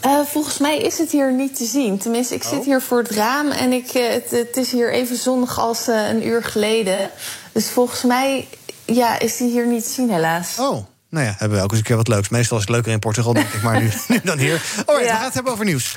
Eh, 0.00 0.20
volgens 0.26 0.58
mij 0.58 0.78
is 0.78 0.98
het 0.98 1.10
hier 1.10 1.32
niet 1.34 1.56
te 1.56 1.64
zien. 1.64 1.98
Tenminste, 1.98 2.34
ik 2.34 2.44
Oh. 2.44 2.48
zit 2.50 2.64
hier 2.64 2.80
voor 2.80 2.98
het 2.98 3.10
raam 3.10 3.50
en 3.50 3.72
ik, 3.72 3.88
eh, 3.88 4.12
het, 4.12 4.30
het 4.30 4.56
is 4.56 4.70
hier 4.72 4.92
even 4.92 5.16
zonnig 5.16 5.58
als 5.58 5.88
eh, 5.88 6.08
een 6.08 6.26
uur 6.26 6.44
geleden. 6.44 7.10
Dus 7.52 7.68
volgens 7.70 8.02
mij 8.02 8.48
ja, 8.84 9.18
is 9.18 9.36
die 9.36 9.50
hier 9.50 9.66
niet 9.66 9.84
te 9.84 9.90
zien, 9.90 10.10
helaas. 10.10 10.54
Oh. 10.58 10.84
Nou 11.10 11.24
ja, 11.26 11.34
hebben 11.38 11.58
we 11.58 11.64
ook 11.64 11.70
eens 11.70 11.78
een 11.78 11.84
keer 11.86 11.96
wat 11.96 12.08
leuks. 12.08 12.28
Meestal 12.28 12.56
is 12.56 12.62
het 12.62 12.72
leuker 12.72 12.92
in 12.92 12.98
Portugal, 12.98 13.32
denk 13.32 13.48
ik, 13.52 13.62
maar 13.62 13.80
nu, 13.82 13.90
nu 14.08 14.20
dan 14.24 14.38
hier. 14.38 14.62
Alright, 14.86 15.10
we 15.10 15.16
gaan 15.16 15.24
het 15.24 15.34
hebben 15.34 15.52
over 15.52 15.64
nieuws. 15.64 15.96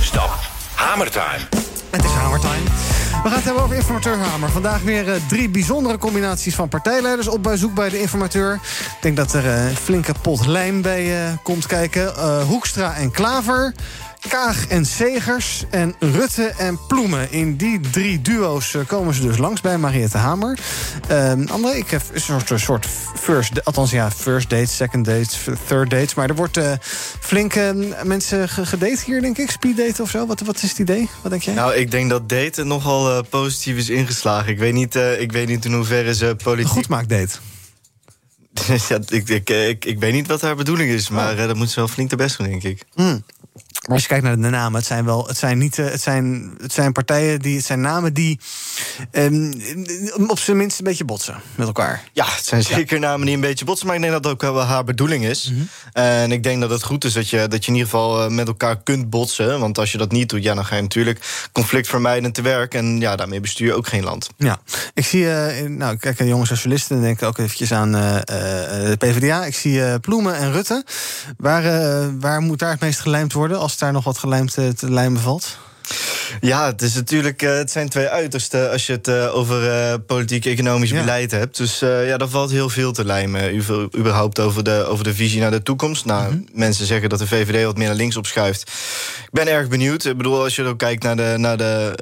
Stop. 0.00 0.38
Hamertime. 0.74 1.48
Het 1.90 2.04
is 2.04 2.10
Hamertime. 2.10 2.93
We 3.24 3.30
gaan 3.30 3.38
het 3.38 3.46
hebben 3.48 3.64
over 3.64 3.76
informateur 3.76 4.16
Hamer. 4.16 4.50
Vandaag 4.50 4.82
weer 4.82 5.12
eh, 5.12 5.20
drie 5.28 5.48
bijzondere 5.48 5.98
combinaties 5.98 6.54
van 6.54 6.68
partijleiders 6.68 7.28
op 7.28 7.42
bezoek 7.42 7.74
bij 7.74 7.88
de 7.88 8.00
informateur. 8.00 8.54
Ik 8.54 8.96
denk 9.00 9.16
dat 9.16 9.32
er 9.32 9.46
eh, 9.46 9.68
een 9.68 9.76
flinke 9.76 10.14
pot 10.22 10.46
lijm 10.46 10.82
bij 10.82 11.26
eh, 11.26 11.32
komt 11.42 11.66
kijken. 11.66 12.40
Hoekstra 12.42 12.94
en 12.94 13.10
Klaver. 13.10 13.74
Kaag 14.28 14.66
en 14.66 14.86
Segers 14.86 15.64
en 15.70 15.94
Rutte 15.98 16.52
en 16.58 16.78
Ploemen. 16.86 17.32
In 17.32 17.56
die 17.56 17.80
drie 17.80 18.22
duo's 18.22 18.74
eh, 18.74 18.80
komen 18.86 19.14
ze 19.14 19.22
dus 19.22 19.36
langs 19.38 19.60
bij 19.60 19.78
Mariette 19.78 20.18
Hamer. 20.18 20.58
Ehm 21.08 21.46
André, 21.48 21.70
ik 21.70 21.90
heb 21.90 22.02
een 22.12 22.20
soort, 22.20 22.50
een 22.50 22.60
soort 22.60 22.86
first... 23.20 23.64
Althans, 23.64 23.90
ja, 23.90 24.10
first 24.10 24.50
dates, 24.50 24.76
second 24.76 25.04
dates, 25.04 25.38
third 25.66 25.90
dates. 25.90 26.14
Maar 26.14 26.28
er 26.28 26.34
wordt 26.34 26.56
eh 26.56 26.72
flink 27.20 27.54
eh, 27.54 27.70
mensen 28.02 28.48
ge- 28.48 28.66
gedate 28.66 29.02
hier, 29.06 29.20
denk 29.20 29.38
ik. 29.38 29.50
Speed 29.50 29.76
date 29.76 30.02
of 30.02 30.10
zo. 30.10 30.26
Wat, 30.26 30.40
wat 30.40 30.62
is 30.62 30.68
het 30.70 30.78
idee? 30.78 31.08
Wat 31.22 31.30
denk 31.30 31.42
jij? 31.42 31.54
Nou, 31.54 31.74
ik 31.74 31.90
denk 31.90 32.10
dat 32.10 32.28
daten 32.28 32.66
nogal 32.66 33.10
eh, 33.10 33.22
positief 33.30 33.76
is 33.76 33.88
ingeslagen. 33.88 34.52
Ik 34.52 34.58
weet 34.58 34.72
niet, 34.74 34.94
ik 35.18 35.32
weet 35.32 35.48
niet 35.48 35.64
in 35.64 35.72
hoeverre 35.72 36.14
ze 36.14 36.36
politiek... 36.42 36.72
Goed 36.72 36.88
maakt 36.88 37.08
date. 37.08 37.36
ja, 38.88 38.98
ik, 39.08 39.28
ik, 39.28 39.50
ik, 39.50 39.84
ik 39.84 39.98
weet 39.98 40.12
niet 40.12 40.26
wat 40.26 40.40
haar 40.40 40.56
bedoeling 40.56 40.90
is, 40.90 41.08
maar 41.08 41.38
eh, 41.38 41.46
dat 41.46 41.56
moet 41.56 41.70
ze 41.70 41.74
wel 41.80 41.88
flink 41.88 42.10
de 42.10 42.16
best 42.16 42.38
doen, 42.38 42.46
denk 42.48 42.62
ik. 42.62 42.82
Hmm. 42.94 43.24
Maar 43.86 43.92
als 43.94 44.02
je 44.02 44.08
kijkt 44.08 44.24
naar 44.24 44.40
de 44.40 44.48
namen, 44.48 44.78
het 44.78 44.86
zijn 44.86 45.04
wel, 45.04 45.26
het 45.26 45.36
zijn 45.38 45.58
niet, 45.58 45.78
eh, 45.78 45.90
het 45.90 46.02
zijn, 46.02 46.54
het 46.62 46.72
zijn 46.72 46.92
partijen 46.92 47.40
die, 47.40 47.56
het 47.56 47.64
zijn 47.64 47.80
namen 47.80 48.14
die 48.14 48.40
ehm, 49.10 49.52
op 50.26 50.38
zijn 50.38 50.56
minst 50.56 50.78
een 50.78 50.84
beetje 50.84 51.04
botsen 51.04 51.40
met 51.54 51.66
elkaar. 51.66 52.02
Ja, 52.12 52.24
het 52.28 52.44
zijn 52.44 52.62
zeker 52.62 52.98
namen 52.98 53.26
die 53.26 53.34
een 53.34 53.40
beetje 53.40 53.64
botsen, 53.64 53.86
maar 53.86 53.96
ik 53.96 54.00
denk 54.02 54.12
dat 54.12 54.22
dat 54.22 54.32
ook 54.32 54.40
wel 54.40 54.60
haar 54.62 54.84
bedoeling 54.84 55.24
is. 55.26 55.50
Mhm. 55.50 55.62
En 55.92 56.32
ik 56.32 56.42
denk 56.42 56.60
dat 56.60 56.70
het 56.70 56.82
goed 56.82 57.04
is 57.04 57.12
dat 57.12 57.28
je, 57.30 57.48
dat 57.48 57.64
je 57.64 57.70
in 57.70 57.76
ieder 57.76 57.90
geval 57.90 58.22
eh, 58.24 58.30
met 58.30 58.46
elkaar 58.48 58.82
kunt 58.82 59.10
botsen. 59.10 59.60
Want 59.60 59.78
als 59.78 59.92
je 59.92 59.98
dat 59.98 60.12
niet 60.12 60.28
doet, 60.28 60.42
ja, 60.42 60.54
dan 60.54 60.64
ga 60.64 60.76
je 60.76 60.82
natuurlijk 60.82 61.48
conflictvermijdend 61.52 62.34
te 62.34 62.42
werk. 62.42 62.74
En 62.74 63.00
ja, 63.00 63.16
daarmee 63.16 63.40
bestuur 63.40 63.66
je 63.66 63.74
ook 63.74 63.86
geen 63.88 64.04
land. 64.04 64.30
Ja, 64.36 64.58
ik 64.94 65.04
zie, 65.04 65.26
in- 65.56 65.76
nou, 65.76 65.92
ik 65.92 66.00
kijk 66.00 66.18
jonge 66.18 66.46
socialisten 66.46 66.96
en 66.96 67.02
denk 67.02 67.22
ook 67.22 67.38
eventjes 67.38 67.72
aan 67.72 67.92
de 67.92 68.94
PvdA. 68.98 69.44
Ik 69.44 69.54
zie 69.54 70.00
Ploemen 70.00 70.36
en 70.36 70.52
Rutte. 70.52 70.84
Waar, 71.36 72.18
waar 72.20 72.40
moet 72.40 72.58
daar 72.58 72.70
het 72.70 72.80
meest 72.80 73.00
gelijmd 73.00 73.32
worden 73.32 73.58
als 73.58 73.73
daar 73.78 73.92
nog 73.92 74.04
wat 74.04 74.18
gelijmd 74.18 74.52
te 74.52 74.90
lijmen 74.90 75.20
valt? 75.20 75.58
Ja, 76.40 76.66
het, 76.66 76.82
is 76.82 76.94
natuurlijk, 76.94 77.42
eh, 77.42 77.56
het 77.56 77.70
zijn 77.70 77.88
twee 77.88 78.08
uitersten 78.08 78.70
als 78.70 78.86
je 78.86 78.92
het 78.92 79.08
eh, 79.08 79.36
over 79.36 79.70
eh, 79.70 79.94
politiek-economisch 80.06 80.92
beleid 80.92 81.30
hebt. 81.30 81.56
Dus 81.56 81.82
eh, 81.82 82.08
ja, 82.08 82.16
daar 82.16 82.28
valt 82.28 82.50
heel 82.50 82.68
veel 82.68 82.92
te 82.92 83.04
lijmen. 83.04 83.56
Überhaupt 83.96 84.40
over 84.40 84.64
de, 84.64 84.84
over 84.88 85.04
de 85.04 85.14
visie 85.14 85.40
naar 85.40 85.50
de 85.50 85.62
toekomst. 85.62 86.04
Nou, 86.04 86.44
mensen 86.52 86.86
zeggen 86.86 87.08
dat 87.08 87.18
de 87.18 87.26
VVD 87.26 87.64
wat 87.64 87.76
meer 87.76 87.86
naar 87.86 87.96
links 87.96 88.16
opschuift. 88.16 88.62
Ik 89.22 89.30
ben 89.30 89.48
erg 89.48 89.68
benieuwd. 89.68 90.04
Ik 90.04 90.16
bedoel, 90.16 90.42
als 90.42 90.56
je 90.56 90.64
ook 90.64 90.78
kijkt 90.78 91.02
naar, 91.02 91.16
de, 91.16 91.34
naar, 91.36 91.56
de, 91.56 91.92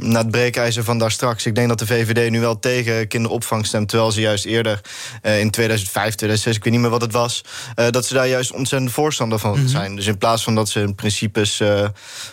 naar 0.00 0.22
het 0.22 0.30
breekijzer 0.30 0.84
van 0.84 0.98
daar 0.98 1.10
straks. 1.10 1.46
Ik 1.46 1.54
denk 1.54 1.68
dat 1.68 1.78
de 1.78 1.86
VVD 1.86 2.30
nu 2.30 2.40
wel 2.40 2.58
tegen 2.58 3.08
kinderopvang 3.08 3.66
stemt. 3.66 3.88
Terwijl 3.88 4.10
ze 4.10 4.20
juist 4.20 4.44
eerder 4.44 4.80
in 5.22 5.50
2005, 5.50 6.14
2006, 6.14 6.56
ik 6.56 6.64
weet 6.64 6.72
niet 6.72 6.82
meer 6.82 6.90
wat 6.90 7.00
het 7.00 7.12
was. 7.12 7.44
dat 7.90 8.06
ze 8.06 8.14
daar 8.14 8.28
juist 8.28 8.52
ontzettend 8.52 8.92
voorstander 8.92 9.38
van 9.38 9.68
zijn. 9.68 9.96
Dus 9.96 10.06
in 10.06 10.18
plaats 10.18 10.42
van 10.42 10.54
dat 10.54 10.68
ze 10.68 10.80
in 10.80 10.94
principes 10.94 11.60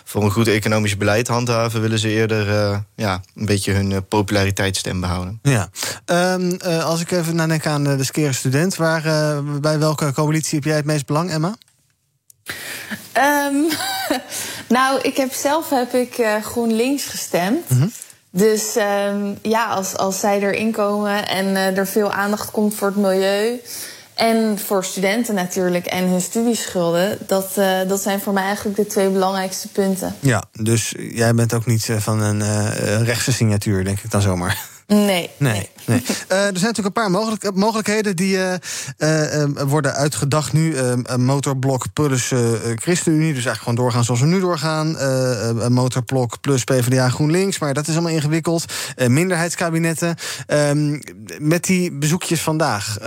voor 0.04 0.22
een 0.22 0.30
goed 0.30 0.48
economisch 0.48 0.96
beleid 1.00 1.28
handhaven, 1.28 1.80
willen 1.80 1.98
ze 1.98 2.08
eerder 2.08 2.48
eh, 2.48 2.78
ja, 2.94 3.20
een 3.34 3.46
beetje 3.46 3.72
hun 3.72 3.92
eh, 3.92 3.98
populariteitsstem 4.08 5.00
behouden. 5.00 5.38
Ja. 5.42 5.68
Ehm, 6.04 6.50
eh, 6.50 6.84
als 6.84 7.00
ik 7.00 7.10
even 7.10 7.36
nadenk 7.36 7.66
aan 7.66 7.84
de 7.84 8.04
skere 8.04 8.32
student, 8.32 8.76
waar, 8.76 9.02
bij 9.60 9.78
welke 9.78 10.12
coalitie 10.12 10.54
heb 10.54 10.64
jij 10.64 10.76
het 10.76 10.84
meest 10.84 11.06
belang, 11.06 11.30
Emma? 11.30 11.56
Ehm, 13.12 13.54
nou, 14.76 15.00
ik 15.02 15.16
heb 15.16 15.32
zelf 15.32 15.70
heb 15.70 15.94
ik 15.94 16.18
eh, 16.18 16.42
GroenLinks 16.42 17.04
gestemd. 17.04 17.66
Dus 18.30 18.76
ehm, 18.76 19.34
ja, 19.42 19.66
als, 19.66 19.96
als 19.96 20.20
zij 20.20 20.40
erin 20.40 20.72
komen 20.72 21.28
en 21.28 21.56
eh, 21.56 21.78
er 21.78 21.86
veel 21.86 22.12
aandacht 22.12 22.50
komt 22.50 22.74
voor 22.74 22.88
het 22.88 22.96
milieu. 22.96 23.60
En 24.20 24.58
voor 24.58 24.84
studenten 24.84 25.34
natuurlijk 25.34 25.86
en 25.86 26.08
hun 26.08 26.20
studieschulden. 26.20 27.18
Dat, 27.26 27.50
eh, 27.56 27.78
dat 27.88 28.02
zijn 28.02 28.20
voor 28.20 28.32
mij 28.32 28.42
eigenlijk 28.42 28.76
de 28.76 28.86
twee 28.86 29.08
belangrijkste 29.08 29.68
punten. 29.68 30.14
Ja, 30.20 30.42
dus 30.52 30.94
jij 30.98 31.34
bent 31.34 31.54
ook 31.54 31.66
niet 31.66 31.88
eh, 31.88 31.96
van 31.96 32.22
een 32.22 32.42
eh, 32.42 33.02
rechtse 33.02 33.32
signatuur, 33.32 33.84
denk 33.84 33.98
ik 34.00 34.10
dan 34.10 34.22
zomaar. 34.22 34.68
Nee. 34.86 35.06
Nee. 35.06 35.30
nee. 35.36 35.68
Eh, 35.86 35.96
er 35.96 36.18
zijn 36.28 36.52
natuurlijk 36.52 36.86
een 36.86 36.92
paar 36.92 37.10
mogelijk, 37.10 37.54
mogelijkheden 37.54 38.16
die 38.16 38.38
eh, 38.38 38.54
eh, 38.96 39.42
eh, 39.42 39.48
worden 39.66 39.94
uitgedacht 39.94 40.52
nu. 40.52 40.74
Eh, 40.74 40.92
een 41.02 41.24
motorblok 41.24 41.92
plus 41.92 42.32
ChristenUnie. 42.74 43.34
Dus 43.34 43.44
eigenlijk 43.44 43.58
gewoon 43.58 43.74
doorgaan 43.74 44.04
zoals 44.04 44.20
we 44.20 44.26
nu 44.26 44.40
doorgaan. 44.40 44.96
Motorblok 45.72 46.40
plus 46.40 46.64
PvdA 46.64 47.08
GroenLinks. 47.08 47.58
Maar 47.58 47.74
dat 47.74 47.88
is 47.88 47.94
allemaal 47.94 48.12
ingewikkeld. 48.12 48.64
Minderheidskabinetten. 49.06 50.16
Ehm, 50.46 51.00
met 51.38 51.64
die 51.64 51.92
bezoekjes 51.92 52.40
vandaag, 52.40 53.00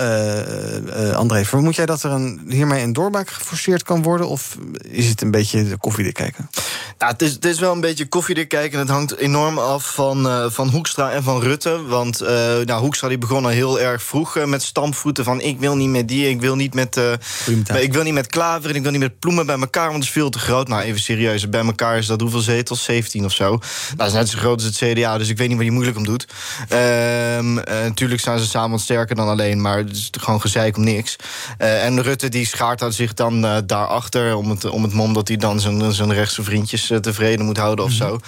André, 1.13 1.45
vermoed 1.45 1.75
jij 1.75 1.86
dat 1.86 2.03
er 2.03 2.12
een, 2.12 2.41
hiermee 2.47 2.83
een 2.83 2.93
doorbraak 2.93 3.29
geforceerd 3.29 3.83
kan 3.83 4.01
worden? 4.01 4.27
Of 4.27 4.57
is 4.81 5.07
het 5.07 5.21
een 5.21 5.31
beetje 5.31 5.69
de 5.69 5.77
koffiedik 5.77 6.13
kijken? 6.13 6.49
Nou, 6.97 7.12
het, 7.12 7.21
is, 7.21 7.31
het 7.31 7.45
is 7.45 7.59
wel 7.59 7.71
een 7.71 7.81
beetje 7.81 8.07
koffiedik 8.07 8.49
kijken. 8.49 8.79
Het 8.79 8.89
hangt 8.89 9.17
enorm 9.17 9.57
af 9.57 9.93
van, 9.93 10.51
van 10.51 10.69
Hoekstra 10.69 11.12
en 11.12 11.23
van 11.23 11.41
Rutte. 11.41 11.83
Want 11.83 12.21
nou, 12.65 12.82
Hoekstra 12.82 13.08
die 13.08 13.17
begon 13.17 13.43
al 13.43 13.49
heel 13.49 13.80
erg 13.80 14.04
vroeg 14.04 14.38
eh, 14.38 14.45
met 14.45 14.63
stampvoeten 14.63 15.23
van... 15.23 15.41
ik 15.41 15.60
wil 15.60 15.76
niet 15.76 15.89
met 15.89 16.08
die, 16.08 16.30
ik 16.30 16.41
wil 16.41 16.56
niet 16.56 16.73
met, 16.73 16.97
eh, 16.97 17.82
ik 17.82 17.93
wil 17.93 18.04
niet 18.04 18.13
met 18.13 18.28
Klaver... 18.28 18.69
en 18.69 18.76
ik 18.76 18.82
wil 18.82 18.91
niet 18.91 18.99
met 18.99 19.19
Ploemen 19.19 19.45
bij 19.45 19.60
elkaar, 19.60 19.84
want 19.84 19.95
het 19.95 20.04
is 20.04 20.10
veel 20.10 20.30
te 20.30 20.39
groot. 20.39 20.67
Nou, 20.67 20.82
even 20.82 21.02
serieus, 21.02 21.49
bij 21.49 21.65
elkaar 21.65 21.97
is 21.97 22.06
dat 22.06 22.21
hoeveel 22.21 22.39
zetels? 22.39 22.84
17 22.84 23.26
of 23.26 23.34
zo. 23.34 23.49
Nou, 23.49 23.60
dat 23.95 24.08
is 24.08 24.13
net 24.13 24.30
zo 24.30 24.38
groot 24.38 24.63
als 24.63 24.80
het 24.80 24.91
CDA, 24.91 25.17
dus 25.17 25.30
ik 25.30 25.38
weet 25.38 25.47
niet 25.47 25.58
waar 25.58 25.65
je 25.65 25.71
moeilijk 25.71 25.97
om 25.97 26.06
doet. 26.06 26.28
Ehm, 26.67 27.58
eh, 27.58 27.84
natuurlijk 27.84 28.21
staan 28.21 28.39
ze 28.39 28.45
samen 28.45 28.71
wat 28.71 28.82
sterker 28.82 29.15
dan 29.15 29.28
alleen... 29.28 29.62
maar 29.62 29.78
het 29.78 29.91
is 29.91 30.10
gewoon 30.19 30.41
gezeik 30.41 30.78
om 30.78 30.84
niks. 30.84 31.15
Eh, 31.58 31.86
en 31.86 32.02
Rutte 32.02 32.30
die 32.30 32.45
schaart 32.45 32.86
zich 32.89 33.13
dan 33.13 33.45
eh, 33.45 33.58
daarachter... 33.65 34.36
om 34.36 34.49
het, 34.49 34.65
om 34.65 34.84
het 34.84 34.93
mom 34.93 35.13
dat 35.13 35.28
hij 35.28 35.38
dan 35.38 35.60
zijn, 35.60 35.93
zijn 35.93 36.13
rechtse 36.13 36.43
vriendjes 36.43 36.89
eh, 36.89 36.97
tevreden 36.97 37.45
moet 37.45 37.58
houden 37.58 37.86
of 37.86 37.91
zo. 37.91 38.19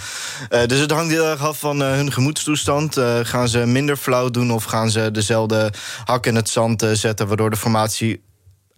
Eh, 0.50 0.66
dus 0.66 0.80
het 0.80 0.92
hangt 0.92 1.12
heel 1.12 1.26
erg 1.26 1.42
af 1.42 1.60
van 1.60 1.84
eh, 1.84 1.92
hun 1.92 2.12
gemoedstoestand. 2.12 2.98
Eh, 2.98 3.20
gaan 3.24 3.48
ze 3.48 3.66
minder 3.66 3.98
flauw 3.98 4.25
doen 4.34 4.52
of 4.52 4.64
gaan 4.64 4.90
ze 4.90 5.12
dezelfde 5.12 5.74
hak 6.06 6.26
in 6.26 6.36
het 6.36 6.50
zand 6.50 6.82
eh, 6.82 6.92
zetten... 6.92 7.28
waardoor 7.28 7.50
de 7.50 7.58
formatie 7.58 8.24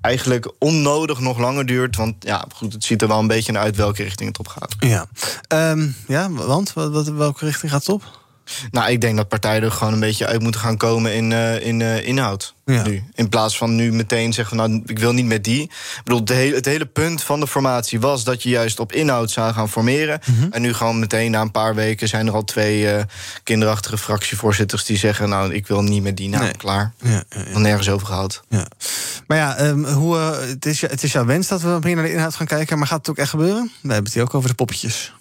eigenlijk 0.01 0.51
onnodig 0.59 1.19
nog 1.19 1.37
langer 1.37 1.65
duurt. 1.65 1.95
Want 1.95 2.15
ja, 2.19 2.45
goed, 2.55 2.73
het 2.73 2.83
ziet 2.83 3.01
er 3.01 3.07
wel 3.07 3.19
een 3.19 3.27
beetje 3.27 3.57
uit 3.57 3.75
welke 3.75 4.03
richting 4.03 4.29
het 4.29 4.39
op 4.39 4.47
gaat. 4.47 4.75
Ja, 4.79 5.05
Ehm, 5.47 5.87
ja 6.07 6.31
want 6.31 6.73
wat, 6.73 7.07
welke 7.07 7.45
richting 7.45 7.71
gaat 7.71 7.85
het 7.85 7.95
op? 7.95 8.25
Nou, 8.71 8.91
ik 8.91 9.01
denk 9.01 9.17
dat 9.17 9.27
partijen 9.27 9.63
er 9.63 9.71
gewoon 9.71 9.93
een 9.93 9.99
beetje 9.99 10.25
uit 10.25 10.41
moeten 10.41 10.61
gaan 10.61 10.77
komen 10.77 11.13
in, 11.13 11.31
eh, 11.31 11.65
in 11.65 11.81
eh, 11.81 12.07
inhoud. 12.07 12.55
Ja. 12.65 12.83
Nu. 12.83 13.03
In 13.13 13.29
plaats 13.29 13.57
van 13.57 13.75
nu 13.75 13.91
meteen 13.91 14.33
zeggen 14.33 14.57
van 14.57 14.69
nou, 14.69 14.83
ik 14.85 14.99
wil 14.99 15.13
niet 15.13 15.25
met 15.25 15.43
die. 15.43 15.61
Ik 15.61 16.01
bedoel, 16.03 16.25
de 16.25 16.33
hele, 16.33 16.55
het 16.55 16.65
hele 16.65 16.85
punt 16.85 17.23
van 17.23 17.39
de 17.39 17.47
formatie 17.47 17.99
was 17.99 18.23
dat 18.23 18.43
je 18.43 18.49
juist 18.49 18.79
op 18.79 18.91
inhoud 18.91 19.31
zou 19.31 19.53
gaan 19.53 19.69
formeren. 19.69 20.19
Mhm. 20.25 20.47
En 20.51 20.61
nu 20.61 20.73
gewoon 20.73 20.99
meteen 20.99 21.31
na 21.31 21.41
een 21.41 21.51
paar 21.51 21.75
weken 21.75 22.07
zijn 22.07 22.27
er 22.27 22.33
al 22.33 22.43
twee 22.43 22.91
eh, 22.91 23.03
kinderachtige 23.43 23.97
fractievoorzitters 23.97 24.85
die 24.85 24.97
zeggen: 24.97 25.29
Nou, 25.29 25.53
ik 25.53 25.67
wil 25.67 25.81
niet 25.81 26.03
met 26.03 26.17
die. 26.17 26.29
Nou, 26.29 26.51
klaar. 26.51 26.93
Ja, 26.97 27.23
nergens 27.53 27.89
over 27.89 28.07
gehad. 28.07 28.43
Ja. 28.49 28.67
Maar 29.27 29.37
ja, 29.37 29.55
ehm, 29.55 29.83
hoe, 29.83 30.17
het, 30.17 30.65
is, 30.65 30.81
het 30.81 31.03
is 31.03 31.11
jouw 31.11 31.25
wens 31.25 31.47
dat 31.47 31.61
we 31.61 31.67
wat 31.67 31.83
meer 31.83 31.95
naar 31.95 32.05
de 32.05 32.13
inhoud 32.13 32.35
gaan 32.35 32.47
kijken. 32.47 32.77
Maar 32.77 32.87
gaat 32.87 32.97
het 32.97 33.09
ook 33.09 33.17
echt 33.17 33.29
gebeuren? 33.29 33.71
We 33.81 33.87
hebben 33.87 34.03
het 34.03 34.13
hier 34.13 34.23
ook 34.23 34.33
over 34.33 34.49
de 34.49 34.55
poppetjes. 34.55 35.13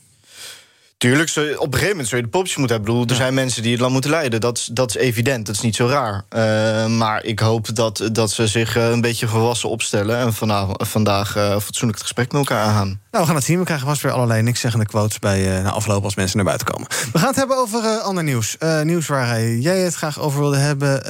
Tuurlijk, 0.98 1.30
op 1.30 1.36
een 1.66 1.72
gegeven 1.72 1.88
moment 1.88 2.08
zul 2.08 2.18
je 2.18 2.24
de 2.24 2.30
popjes 2.30 2.56
moeten 2.56 2.76
hebben. 2.76 2.94
Ik 2.94 3.00
bedoel, 3.00 3.16
er 3.16 3.22
zijn 3.22 3.34
mensen 3.34 3.62
die 3.62 3.70
het 3.72 3.80
land 3.80 3.92
moeten 3.92 4.10
leiden. 4.10 4.40
Dat, 4.40 4.58
is- 4.58 4.68
dat 4.72 4.88
is 4.88 4.96
evident, 4.96 5.46
dat 5.46 5.54
is 5.54 5.60
niet 5.60 5.76
zo 5.76 5.86
raar. 5.86 6.24
Eh, 6.28 6.86
maar 6.86 7.24
ik 7.24 7.38
hoop 7.38 7.74
dat, 7.74 8.08
dat 8.12 8.30
ze 8.30 8.46
zich 8.46 8.76
eh, 8.76 8.90
een 8.90 9.00
beetje 9.00 9.28
volwassen 9.28 9.68
opstellen... 9.68 10.18
en 10.18 10.34
vanavond, 10.34 10.88
vandaag 10.88 11.36
eh, 11.36 11.50
fatsoenlijk 11.60 11.98
het 11.98 12.06
gesprek 12.06 12.32
met 12.32 12.40
elkaar 12.48 12.64
aangaan. 12.64 13.00
Nou, 13.16 13.28
we 13.28 13.34
gaan 13.34 13.42
het 13.42 13.50
zien. 13.50 13.58
We 13.58 13.64
krijgen 13.64 13.86
vast 13.86 14.02
weer 14.02 14.12
allerlei 14.12 14.42
nikszeggende 14.42 14.86
quotes 14.86 15.18
bij 15.18 15.56
eh 15.56 15.62
na 15.62 15.70
afloop 15.70 16.04
als 16.04 16.14
mensen 16.14 16.36
naar 16.36 16.44
buiten 16.46 16.66
komen. 16.66 16.88
We 17.12 17.18
gaan 17.18 17.28
het 17.28 17.36
hebben 17.36 17.56
over 17.56 17.84
eh, 17.84 17.98
ander 17.98 18.24
nieuws. 18.24 18.58
Eh, 18.58 18.82
nieuws 18.82 19.06
waar 19.06 19.42
jij 19.42 19.78
het 19.78 19.94
graag 19.94 20.20
over 20.20 20.40
wilde 20.40 20.56
hebben. 20.56 21.04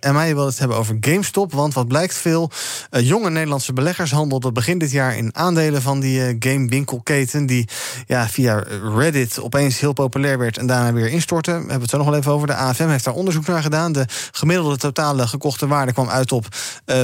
en 0.00 0.14
mij 0.14 0.34
wilde 0.34 0.50
het 0.50 0.58
hebben 0.58 0.76
over 0.76 0.96
GameStop. 1.00 1.52
Want 1.52 1.74
wat 1.74 1.88
blijkt 1.88 2.14
veel 2.14 2.50
jonge 2.90 3.30
Nederlandse 3.30 3.72
beleggers 3.72 4.10
handelden 4.10 4.54
begin 4.54 4.78
dit 4.78 4.90
jaar 4.90 5.16
in 5.16 5.36
aandelen 5.36 5.82
van 5.82 6.00
die 6.00 6.36
gamewinkelketen. 6.38 7.46
Die 7.46 7.68
ja, 8.06 8.28
via 8.28 8.64
Reddit 8.96 9.40
opeens 9.40 9.80
heel 9.80 9.92
populair 9.92 10.38
werd 10.38 10.58
en 10.58 10.66
daarna 10.66 10.92
weer 10.92 11.08
instortte. 11.08 11.50
Daar 11.50 11.58
hebben 11.58 11.76
we 11.76 11.82
het 11.82 11.90
zo 11.90 11.96
nog 11.96 12.06
wel 12.06 12.16
even 12.16 12.32
over. 12.32 12.46
De 12.46 12.54
AFM 12.54 12.88
heeft 12.88 13.04
daar 13.04 13.14
onderzoek 13.14 13.46
naar 13.46 13.62
gedaan. 13.62 13.92
De 13.92 14.06
gemiddelde 14.32 14.76
totale 14.76 15.26
gekochte 15.26 15.66
waarde 15.66 15.92
kwam 15.92 16.08
uit 16.08 16.32
op 16.32 16.46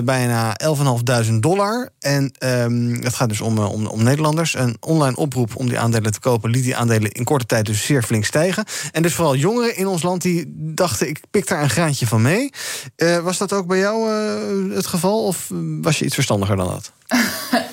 bijna 0.04 0.56
11.500 1.26 1.32
dollar. 1.40 1.88
En 1.98 2.32
ehm, 2.38 3.02
het 3.02 3.14
gaat 3.14 3.28
dus 3.28 3.40
om, 3.40 3.58
om, 3.58 3.86
om 3.86 4.02
Nederlanders. 4.34 4.80
Een 4.80 4.90
online 4.92 5.16
oproep 5.16 5.56
om 5.56 5.68
die 5.68 5.78
aandelen 5.78 6.12
te 6.12 6.20
kopen 6.20 6.50
liet 6.50 6.64
die 6.64 6.76
aandelen 6.76 7.12
in 7.12 7.24
korte 7.24 7.46
tijd 7.46 7.66
dus 7.66 7.84
zeer 7.84 8.02
flink 8.02 8.24
stijgen. 8.24 8.64
En 8.92 9.02
dus 9.02 9.14
vooral 9.14 9.36
jongeren 9.36 9.76
in 9.76 9.86
ons 9.86 10.02
land 10.02 10.22
die 10.22 10.44
dachten: 10.56 11.08
ik 11.08 11.20
pik 11.30 11.48
daar 11.48 11.62
een 11.62 11.70
graantje 11.70 12.06
van 12.06 12.22
mee. 12.22 12.50
Eh, 12.96 13.18
was 13.18 13.38
dat 13.38 13.52
ook 13.52 13.66
bij 13.66 13.78
jou 13.78 14.10
eh, 14.10 14.76
het 14.76 14.86
geval? 14.86 15.24
Of 15.24 15.50
was 15.80 15.98
je 15.98 16.04
iets 16.04 16.14
verstandiger 16.14 16.56
dan 16.56 16.66
dat? 16.66 16.92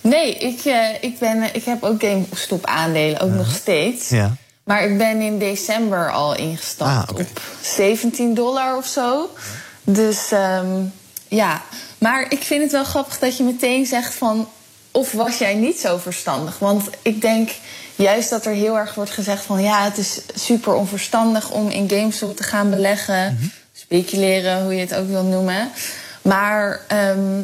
Nee, 0.00 0.34
ik, 0.34 0.64
eh, 0.64 1.02
ik, 1.02 1.18
ben, 1.18 1.54
ik 1.54 1.64
heb 1.64 1.82
ook 1.82 2.00
GameStop 2.00 2.66
aandelen, 2.66 3.20
ook 3.20 3.30
nog 3.30 3.54
steeds. 3.54 4.08
Ja. 4.08 4.36
Maar 4.64 4.84
ik 4.84 4.98
ben 4.98 5.20
in 5.20 5.38
december 5.38 6.10
al 6.10 6.36
ingestapt 6.36 7.10
Ah, 7.10 7.18
op 7.18 7.40
17 7.60 8.34
dollar 8.34 8.76
of 8.76 8.86
zo. 8.86 9.30
Dus 9.82 10.32
ehm, 10.32 10.82
ja, 11.28 11.62
maar 11.98 12.32
ik 12.32 12.42
vind 12.42 12.62
het 12.62 12.72
wel 12.72 12.84
grappig 12.84 13.18
dat 13.18 13.36
je 13.36 13.42
meteen 13.42 13.86
zegt 13.86 14.14
van... 14.14 14.48
of 14.98 15.12
was 15.12 15.38
jij 15.38 15.54
niet 15.54 15.80
zo 15.80 15.96
verstandig? 15.96 16.58
Want 16.58 16.90
ik 17.02 17.20
denk 17.20 17.50
juist 17.96 18.30
dat 18.30 18.46
er 18.46 18.52
heel 18.52 18.78
erg 18.78 18.94
wordt 18.94 19.10
gezegd 19.10 19.44
van... 19.44 19.62
ja, 19.62 19.84
het 19.84 19.98
is 19.98 20.20
super 20.34 20.74
onverstandig 20.74 21.50
om 21.50 21.68
in 21.68 21.88
GameStop 21.88 22.36
te 22.36 22.42
gaan 22.42 22.70
beleggen. 22.70 23.52
Speculeren, 23.72 24.62
hoe 24.62 24.74
je 24.74 24.80
het 24.80 24.94
ook 24.94 25.08
wil 25.08 25.22
noemen. 25.22 25.70
Maar 26.22 26.80
ehm, 26.88 27.42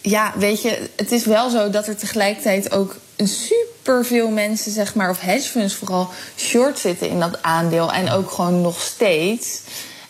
ja, 0.00 0.32
weet 0.36 0.62
je, 0.62 0.90
het 0.96 1.12
is 1.12 1.24
wel 1.24 1.50
zo 1.50 1.70
dat 1.70 1.86
er 1.86 1.96
tegelijkertijd 1.96 2.72
ook 2.72 2.96
super 3.16 4.04
veel 4.04 4.28
mensen, 4.28 4.72
zeg 4.72 4.94
maar, 4.94 5.10
of 5.10 5.20
hedge 5.20 5.48
funds 5.48 5.74
vooral, 5.74 6.08
short 6.36 6.78
zitten 6.78 7.08
in 7.08 7.20
dat 7.20 7.42
aandeel. 7.42 7.92
En 7.92 8.10
ook 8.10 8.30
gewoon 8.30 8.60
nog 8.60 8.80
steeds. 8.80 9.60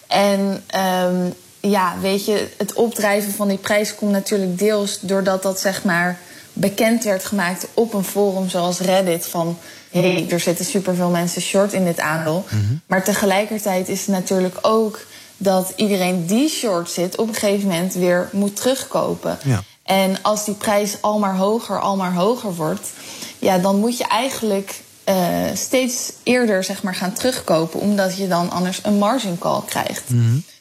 En 0.07 0.65
ehm, 0.67 1.31
ja, 1.61 1.95
weet 2.01 2.25
je, 2.25 2.49
het 2.57 2.73
opdrijven 2.73 3.33
van 3.33 3.49
die 3.49 3.59
prijs 3.59 3.95
komt 3.95 4.11
natuurlijk 4.11 4.59
deels 4.59 4.99
doordat 5.01 5.43
dat, 5.43 5.61
zeg 5.61 5.85
maar, 5.85 6.19
bekend 6.55 7.05
werd 7.05 7.25
gemaakt 7.25 7.67
op 7.75 7.95
een 7.95 8.05
forum 8.05 8.49
zoals 8.49 8.79
Reddit. 8.79 9.27
Van 9.27 9.59
hé, 9.91 10.13
hey, 10.13 10.27
er 10.31 10.41
zitten 10.41 10.65
superveel 10.65 11.11
mensen 11.11 11.43
short 11.43 11.73
in 11.73 11.85
dit 11.85 12.01
aandeel. 12.01 12.45
Maar 12.87 13.05
tegelijkertijd 13.05 13.89
is 13.89 14.01
het 14.01 14.09
natuurlijk 14.09 14.59
ook 14.63 15.07
dat 15.37 15.73
iedereen 15.77 16.27
die 16.27 16.49
short 16.49 16.91
zit 16.91 17.17
op 17.17 17.29
een 17.29 17.35
gegeven 17.35 17.69
moment 17.69 17.95
weer 17.95 18.29
moet 18.33 18.57
terugkopen. 18.57 19.39
Ja. 19.45 19.63
En 19.83 20.23
als 20.23 20.45
die 20.45 20.55
prijs 20.55 20.97
al 21.01 21.19
maar 21.19 21.37
hoger, 21.37 21.81
al 21.81 21.97
maar 21.97 22.15
hoger 22.15 22.55
wordt, 22.55 22.89
ja, 23.39 23.59
dan 23.59 23.79
moet 23.79 23.99
je 23.99 24.05
eigenlijk 24.05 24.81
eh, 25.05 25.17
steeds 25.55 26.13
eerder 26.23 26.65
zeg 26.65 26.83
maar, 26.83 26.95
gaan 26.95 27.13
terugkopen, 27.13 27.81
omdat 27.81 28.17
je 28.17 28.29
dan 28.29 28.51
anders 28.51 28.81
een 28.83 28.99
margin 28.99 29.39
call 29.39 29.61
krijgt. 29.67 30.03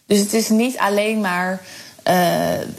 Dus 0.06 0.20
het 0.20 0.34
is 0.34 0.50
niet 0.50 0.78
alleen 0.78 1.22
maar 1.22 1.62
eh, 2.04 2.18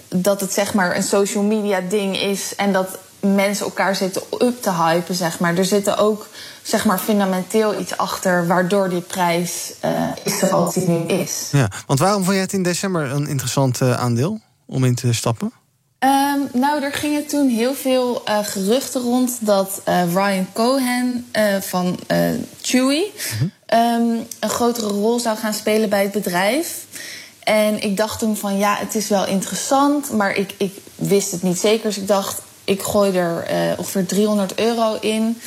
dat 0.09 0.41
het 0.41 0.53
zeg 0.53 0.75
maar 0.75 0.97
een 0.97 1.03
social 1.03 1.43
media 1.43 1.81
ding 1.89 2.21
is 2.21 2.55
en 2.57 2.73
dat 2.73 2.99
mensen 3.25 3.65
elkaar 3.65 3.97
zitten 3.97 4.23
up 4.39 4.63
te 4.63 4.73
hypen, 4.73 5.15
zeg 5.15 5.39
maar. 5.39 5.57
Er 5.57 5.65
zitten 5.65 5.99
ook, 5.99 6.29
zeg 6.63 6.85
maar, 6.85 6.99
fundamenteel 6.99 7.81
iets 7.81 7.97
achter... 7.97 8.47
waardoor 8.47 8.89
die 8.89 9.01
prijs 9.01 9.73
uh, 9.85 9.91
is 10.23 10.39
zoals 10.39 10.75
die 10.75 10.89
nu 10.89 11.07
is. 11.07 11.49
Ja, 11.53 11.71
want 11.87 11.99
waarom 11.99 12.23
vond 12.23 12.35
jij 12.35 12.43
het 12.45 12.53
in 12.53 12.63
december 12.63 13.11
een 13.11 13.27
interessant 13.27 13.81
uh, 13.81 14.01
aandeel 14.01 14.41
om 14.67 14.85
in 14.85 14.95
te 14.95 15.13
stappen? 15.13 15.53
Um, 15.99 16.49
nou, 16.61 16.83
er 16.83 16.93
gingen 16.93 17.27
toen 17.27 17.49
heel 17.49 17.75
veel 17.75 18.23
uh, 18.29 18.39
geruchten 18.43 19.01
rond 19.01 19.39
dat 19.41 19.81
uh, 19.89 20.13
Ryan 20.13 20.47
Cohen 20.53 21.27
uh, 21.33 21.61
van 21.61 21.99
Chewy 22.63 23.05
mm 23.05 23.39
-hmm. 23.39 23.53
um, 23.79 24.27
een 24.41 24.51
grotere 24.51 24.89
rol 24.89 25.19
zou 25.19 25.37
gaan 25.37 25.55
spelen 25.55 25.89
bij 25.89 26.03
het 26.03 26.13
bedrijf. 26.13 26.87
En 27.45 27.83
ik 27.83 27.97
dacht 27.97 28.19
toen 28.19 28.37
van 28.37 28.59
ja, 28.59 28.77
het 28.77 28.95
is 28.95 29.09
wel 29.09 29.27
interessant, 29.27 30.11
maar 30.11 30.35
ik, 30.35 30.55
ik 30.57 30.77
wist 30.95 31.31
het 31.31 31.43
niet 31.43 31.59
zeker. 31.59 31.89
Dus 31.89 31.99
ik 31.99 32.07
dacht, 32.07 32.43
ik 32.65 32.83
gooi 32.83 33.17
er 33.17 33.45
ongeveer 33.77 34.07
300 34.07 34.59
euro 34.59 34.97
in. 35.01 35.41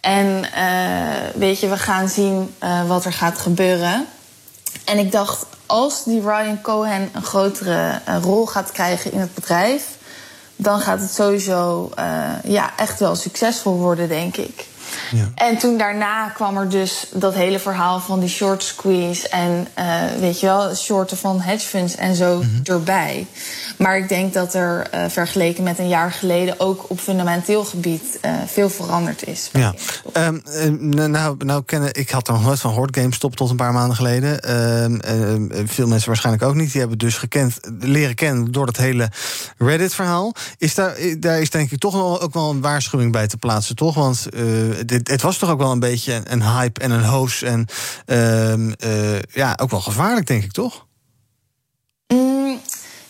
En 0.00 0.44
weet 1.34 1.60
je, 1.60 1.68
we 1.68 1.76
gaan 1.76 2.08
zien 2.08 2.54
wat 2.86 3.04
er 3.04 3.12
gaat 3.12 3.38
gebeuren. 3.38 4.06
En 4.84 4.98
ik 4.98 5.12
dacht, 5.12 5.46
als 5.66 6.04
die 6.04 6.20
Ryan 6.20 6.60
Cohen 6.60 7.10
een 7.12 7.22
grotere 7.22 8.00
rol 8.22 8.46
gaat 8.46 8.72
krijgen 8.72 9.12
in 9.12 9.20
het 9.20 9.34
bedrijf, 9.34 9.84
dan 10.56 10.80
gaat 10.80 11.00
het 11.00 11.12
sowieso 11.12 11.90
ja, 12.44 12.72
echt 12.76 13.00
wel 13.00 13.14
succesvol 13.14 13.76
worden, 13.76 14.08
denk 14.08 14.36
ik. 14.36 14.66
Ja. 15.10 15.30
En 15.34 15.58
toen 15.58 15.78
daarna 15.78 16.28
kwam 16.28 16.56
er 16.56 16.68
dus 16.68 17.06
dat 17.12 17.34
hele 17.34 17.58
verhaal 17.58 18.00
van 18.00 18.20
die 18.20 18.28
short 18.28 18.62
squeeze 18.62 19.28
en 19.28 19.68
uh, 19.78 20.02
weet 20.20 20.40
je 20.40 20.46
wel, 20.46 20.74
shorten 20.74 21.16
van 21.16 21.40
hedge 21.40 21.66
funds 21.66 21.94
en 21.94 22.14
zo 22.14 22.36
mm 22.36 22.42
-hmm. 22.42 22.60
erbij. 22.64 23.26
Maar 23.76 23.98
ik 23.98 24.08
denk 24.08 24.32
dat 24.32 24.54
er 24.54 24.86
uh, 24.94 25.04
vergeleken 25.08 25.64
met 25.64 25.78
een 25.78 25.88
jaar 25.88 26.12
geleden 26.12 26.60
ook 26.60 26.90
op 26.90 27.00
fundamenteel 27.00 27.64
gebied 27.64 28.18
uh, 28.24 28.32
veel 28.46 28.70
veranderd 28.70 29.26
is. 29.26 29.50
Ja, 29.52 29.74
um, 30.12 30.42
nou, 31.10 31.36
nou 31.44 31.62
kennen, 31.64 31.94
ik 31.94 32.10
had 32.10 32.28
er 32.28 32.34
nog 32.34 32.44
nooit 32.44 32.60
van 32.60 32.70
gehoord, 32.70 32.96
GameStop 32.96 33.36
tot 33.36 33.50
een 33.50 33.56
paar 33.56 33.72
maanden 33.72 33.96
geleden. 33.96 34.50
Um, 34.82 35.50
veel 35.68 35.86
mensen 35.86 36.08
waarschijnlijk 36.08 36.44
ook 36.44 36.54
niet. 36.54 36.70
Die 36.70 36.80
hebben 36.80 36.98
dus 36.98 37.16
gekend, 37.16 37.58
leren 37.80 38.14
kennen 38.14 38.52
door 38.52 38.66
dat 38.66 38.76
hele 38.76 39.10
Reddit-verhaal. 39.58 40.34
Is 40.58 40.74
daar, 40.74 40.96
daar 41.18 41.40
is 41.40 41.50
denk 41.50 41.70
ik 41.70 41.78
toch 41.78 41.94
wel, 41.94 42.20
ook 42.20 42.34
wel 42.34 42.50
een 42.50 42.60
waarschuwing 42.60 43.12
bij 43.12 43.26
te 43.26 43.36
plaatsen, 43.36 43.76
toch? 43.76 43.94
Want 43.94 44.26
dit, 44.84 45.08
het 45.08 45.22
was 45.22 45.38
toch 45.38 45.50
ook 45.50 45.58
wel 45.58 45.70
een 45.70 45.80
beetje 45.80 46.22
een 46.24 46.42
hype 46.42 46.80
en 46.80 46.90
een 46.90 47.04
hoos. 47.04 47.42
En 47.42 47.66
uh, 48.06 48.52
uh, 48.52 49.20
ja, 49.32 49.58
ook 49.62 49.70
wel 49.70 49.80
gevaarlijk, 49.80 50.26
denk 50.26 50.44
ik, 50.44 50.52
toch? 50.52 50.86
Mm, 52.08 52.60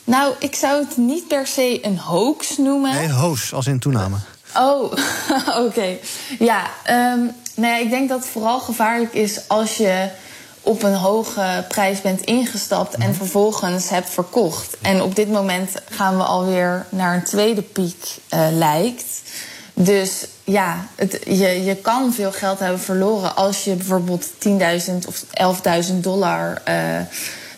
nou, 0.04 0.34
ik 0.38 0.54
zou 0.54 0.84
het 0.84 0.96
niet 0.96 1.28
per 1.28 1.46
se 1.46 1.78
een 1.82 1.98
hoax 1.98 2.56
noemen. 2.56 2.94
Nee, 2.94 3.10
hoos, 3.10 3.52
als 3.52 3.66
in 3.66 3.78
toename. 3.78 4.16
Oh, 4.56 4.82
oké. 4.82 5.58
Okay. 5.66 6.00
Ja, 6.38 6.70
um, 6.90 7.32
nou 7.54 7.72
ja, 7.72 7.76
ik 7.76 7.90
denk 7.90 8.08
dat 8.08 8.20
het 8.20 8.28
vooral 8.28 8.60
gevaarlijk 8.60 9.14
is 9.14 9.48
als 9.48 9.76
je 9.76 10.10
op 10.64 10.82
een 10.82 10.94
hoge 10.94 11.64
prijs 11.68 12.00
bent 12.00 12.20
ingestapt 12.20 12.94
en 12.94 13.14
vervolgens 13.14 13.88
hebt 13.88 14.10
verkocht. 14.10 14.76
En 14.80 15.02
op 15.02 15.14
dit 15.14 15.30
moment 15.30 15.70
gaan 15.90 16.16
we 16.16 16.22
alweer 16.22 16.86
naar 16.88 17.14
een 17.14 17.24
tweede 17.24 17.62
piek, 17.62 18.16
uh, 18.34 18.46
lijkt. 18.50 19.22
Dus 19.74 20.26
ja, 20.44 20.86
het, 20.94 21.20
je, 21.24 21.64
je 21.64 21.76
kan 21.76 22.12
veel 22.12 22.32
geld 22.32 22.58
hebben 22.58 22.80
verloren 22.80 23.36
als 23.36 23.64
je 23.64 23.74
bijvoorbeeld 23.74 24.30
10.000 24.48 24.52
of 25.06 25.24
11.000 25.90 25.94
dollar 25.94 26.62
uh, 26.68 26.74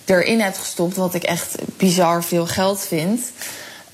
erin 0.05 0.41
hebt 0.41 0.59
gestopt, 0.59 0.97
wat 0.97 1.15
ik 1.15 1.23
echt 1.23 1.55
bizar 1.77 2.25
veel 2.25 2.47
geld 2.47 2.81
vind. 2.81 3.21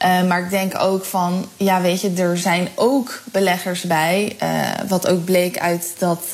Uh, 0.04 0.22
maar 0.22 0.42
ik 0.42 0.50
denk 0.50 0.78
ook 0.78 1.04
van, 1.04 1.48
ja, 1.56 1.80
weet 1.80 2.00
je, 2.00 2.12
er 2.12 2.38
zijn 2.38 2.68
ook 2.74 3.22
beleggers 3.24 3.82
bij, 3.82 4.36
uh, 4.42 4.48
wat 4.88 5.08
ook 5.08 5.24
bleek 5.24 5.58
uit 5.58 5.94
dat 5.98 6.24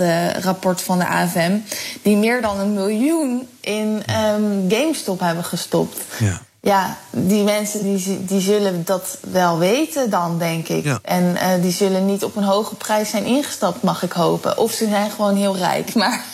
rapport 0.41 0.83
van 0.83 0.99
de 0.99 1.07
AFM, 1.07 1.59
die 2.03 2.17
meer 2.17 2.43
dan 2.43 2.61
een 2.61 2.75
miljoen 2.75 3.49
in 3.61 4.03
um, 4.35 4.71
GameStop 4.71 5.21
hebben 5.21 5.45
gestopt. 5.45 5.99
Ja 6.19 6.41
ja, 6.61 6.97
die 7.11 7.43
mensen 7.43 7.83
die, 7.83 8.25
die 8.25 8.41
zullen 8.41 8.85
dat 8.85 9.19
wel 9.31 9.59
weten 9.59 10.11
dan, 10.11 10.39
denk 10.39 10.69
ik. 10.69 10.85
Ja. 10.85 10.99
En 11.03 11.25
uh, 11.25 11.63
die 11.63 11.73
zullen 11.73 12.07
niet 12.07 12.25
op 12.25 12.37
een 12.37 12.43
hoge 12.43 12.75
prijs 12.75 13.11
zijn 13.11 13.25
ingestapt, 13.25 13.83
mag 13.83 14.03
ik 14.03 14.13
hopen. 14.13 14.59
Of 14.59 14.73
ze 14.73 14.89
zijn 14.89 15.11
gewoon 15.11 15.37
heel 15.37 15.57
rijk. 15.57 15.95
Maar 15.99 16.25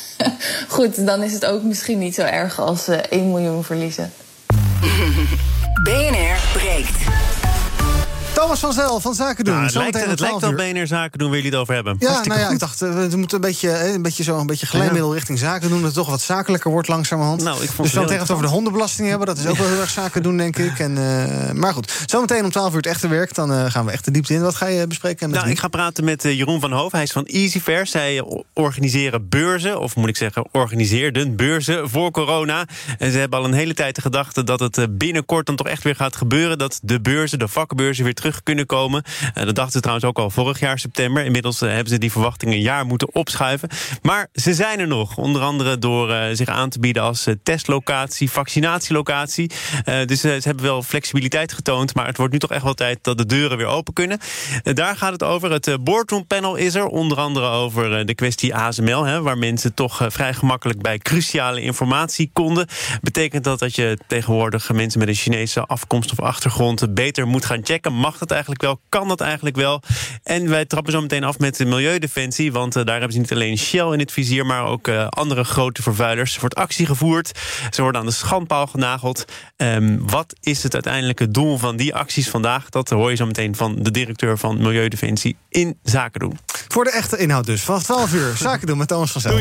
goed, 0.69 1.07
dan 1.07 1.23
is 1.23 1.33
het 1.33 1.47
ook 1.47 1.63
misschien 1.63 1.99
niet 1.99 2.15
zo 2.15 2.23
erg 2.23 2.61
als 2.61 2.85
ze 2.85 2.97
1 2.97 3.29
miljoen 3.29 3.65
verliezen. 3.65 4.13
BNR 5.83 6.39
breekt. 6.53 7.34
Thomas 8.35 8.61
van 8.61 8.73
Zel 8.73 9.01
van 9.01 9.15
Zaken 9.15 9.45
doen. 9.45 9.55
Nou, 9.55 9.67
het 9.67 9.75
lijkt, 9.75 9.95
het 9.95 10.21
lijkt 10.21 10.39
12 10.39 10.41
wel 10.41 10.67
uur. 10.67 10.73
BNR 10.73 10.87
Zaken 10.87 11.19
doen 11.19 11.29
waar 11.29 11.37
jullie 11.37 11.53
het 11.53 11.61
over 11.61 11.75
hebben. 11.75 11.97
Ja, 11.99 12.07
Hartstikke 12.07 12.39
nou 12.39 12.41
ja, 12.41 12.47
goed. 12.47 12.55
ik 12.55 12.61
dacht, 12.61 12.83
eh, 12.83 13.11
we 13.11 13.17
moeten 13.17 13.37
een 13.37 13.43
beetje, 13.43 13.71
eh, 13.71 13.93
een 13.93 14.03
beetje 14.03 14.23
zo 14.23 14.39
een 14.39 14.47
beetje 14.47 14.67
glijmiddel 14.67 15.15
richting 15.15 15.39
zaken 15.39 15.69
doen. 15.69 15.79
Dat 15.79 15.87
het 15.87 15.95
toch 15.95 16.09
wat 16.09 16.21
zakelijker 16.21 16.71
wordt 16.71 16.89
langzamerhand. 16.89 17.43
Nou, 17.43 17.63
ik 17.63 17.71
vond 17.71 17.93
dus 17.93 18.03
tegen 18.03 18.19
het 18.19 18.31
over 18.31 18.45
de 18.45 18.51
hondenbelasting 18.51 19.09
hebben. 19.09 19.27
Dat 19.27 19.39
is 19.39 19.47
ook 19.47 19.57
wel 19.57 19.69
heel 19.69 19.81
erg 19.81 19.91
zaken 19.91 20.23
doen, 20.23 20.37
denk 20.37 20.57
ik. 20.59 20.79
En, 20.79 20.99
eh, 20.99 21.51
maar 21.51 21.73
goed, 21.73 22.03
zometeen 22.07 22.45
om 22.45 22.51
12 22.51 22.71
uur 22.71 22.77
het 22.77 22.87
echte 22.87 23.09
werk. 23.09 23.35
Dan 23.35 23.71
gaan 23.71 23.85
we 23.85 23.93
echt 23.93 24.05
de 24.05 24.11
diepte 24.11 24.35
in. 24.35 24.43
Wat 24.43 24.55
ga 24.55 24.67
je 24.67 24.87
bespreken? 24.87 25.31
Met 25.31 25.39
Nou, 25.39 25.51
ik 25.51 25.59
ga 25.59 25.69
praten 25.69 26.05
met 26.05 26.23
Jeroen 26.23 26.61
van 26.61 26.73
Hoof. 26.73 26.93
Hij 26.93 27.03
is 27.03 27.13
van 27.13 27.25
EasyFair. 27.25 27.87
Zij 27.87 28.25
organiseren 28.53 29.29
beurzen, 29.29 29.81
of 29.81 29.97
moet 29.97 30.09
ik 30.09 30.17
zeggen, 30.17 30.47
organiseerden 30.53 31.37
beurzen 31.37 31.91
voor 31.91 32.11
corona. 32.11 32.67
En 32.99 33.13
ze 33.13 33.19
hebben 33.19 33.39
al 33.39 33.45
een 33.45 33.53
hele 33.53 33.75
tijd 33.75 33.95
de 33.95 34.01
gedachte 34.01 34.45
dat 34.45 34.61
het 34.61 34.99
binnenkort 34.99 35.47
dan 35.47 35.57
toch 35.57 35.69
echt 35.69 35.83
weer 35.83 35.97
gaat 35.97 36.17
gebeuren. 36.17 36.59
Dat 36.59 36.79
de 36.83 37.01
beurzen, 37.01 37.39
de 37.39 37.49
vakbeurzen, 37.49 38.05
weer 38.05 38.15
terug 38.15 38.24
kunnen 38.43 38.67
komen. 38.67 39.03
Eh, 39.35 39.45
dat 39.45 39.55
dachten 39.55 39.73
ze 39.73 39.81
trouwens 39.81 40.07
ook 40.07 40.19
al 40.19 40.31
vorig 40.31 40.61
jaar 40.61 40.79
september. 40.79 41.25
Inmiddels 41.25 41.61
eh, 41.61 41.69
hebben 41.69 41.89
ze 41.89 41.99
die 41.99 42.13
verwachting 42.13 42.53
een 42.53 42.61
jaar 42.61 42.87
moeten 42.87 43.15
opschuiven. 43.15 43.69
Maar 44.03 44.29
ze 44.33 44.55
zijn 44.55 44.81
er 44.81 44.87
nog. 44.87 45.17
Onder 45.17 45.43
andere 45.43 45.79
door 45.79 46.13
eh, 46.13 46.35
zich 46.37 46.49
aan 46.49 46.69
te 46.69 46.79
bieden 46.79 47.03
als 47.03 47.27
testlocatie, 47.43 48.31
vaccinatielocatie. 48.31 49.51
Dus 50.07 50.21
ze 50.21 50.41
hebben 50.41 50.65
wel 50.65 50.83
flexibiliteit 50.83 51.53
getoond. 51.53 51.95
Maar 51.95 52.07
het 52.07 52.17
wordt 52.17 52.33
nu 52.33 52.39
toch 52.39 52.51
echt 52.51 52.63
wel 52.63 52.75
tijd 52.75 52.99
dat 53.03 53.19
de 53.19 53.27
deuren 53.27 53.57
weer 53.57 53.67
open 53.67 53.93
kunnen. 53.93 54.19
Daar 54.63 54.97
gaat 54.97 55.13
het 55.13 55.23
over. 55.23 55.53
Het 55.53 55.85
boardroom 55.85 56.27
panel 56.27 56.57
is 56.57 56.75
er. 56.75 56.87
Onder 56.87 57.19
andere 57.19 57.47
over 57.47 58.07
de 58.07 58.15
kwestie 58.15 58.55
ASML. 58.55 59.05
Hè, 59.05 59.23
waar 59.23 59.39
mensen 59.39 59.75
toch 59.75 60.07
vrij 60.09 60.35
gemakkelijk 60.35 60.83
bij 60.83 60.99
cruciale 60.99 61.61
informatie 61.61 62.31
konden. 62.33 62.67
Betekent 63.01 63.45
dat 63.45 63.59
dat 63.59 63.75
je 63.75 63.99
tegenwoordig 64.07 64.73
mensen 64.73 64.99
met 64.99 65.09
een 65.09 65.15
Chinese 65.15 65.61
afkomst 65.61 66.13
of 66.13 66.21
achtergrond 66.21 66.95
beter 66.95 67.27
moet 67.27 67.45
gaan 67.45 67.65
checken? 67.65 67.93
Mag 67.93 68.14
dat 68.19 68.31
eigenlijk 68.31 68.63
wel? 68.63 68.81
Kan 68.89 69.09
dat 69.09 69.21
eigenlijk 69.21 69.57
wel? 69.57 69.83
En 70.23 70.49
wij 70.49 70.65
trappen 70.65 70.93
zo 70.93 71.01
meteen 71.01 71.25
af 71.25 71.39
met 71.39 71.57
de 71.57 71.65
Milieudefensie. 71.65 72.53
Want 72.53 72.77
eh, 72.77 72.85
daar 72.85 72.95
hebben 72.95 73.13
ze 73.13 73.19
niet 73.19 73.33
alleen 73.33 73.59
Shell 73.59 73.93
in 73.93 73.99
het 73.99 74.13
vizier, 74.13 74.47
maar 74.47 74.65
ook 74.65 74.89
eh, 74.89 75.07
andere 75.09 75.45
grote 75.45 75.83
vervuilers. 75.83 76.35
Er 76.35 76.41
wordt 76.41 76.55
actie 76.55 76.87
gevoerd. 76.87 77.39
Ze 77.71 77.83
worden 77.83 78.01
aan 78.01 78.07
de 78.07 78.13
schandpaal 78.13 78.67
genageld. 78.67 79.25
Ehm, 79.57 79.99
wat 80.01 80.35
is 80.41 80.63
het 80.63 80.75
uiteindelijke 80.75 81.31
doel 81.31 81.59
van 81.59 81.77
die 81.77 81.95
acties 81.95 82.31
vandaag? 82.31 82.69
Dat 82.69 82.91
hoor 82.91 83.11
je 83.11 83.17
zo 83.17 83.27
meteen 83.27 83.57
van 83.57 83.77
de 83.79 83.91
directeur 83.91 84.39
van 84.39 84.57
Milieudefensie 84.57 85.37
in 85.49 85.79
Zaken 85.83 86.21
doen. 86.21 86.39
Voor 86.69 86.85
de 86.85 86.91
echte 86.91 87.17
inhoud 87.17 87.47
dus. 87.47 87.63
Vanaf 87.63 87.83
12 87.83 88.13
uur 88.13 88.37
zaken 88.37 88.67
doen 88.67 88.79
met 88.79 88.89
Thomas 88.89 89.13
van 89.13 89.21
Zel. 89.21 89.41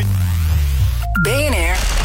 BNR 1.22 2.03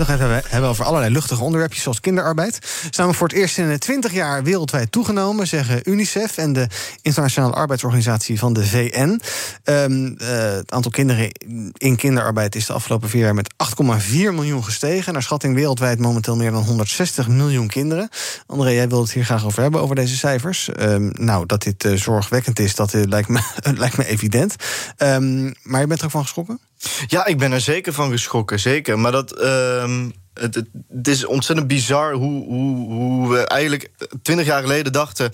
even 0.00 0.18
hebben, 0.18 0.42
hebben 0.48 0.70
over 0.70 0.84
allerlei 0.84 1.12
luchtige 1.12 1.42
onderwerpjes 1.42 1.82
zoals 1.82 2.00
kinderarbeid. 2.00 2.58
We 2.90 3.12
voor 3.12 3.28
het 3.28 3.36
eerst 3.36 3.58
in 3.58 3.78
20 3.78 4.12
jaar 4.12 4.42
wereldwijd 4.42 4.92
toegenomen, 4.92 5.46
zeggen 5.46 5.80
UNICEF 5.90 6.36
en 6.36 6.52
de 6.52 6.66
Internationale 7.02 7.54
Arbeidsorganisatie 7.54 8.38
van 8.38 8.52
de 8.52 8.66
VN. 8.66 9.20
Ehm, 9.64 10.14
eh, 10.16 10.28
het 10.38 10.70
aantal 10.70 10.90
kinderen 10.90 11.30
in 11.72 11.96
kinderarbeid 11.96 12.54
is 12.54 12.66
de 12.66 12.72
afgelopen 12.72 13.08
vier 13.08 13.22
jaar 13.22 13.34
met 13.34 13.54
8,4 13.56 14.34
miljoen 14.34 14.64
gestegen. 14.64 15.12
Naar 15.12 15.22
schatting 15.22 15.54
wereldwijd 15.54 15.98
momenteel 15.98 16.36
meer 16.36 16.50
dan 16.50 16.62
160 16.62 17.28
miljoen 17.28 17.68
kinderen. 17.68 18.08
André, 18.46 18.70
jij 18.70 18.88
wilde 18.88 19.04
het 19.04 19.12
hier 19.12 19.24
graag 19.24 19.44
over 19.44 19.62
hebben, 19.62 19.80
over 19.80 19.94
deze 19.94 20.16
cijfers. 20.16 20.68
Ehm, 20.68 21.10
nou, 21.12 21.46
dat 21.46 21.62
dit 21.62 21.84
eh, 21.84 21.92
zorgwekkend 21.94 22.58
is, 22.58 22.74
dat 22.74 22.94
eh, 22.94 23.02
lijkt, 23.02 23.28
me, 23.28 23.40
lijkt 23.74 23.96
me 23.96 24.06
evident. 24.06 24.54
Ehm, 24.96 25.52
maar 25.62 25.80
je 25.80 25.86
bent 25.86 25.98
er 25.98 26.04
ook 26.04 26.10
van 26.10 26.22
geschrokken? 26.22 26.60
Ja, 27.06 27.26
ik 27.26 27.38
ben 27.38 27.52
er 27.52 27.60
zeker 27.60 27.92
van 27.92 28.10
geschrokken, 28.10 28.60
zeker. 28.60 28.98
Maar 28.98 29.12
dat. 29.12 29.32
ehm, 29.32 30.10
het, 30.34 30.54
het, 30.54 31.08
is 31.08 31.26
ontzettend 31.26 31.68
bizar 31.68 32.12
hoe, 32.12 32.44
hoe, 32.44 32.92
hoe 32.92 33.32
we 33.32 33.46
eigenlijk 33.46 33.90
twintig 34.22 34.46
jaar 34.46 34.62
geleden 34.62 34.92
dachten... 34.92 35.30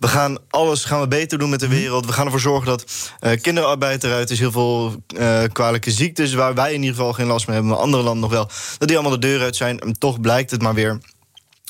we 0.00 0.08
gaan 0.08 0.38
alles 0.48 0.84
gaan 0.84 1.00
we 1.00 1.08
beter 1.08 1.38
doen 1.38 1.50
met 1.50 1.60
de 1.60 1.68
wereld. 1.68 2.06
We 2.06 2.12
gaan 2.12 2.24
ervoor 2.24 2.40
zorgen 2.40 2.66
dat 2.66 2.84
eh, 3.18 3.40
kinderarbeid 3.40 4.04
eruit 4.04 4.30
is. 4.30 4.38
Heel 4.38 4.52
veel 4.52 5.02
eh, 5.16 5.42
kwalijke 5.52 5.90
ziektes 5.90 6.34
waar 6.34 6.54
wij 6.54 6.72
in 6.72 6.80
ieder 6.80 6.96
geval 6.96 7.12
geen 7.12 7.26
last 7.26 7.46
mee 7.46 7.56
hebben... 7.56 7.74
maar 7.74 7.84
andere 7.84 8.02
landen 8.02 8.22
nog 8.22 8.30
wel, 8.30 8.50
dat 8.78 8.88
die 8.88 8.98
allemaal 8.98 9.20
de 9.20 9.26
deur 9.26 9.40
uit 9.40 9.56
zijn. 9.56 9.78
En 9.78 9.98
toch 9.98 10.20
blijkt 10.20 10.50
het 10.50 10.62
maar 10.62 10.74
weer 10.74 10.98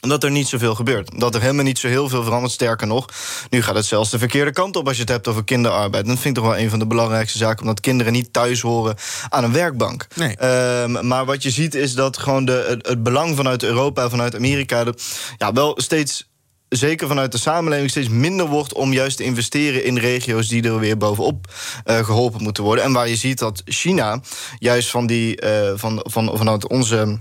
dat 0.00 0.24
er 0.24 0.30
niet 0.30 0.48
zoveel 0.48 0.74
gebeurt. 0.74 1.20
Dat 1.20 1.34
er 1.34 1.40
helemaal 1.40 1.64
niet 1.64 1.78
zo 1.78 1.88
heel 1.88 2.08
veel 2.08 2.22
verandert. 2.22 2.52
Sterker 2.52 2.86
nog, 2.86 3.08
nu 3.50 3.62
gaat 3.62 3.74
het 3.74 3.84
zelfs 3.84 4.10
de 4.10 4.18
verkeerde 4.18 4.52
kant 4.52 4.76
op 4.76 4.86
als 4.86 4.96
je 4.96 5.02
het 5.02 5.10
hebt 5.10 5.28
over 5.28 5.44
kinderarbeid. 5.44 6.02
En 6.02 6.10
dat 6.10 6.18
vind 6.18 6.36
ik 6.36 6.42
toch 6.42 6.52
wel 6.52 6.62
een 6.62 6.70
van 6.70 6.78
de 6.78 6.86
belangrijkste 6.86 7.38
zaken, 7.38 7.60
omdat 7.60 7.80
kinderen 7.80 8.12
niet 8.12 8.32
thuis 8.32 8.60
horen 8.60 8.96
aan 9.28 9.44
een 9.44 9.52
werkbank. 9.52 10.06
Nee. 10.14 10.36
Ehm, 10.36 11.06
maar 11.06 11.24
wat 11.24 11.42
je 11.42 11.50
ziet 11.50 11.74
is 11.74 11.94
dat 11.94 12.18
gewoon 12.18 12.44
de, 12.44 12.64
het, 12.68 12.86
het 12.86 13.02
belang 13.02 13.36
vanuit 13.36 13.62
Europa 13.62 14.02
en 14.02 14.10
vanuit 14.10 14.34
Amerika 14.34 14.84
de, 14.84 14.94
ja, 15.36 15.52
wel 15.52 15.80
steeds 15.80 16.26
zeker 16.68 17.08
vanuit 17.08 17.32
de 17.32 17.38
samenleving 17.38 17.90
steeds 17.90 18.08
minder 18.08 18.46
wordt 18.46 18.72
om 18.72 18.92
juist 18.92 19.16
te 19.16 19.24
investeren 19.24 19.84
in 19.84 19.98
regio's 19.98 20.48
die 20.48 20.62
er 20.62 20.78
weer 20.78 20.96
bovenop 20.96 21.52
eh, 21.84 22.04
geholpen 22.04 22.42
moeten 22.42 22.64
worden. 22.64 22.84
En 22.84 22.92
waar 22.92 23.08
je 23.08 23.16
ziet 23.16 23.38
dat 23.38 23.62
China 23.64 24.20
juist 24.58 24.90
van 24.90 25.06
die, 25.06 25.40
eh, 25.40 25.72
van, 25.74 26.00
van, 26.04 26.30
vanuit 26.34 26.68
onze 26.68 27.18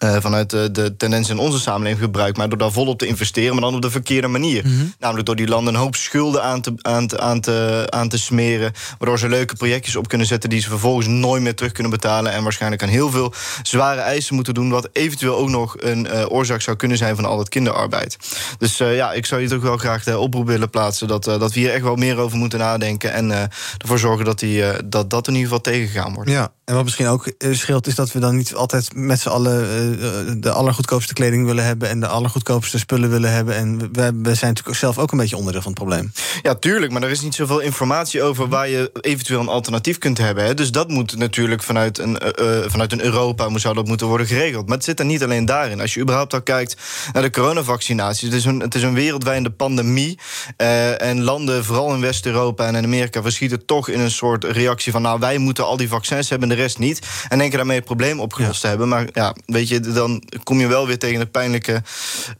eh, 0.00 0.16
vanuit 0.20 0.50
de, 0.50 0.70
de 0.70 0.96
tendens 0.96 1.28
in 1.28 1.38
onze 1.38 1.58
samenleving 1.58 2.02
gebruikt. 2.02 2.36
Maar 2.36 2.48
door 2.48 2.58
daar 2.58 2.72
volop 2.72 2.98
te 2.98 3.06
investeren, 3.06 3.52
maar 3.52 3.62
dan 3.62 3.74
op 3.74 3.82
de 3.82 3.90
verkeerde 3.90 4.28
manier. 4.28 4.66
Mhm. 4.66 4.86
Namelijk 4.98 5.26
door 5.26 5.36
die 5.36 5.48
landen 5.48 5.74
een 5.74 5.80
hoop 5.80 5.96
schulden 5.96 6.42
aan 6.42 6.60
te, 6.60 6.74
aan, 6.82 7.06
te, 7.06 7.20
aan, 7.20 7.40
te, 7.40 7.86
aan 7.88 8.08
te 8.08 8.18
smeren. 8.18 8.72
Waardoor 8.98 9.18
ze 9.18 9.28
leuke 9.28 9.54
projectjes 9.54 9.96
op 9.96 10.08
kunnen 10.08 10.26
zetten 10.26 10.50
die 10.50 10.60
ze 10.60 10.68
vervolgens 10.68 11.06
nooit 11.06 11.42
meer 11.42 11.54
terug 11.54 11.72
kunnen 11.72 11.92
betalen. 11.92 12.32
En 12.32 12.42
waarschijnlijk 12.42 12.82
aan 12.82 12.88
heel 12.88 13.10
veel 13.10 13.32
zware 13.62 14.00
eisen 14.00 14.34
moeten 14.34 14.54
doen. 14.54 14.70
Wat 14.70 14.88
eventueel 14.92 15.36
ook 15.36 15.48
nog 15.48 15.76
een 15.78 16.06
eh, 16.06 16.24
oorzaak 16.28 16.60
zou 16.60 16.76
kunnen 16.76 16.96
zijn 16.96 17.16
van 17.16 17.24
al 17.24 17.36
dat 17.36 17.48
kinderarbeid. 17.48 18.16
Dus 18.58 18.80
eh, 18.80 18.96
ja, 18.96 19.12
ik 19.12 19.26
zou 19.26 19.40
je 19.40 19.48
toch 19.48 19.62
wel 19.62 19.76
graag 19.76 20.04
de 20.04 20.18
oproep 20.18 20.46
willen 20.46 20.70
plaatsen. 20.70 21.08
Dat, 21.08 21.24
dat 21.24 21.52
we 21.52 21.60
hier 21.60 21.72
echt 21.72 21.82
wel 21.82 21.96
meer 21.96 22.16
over 22.16 22.38
moeten 22.38 22.58
nadenken. 22.58 23.12
En 23.12 23.50
ervoor 23.78 23.98
zorgen 23.98 24.24
dat, 24.24 24.38
die, 24.38 24.62
dat 24.84 25.10
dat 25.10 25.26
in 25.26 25.34
ieder 25.34 25.48
geval 25.48 25.72
tegengegaan 25.72 26.14
wordt. 26.14 26.30
Ja, 26.30 26.52
en 26.64 26.74
wat 26.74 26.84
misschien 26.84 27.06
ook 27.06 27.32
scheelt, 27.50 27.86
is 27.86 27.94
dat 27.94 28.12
we 28.12 28.18
dan 28.18 28.36
niet 28.36 28.54
altijd 28.54 28.94
met 28.94 29.20
z'n 29.20 29.28
allen 29.28 29.89
de 30.38 30.50
allergoedkoopste 30.50 31.12
kleding 31.12 31.46
willen 31.46 31.64
hebben 31.64 31.88
en 31.88 32.00
de 32.00 32.06
allergoedkoopste 32.06 32.78
spullen 32.78 33.10
willen 33.10 33.32
hebben. 33.32 33.56
En 33.56 33.78
we, 33.78 34.12
we 34.22 34.34
zijn 34.34 34.50
natuurlijk 34.50 34.78
zelf 34.78 34.98
ook 34.98 35.12
een 35.12 35.18
beetje 35.18 35.36
onderdeel 35.36 35.62
van 35.62 35.72
het 35.72 35.80
probleem. 35.80 36.12
Ja, 36.42 36.54
tuurlijk, 36.54 36.92
maar 36.92 37.02
er 37.02 37.10
is 37.10 37.20
niet 37.20 37.34
zoveel 37.34 37.60
informatie 37.60 38.22
over 38.22 38.48
waar 38.48 38.68
je 38.68 38.90
eventueel 39.00 39.40
een 39.40 39.48
alternatief 39.48 39.98
kunt 39.98 40.18
hebben. 40.18 40.44
Hè. 40.44 40.54
Dus 40.54 40.70
dat 40.70 40.88
moet 40.88 41.16
natuurlijk 41.16 41.62
vanuit 41.62 41.98
een, 41.98 42.18
eh, 42.18 42.62
eh, 42.64 42.70
vanuit 42.70 42.92
een 42.92 43.04
Europa 43.04 43.58
zou 43.58 43.74
dat 43.74 43.86
moeten 43.86 44.06
worden 44.06 44.26
geregeld. 44.26 44.66
Maar 44.66 44.76
het 44.76 44.84
zit 44.84 44.98
er 44.98 45.04
niet 45.04 45.22
alleen 45.22 45.44
daarin. 45.44 45.80
Als 45.80 45.94
je 45.94 46.00
überhaupt 46.00 46.34
al 46.34 46.42
kijkt 46.42 46.76
naar 47.12 47.22
de 47.22 47.30
coronavaccinaties, 47.30 48.22
het 48.22 48.32
is 48.32 48.44
een, 48.44 48.60
het 48.60 48.74
is 48.74 48.82
een 48.82 48.94
wereldwijde 48.94 49.50
pandemie. 49.50 50.18
eh, 50.56 51.02
en 51.02 51.22
landen, 51.22 51.64
vooral 51.64 51.94
in 51.94 52.00
West-Europa 52.00 52.66
en 52.66 52.74
in 52.74 52.84
Amerika, 52.84 53.22
verschieten 53.22 53.64
toch 53.64 53.88
in 53.88 54.00
een 54.00 54.10
soort 54.10 54.44
reactie 54.44 54.92
van: 54.92 55.02
nou, 55.02 55.18
wij 55.18 55.38
moeten 55.38 55.64
al 55.64 55.76
die 55.76 55.88
vaccins 55.88 56.28
hebben 56.28 56.50
en 56.50 56.56
de 56.56 56.62
rest 56.62 56.78
niet. 56.78 57.06
En 57.28 57.38
denken 57.38 57.56
daarmee 57.56 57.76
het 57.76 57.84
probleem 57.84 58.20
opgelost 58.20 58.60
te 58.60 58.66
hebben. 58.66 58.88
Maar 58.88 59.06
ja, 59.12 59.34
weet 59.46 59.68
je, 59.68 59.79
dan 59.80 60.22
kom 60.42 60.60
je 60.60 60.66
wel 60.66 60.86
weer 60.86 60.98
tegen 60.98 61.18
de 61.20 61.26
pijnlijke, 61.26 61.82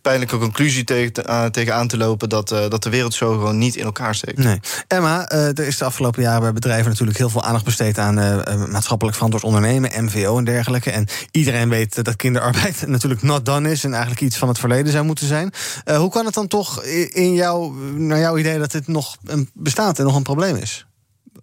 pijnlijke 0.03 0.39
conclusie 0.39 0.85
tegen, 0.85 1.13
uh, 1.27 1.45
tegen 1.45 1.75
aan 1.75 1.89
te 1.89 1.97
lopen 1.97 2.29
dat, 2.29 2.53
uh, 2.53 2.69
dat 2.69 2.83
de 2.83 2.91
wereld 2.91 3.15
zo 3.15 3.33
gewoon 3.33 3.59
niet 3.59 3.77
in 3.77 3.85
elkaar 3.85 4.15
steekt. 4.15 4.39
Nee. 4.39 4.61
Emma, 4.87 5.33
uh, 5.33 5.47
er 5.47 5.67
is 5.67 5.79
de 5.79 5.85
afgelopen 5.85 6.23
jaren 6.23 6.41
bij 6.41 6.53
bedrijven 6.53 6.91
natuurlijk 6.91 7.19
heel 7.19 7.31
veel 7.31 7.45
aandacht 7.45 7.65
besteed 7.65 7.99
aan 7.99 8.19
uh, 8.19 8.67
maatschappelijk 8.67 9.17
verantwoord 9.17 9.45
ondernemen, 9.45 10.05
MVO 10.05 10.39
en 10.39 10.45
dergelijke. 10.45 10.91
En 10.91 11.09
iedereen 11.31 11.69
weet 11.69 12.05
dat 12.05 12.17
kinderarbeid 12.17 12.87
natuurlijk 12.87 13.23
not 13.23 13.45
done 13.45 13.71
is 13.71 13.85
en 13.85 13.91
eigenlijk 13.91 14.23
iets 14.23 14.37
van 14.37 14.49
het 14.49 14.59
verleden 14.59 14.93
zou 14.93 15.05
moeten 15.05 15.27
zijn. 15.27 15.53
Uh, 15.85 15.97
hoe 15.97 16.11
kan 16.11 16.25
het 16.25 16.35
dan 16.35 16.49
toch 16.49 16.83
in 17.13 17.35
jou, 17.35 17.75
naar 17.97 18.19
jouw 18.19 18.39
idee 18.39 18.59
dat 18.59 18.73
dit 18.73 18.87
nog 18.87 19.17
bestaat 19.55 19.99
en 19.99 20.05
nog 20.05 20.17
een 20.17 20.23
probleem 20.23 20.57
is? 20.57 20.87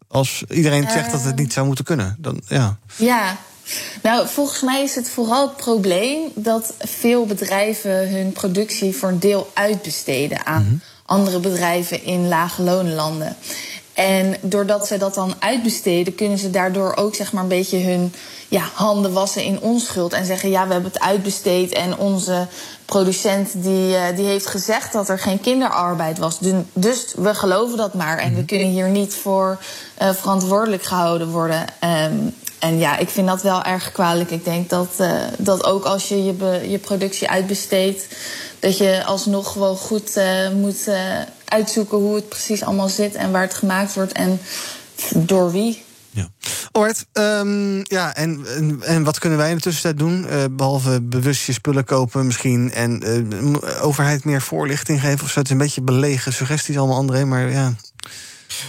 Als 0.07 0.43
iedereen 0.49 0.89
zegt 0.89 1.11
dat 1.11 1.23
het 1.23 1.35
niet 1.35 1.53
zou 1.53 1.65
moeten 1.65 1.85
kunnen, 1.85 2.15
dan 2.19 2.41
ja. 2.47 2.77
Ja, 2.95 3.37
nou, 4.01 4.27
volgens 4.27 4.61
mij 4.61 4.83
is 4.83 4.95
het 4.95 5.09
vooral 5.09 5.47
het 5.47 5.57
probleem 5.57 6.31
dat 6.35 6.73
veel 6.79 7.25
bedrijven 7.25 8.09
hun 8.09 8.31
productie 8.31 8.95
voor 8.95 9.09
een 9.09 9.19
deel 9.19 9.49
uitbesteden 9.53 10.45
aan 10.45 10.61
mm 10.61 10.67
-hmm. 10.67 10.81
andere 11.05 11.39
bedrijven 11.39 12.03
in 12.03 12.27
lage 12.27 12.61
lonenlanden. 12.61 13.35
En 13.97 14.35
doordat 14.41 14.87
ze 14.87 14.97
dat 14.97 15.13
dan 15.13 15.33
uitbesteden, 15.39 16.15
kunnen 16.15 16.37
ze 16.37 16.49
daardoor 16.49 16.95
ook 16.95 17.15
zeg 17.15 17.31
maar 17.31 17.43
een 17.43 17.49
beetje 17.49 17.77
hun 17.77 18.13
ja, 18.47 18.69
handen 18.73 19.13
wassen 19.13 19.43
in 19.43 19.61
onschuld. 19.61 20.13
En 20.13 20.25
zeggen, 20.25 20.49
ja, 20.49 20.67
we 20.67 20.73
hebben 20.73 20.91
het 20.91 21.01
uitbesteed 21.01 21.71
en 21.71 21.97
onze 21.97 22.47
producent 22.85 23.51
die, 23.53 23.89
uh, 23.89 24.03
die 24.15 24.25
heeft 24.25 24.45
gezegd 24.45 24.93
dat 24.93 25.09
er 25.09 25.19
geen 25.19 25.39
kinderarbeid 25.39 26.17
was. 26.17 26.39
Dus, 26.39 26.53
dus 26.73 27.13
we 27.15 27.33
geloven 27.35 27.77
dat 27.77 27.93
maar. 27.93 28.17
En 28.17 28.35
we 28.35 28.45
kunnen 28.45 28.67
hier 28.67 28.89
niet 28.89 29.13
voor 29.13 29.57
uh, 30.01 30.09
verantwoordelijk 30.13 30.83
gehouden 30.83 31.29
worden. 31.29 31.65
Um, 32.11 32.33
en 32.59 32.77
ja, 32.77 32.97
ik 32.97 33.09
vind 33.09 33.27
dat 33.27 33.41
wel 33.41 33.63
erg 33.63 33.91
kwalijk. 33.91 34.31
Ik 34.31 34.43
denk 34.43 34.69
dat, 34.69 34.89
uh, 34.99 35.21
dat 35.37 35.63
ook 35.63 35.83
als 35.83 36.07
je 36.07 36.23
je, 36.23 36.69
je 36.69 36.77
productie 36.77 37.29
uitbesteedt, 37.29 38.07
dat 38.59 38.77
je 38.77 39.03
alsnog 39.05 39.53
wel 39.53 39.75
goed 39.75 40.17
uh, 40.17 40.49
moet 40.49 40.87
uh, 40.87 41.21
uitzoeken 41.45 41.97
hoe 41.97 42.15
het 42.15 42.29
precies 42.29 42.63
allemaal 42.63 42.89
zit 42.89 43.15
en 43.15 43.31
waar 43.31 43.41
het 43.41 43.53
gemaakt 43.53 43.93
wordt 43.93 44.11
en 44.11 44.39
door 45.15 45.51
wie. 45.51 45.85
Ja. 46.09 46.29
Alright, 46.71 47.05
um, 47.13 47.81
ja, 47.83 48.15
en, 48.15 48.45
en, 48.81 49.03
wat 49.03 49.19
kunnen 49.19 49.37
wij 49.37 49.49
in 49.49 49.55
de 49.55 49.61
tussentijd 49.61 49.97
doen? 49.97 50.27
Behalve 50.51 51.01
bewust 51.01 51.45
je 51.45 51.53
spullen 51.53 51.83
kopen 51.83 52.25
misschien... 52.25 52.71
en 52.73 53.03
overheid 53.81 54.25
meer 54.25 54.41
voorlichting 54.41 54.99
geven 55.01 55.23
of 55.23 55.29
zo. 55.29 55.39
Het 55.39 55.47
is 55.47 55.53
een 55.53 55.57
beetje 55.57 55.81
belegen 55.81 56.33
suggesties 56.33 56.77
allemaal, 56.77 56.97
André, 56.97 57.25
maar 57.25 57.49
ja... 57.49 57.73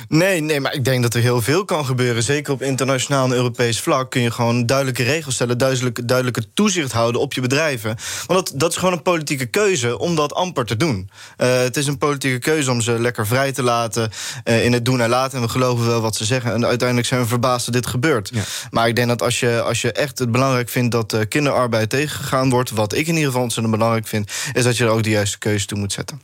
Nee, 0.09 0.41
nee, 0.41 0.61
maar 0.61 0.75
ik 0.75 0.85
denk 0.85 1.03
dat 1.03 1.15
er 1.15 1.21
heel 1.21 1.43
veel 1.43 1.65
kan 1.65 1.85
gebeuren. 1.85 2.23
Zeker 2.23 2.53
op 2.53 2.63
internationaal 2.63 3.25
en 3.25 3.33
Europees 3.33 3.81
vlak 3.81 4.11
kun 4.11 4.21
je 4.21 4.31
gewoon 4.31 4.67
duidelijke 4.67 5.03
regels 5.03 5.35
stellen, 5.35 5.59
duidelijke, 5.59 6.05
duidelijke 6.05 6.45
toezicht 6.55 6.93
houden 6.93 7.21
op 7.21 7.33
je 7.33 7.41
bedrijven. 7.41 7.97
Want 8.27 8.49
dat, 8.49 8.61
dat 8.61 8.71
is 8.71 8.77
gewoon 8.77 8.93
een 8.95 9.03
politieke 9.03 9.47
keuze 9.47 9.99
om 9.99 10.15
dat 10.15 10.35
amper 10.35 10.65
te 10.65 10.77
doen. 10.77 11.11
Uh, 11.39 11.59
het 11.59 11.77
is 11.77 11.87
een 11.87 11.99
politieke 11.99 12.39
keuze 12.39 12.71
om 12.71 12.81
ze 12.81 13.01
lekker 13.01 13.27
vrij 13.27 13.53
te 13.53 13.63
laten 13.63 14.11
uh, 14.45 14.65
in 14.65 14.73
het 14.73 14.85
doen 14.85 15.01
en 15.01 15.09
laten. 15.09 15.39
En 15.39 15.45
we 15.45 15.51
geloven 15.51 15.87
wel 15.87 16.01
wat 16.01 16.17
ze 16.17 16.25
zeggen. 16.25 16.53
En 16.53 16.67
uiteindelijk 16.67 17.09
zijn 17.09 17.21
we 17.21 17.27
verbaasd 17.27 17.65
dat 17.65 17.75
dit 17.75 17.87
gebeurt. 17.87 18.31
Ja. 18.35 18.43
Maar 18.71 18.89
ik 18.89 18.97
denk 18.97 19.09
dat 19.09 19.23
als 19.23 19.41
je, 19.41 19.63
als 19.63 19.81
je 19.81 19.93
echt 19.93 20.19
het 20.19 20.33
belangrijk 20.33 20.69
vindt 20.69 20.93
dat 20.93 21.13
uh, 21.13 21.21
kinderarbeid 21.29 21.91
tegengegaan 21.91 22.51
wordt, 22.51 22.71
wat 22.71 22.93
ik 22.93 23.07
in 23.07 23.15
ieder 23.15 23.27
geval 23.27 23.43
ontzettend 23.43 23.75
belangrijk 23.75 24.07
vind, 24.07 24.31
is 24.53 24.65
dat 24.65 24.77
je 24.77 24.85
er 24.85 24.91
ook 24.91 25.03
de 25.03 25.11
juiste 25.11 25.39
keuze 25.39 25.67
toe 25.67 25.79
moet 25.79 25.93
zetten. 25.93 26.21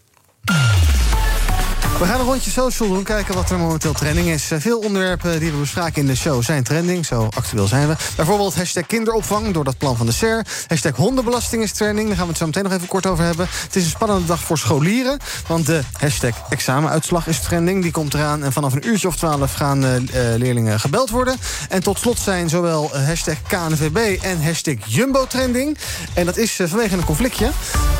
We 1.98 2.04
gaan 2.04 2.20
een 2.20 2.26
rondje 2.26 2.50
social 2.50 2.88
doen, 2.88 3.02
kijken 3.02 3.34
wat 3.34 3.50
er 3.50 3.58
momenteel 3.58 3.92
trending 3.92 4.28
is. 4.28 4.50
Veel 4.54 4.78
onderwerpen 4.78 5.40
die 5.40 5.50
we 5.50 5.58
bespraken 5.58 6.00
in 6.00 6.06
de 6.06 6.16
show 6.16 6.42
zijn 6.42 6.62
trending, 6.62 7.06
zo 7.06 7.28
actueel 7.36 7.66
zijn 7.66 7.88
we. 7.88 7.94
Bijvoorbeeld 8.16 8.54
hashtag 8.54 8.86
kinderopvang 8.86 9.52
door 9.52 9.64
dat 9.64 9.78
plan 9.78 9.96
van 9.96 10.06
de 10.06 10.12
SER. 10.12 10.46
Hashtag 10.66 10.96
hondenbelasting 10.96 11.62
is 11.62 11.72
trending, 11.72 12.06
daar 12.06 12.16
gaan 12.16 12.24
we 12.24 12.30
het 12.30 12.40
zo 12.40 12.46
meteen 12.46 12.62
nog 12.62 12.72
even 12.72 12.88
kort 12.88 13.06
over 13.06 13.24
hebben. 13.24 13.46
Het 13.50 13.76
is 13.76 13.84
een 13.84 13.90
spannende 13.90 14.26
dag 14.26 14.40
voor 14.40 14.58
scholieren, 14.58 15.18
want 15.46 15.66
de 15.66 15.80
hashtag 15.98 16.34
examenuitslag 16.48 17.26
is 17.26 17.40
trending. 17.40 17.82
Die 17.82 17.92
komt 17.92 18.14
eraan 18.14 18.44
en 18.44 18.52
vanaf 18.52 18.72
een 18.72 18.88
uurtje 18.88 19.08
of 19.08 19.16
twaalf 19.16 19.54
gaan 19.54 19.84
uh, 19.84 19.90
leerlingen 20.36 20.80
gebeld 20.80 21.10
worden. 21.10 21.36
En 21.68 21.82
tot 21.82 21.98
slot 21.98 22.18
zijn 22.18 22.48
zowel 22.48 22.90
hashtag 22.96 23.42
KNVB 23.42 24.22
en 24.22 24.42
hashtag 24.42 24.74
Jumbo 24.86 25.26
trending. 25.26 25.78
En 26.14 26.26
dat 26.26 26.36
is 26.36 26.60
vanwege 26.64 26.96
een 26.96 27.04
conflictje. 27.04 27.50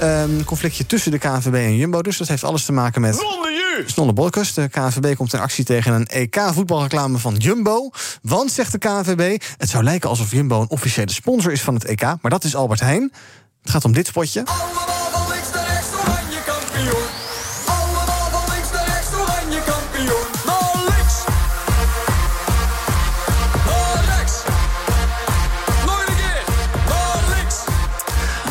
Een 0.01 0.43
conflictje 0.45 0.87
tussen 0.87 1.11
de 1.11 1.19
KNVB 1.19 1.55
en 1.55 1.77
Jumbo, 1.77 2.03
dus 2.03 2.17
dat 2.17 2.29
heeft 2.29 2.45
alles 2.45 2.65
te 2.65 2.73
maken 2.73 3.01
met... 3.01 3.43
Snolle 3.95 4.13
Bolkus. 4.13 4.55
De 4.55 4.69
KNVB 4.69 5.17
komt 5.17 5.33
in 5.33 5.41
actie 5.41 5.65
tegen 5.65 5.93
een 5.93 6.07
EK-voetbalreclame 6.07 7.19
van 7.19 7.35
Jumbo. 7.35 7.91
Want, 8.23 8.53
zegt 8.53 8.73
de 8.73 8.79
KNVB, 8.79 9.43
het 9.57 9.69
zou 9.69 9.85
lijken 9.85 10.09
alsof 10.09 10.31
Jumbo 10.31 10.61
een 10.61 10.71
officiële 10.71 11.11
sponsor 11.11 11.53
is 11.53 11.63
van 11.63 11.75
het 11.75 11.85
EK. 11.85 12.03
Maar 12.03 12.31
dat 12.31 12.45
is 12.45 12.57
Albert 12.57 12.81
Heijn. 12.81 13.13
Het 13.63 13.71
gaat 13.71 13.85
om 13.85 13.93
dit 13.93 14.07
spotje. 14.07 14.43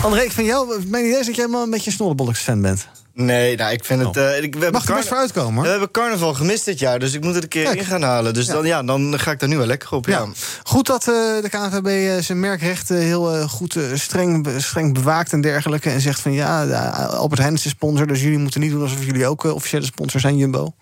André, 0.04 0.22
ik 0.22 0.32
van 0.32 0.44
jou, 0.44 0.84
mijn 0.88 1.06
idee 1.06 1.20
is 1.20 1.26
dat 1.26 1.36
jij 1.36 1.46
helemaal 1.46 1.64
een 1.64 1.70
beetje 1.70 1.90
een 1.90 1.96
Snollebolleks-fan 1.96 2.62
bent. 2.62 2.88
Nee, 3.14 3.56
nou, 3.56 3.72
ik 3.72 3.86
vind 3.86 4.06
het... 4.06 4.18
Uh, 4.18 4.44
ik, 4.44 4.56
we 4.56 4.70
Mag 4.72 4.88
er 4.88 4.96
best 4.96 5.08
voor 5.08 5.18
uitkomen, 5.18 5.54
hoor. 5.54 5.64
We 5.64 5.70
hebben 5.70 5.92
carnaval 5.92 6.34
gemist 6.34 6.66
dit 6.66 6.80
jaar, 6.80 7.00
dus 7.00 7.14
ik 7.14 7.24
moet 7.24 7.34
het 7.34 7.44
een 7.44 7.50
keer 7.50 7.64
Kijk. 7.64 7.78
in 7.78 7.86
gaan 7.86 8.02
halen. 8.02 8.34
Dus 8.34 8.46
ja. 8.46 8.54
Dan, 8.54 8.66
ja, 8.66 8.84
dan 8.84 9.20
ga 9.20 9.32
ik 9.32 9.40
daar 9.40 9.50
nu 9.50 9.58
wel 9.58 9.66
lekker 9.66 9.92
op, 9.92 10.08
ja. 10.08 10.20
ja. 10.20 10.28
Goed 10.64 10.88
dat 10.88 11.08
uh, 11.08 11.14
de 11.42 11.50
KNVB 11.50 11.88
uh, 11.88 12.24
zijn 12.24 12.40
merkrechten 12.40 12.98
heel 12.98 13.48
goed 13.48 13.78
streng, 13.94 14.48
streng 14.58 14.94
bewaakt 14.94 15.34
en 15.34 15.42
dergelijke. 15.42 15.90
En 15.90 16.02
zegt 16.02 16.20
van 16.20 16.32
ja, 16.32 16.66
Albert 17.06 17.42
Heijn 17.42 17.54
is 17.54 17.62
de 17.62 17.70
sponsor, 17.70 18.08
dus 18.08 18.22
jullie 18.22 18.38
moeten 18.38 18.62
niet 18.62 18.72
doen 18.72 18.82
alsof 18.82 19.06
jullie 19.06 19.28
ook 19.28 19.44
officiële 19.44 19.86
sponsor 19.86 20.20
zijn, 20.20 20.38
Jumbo. 20.38 20.74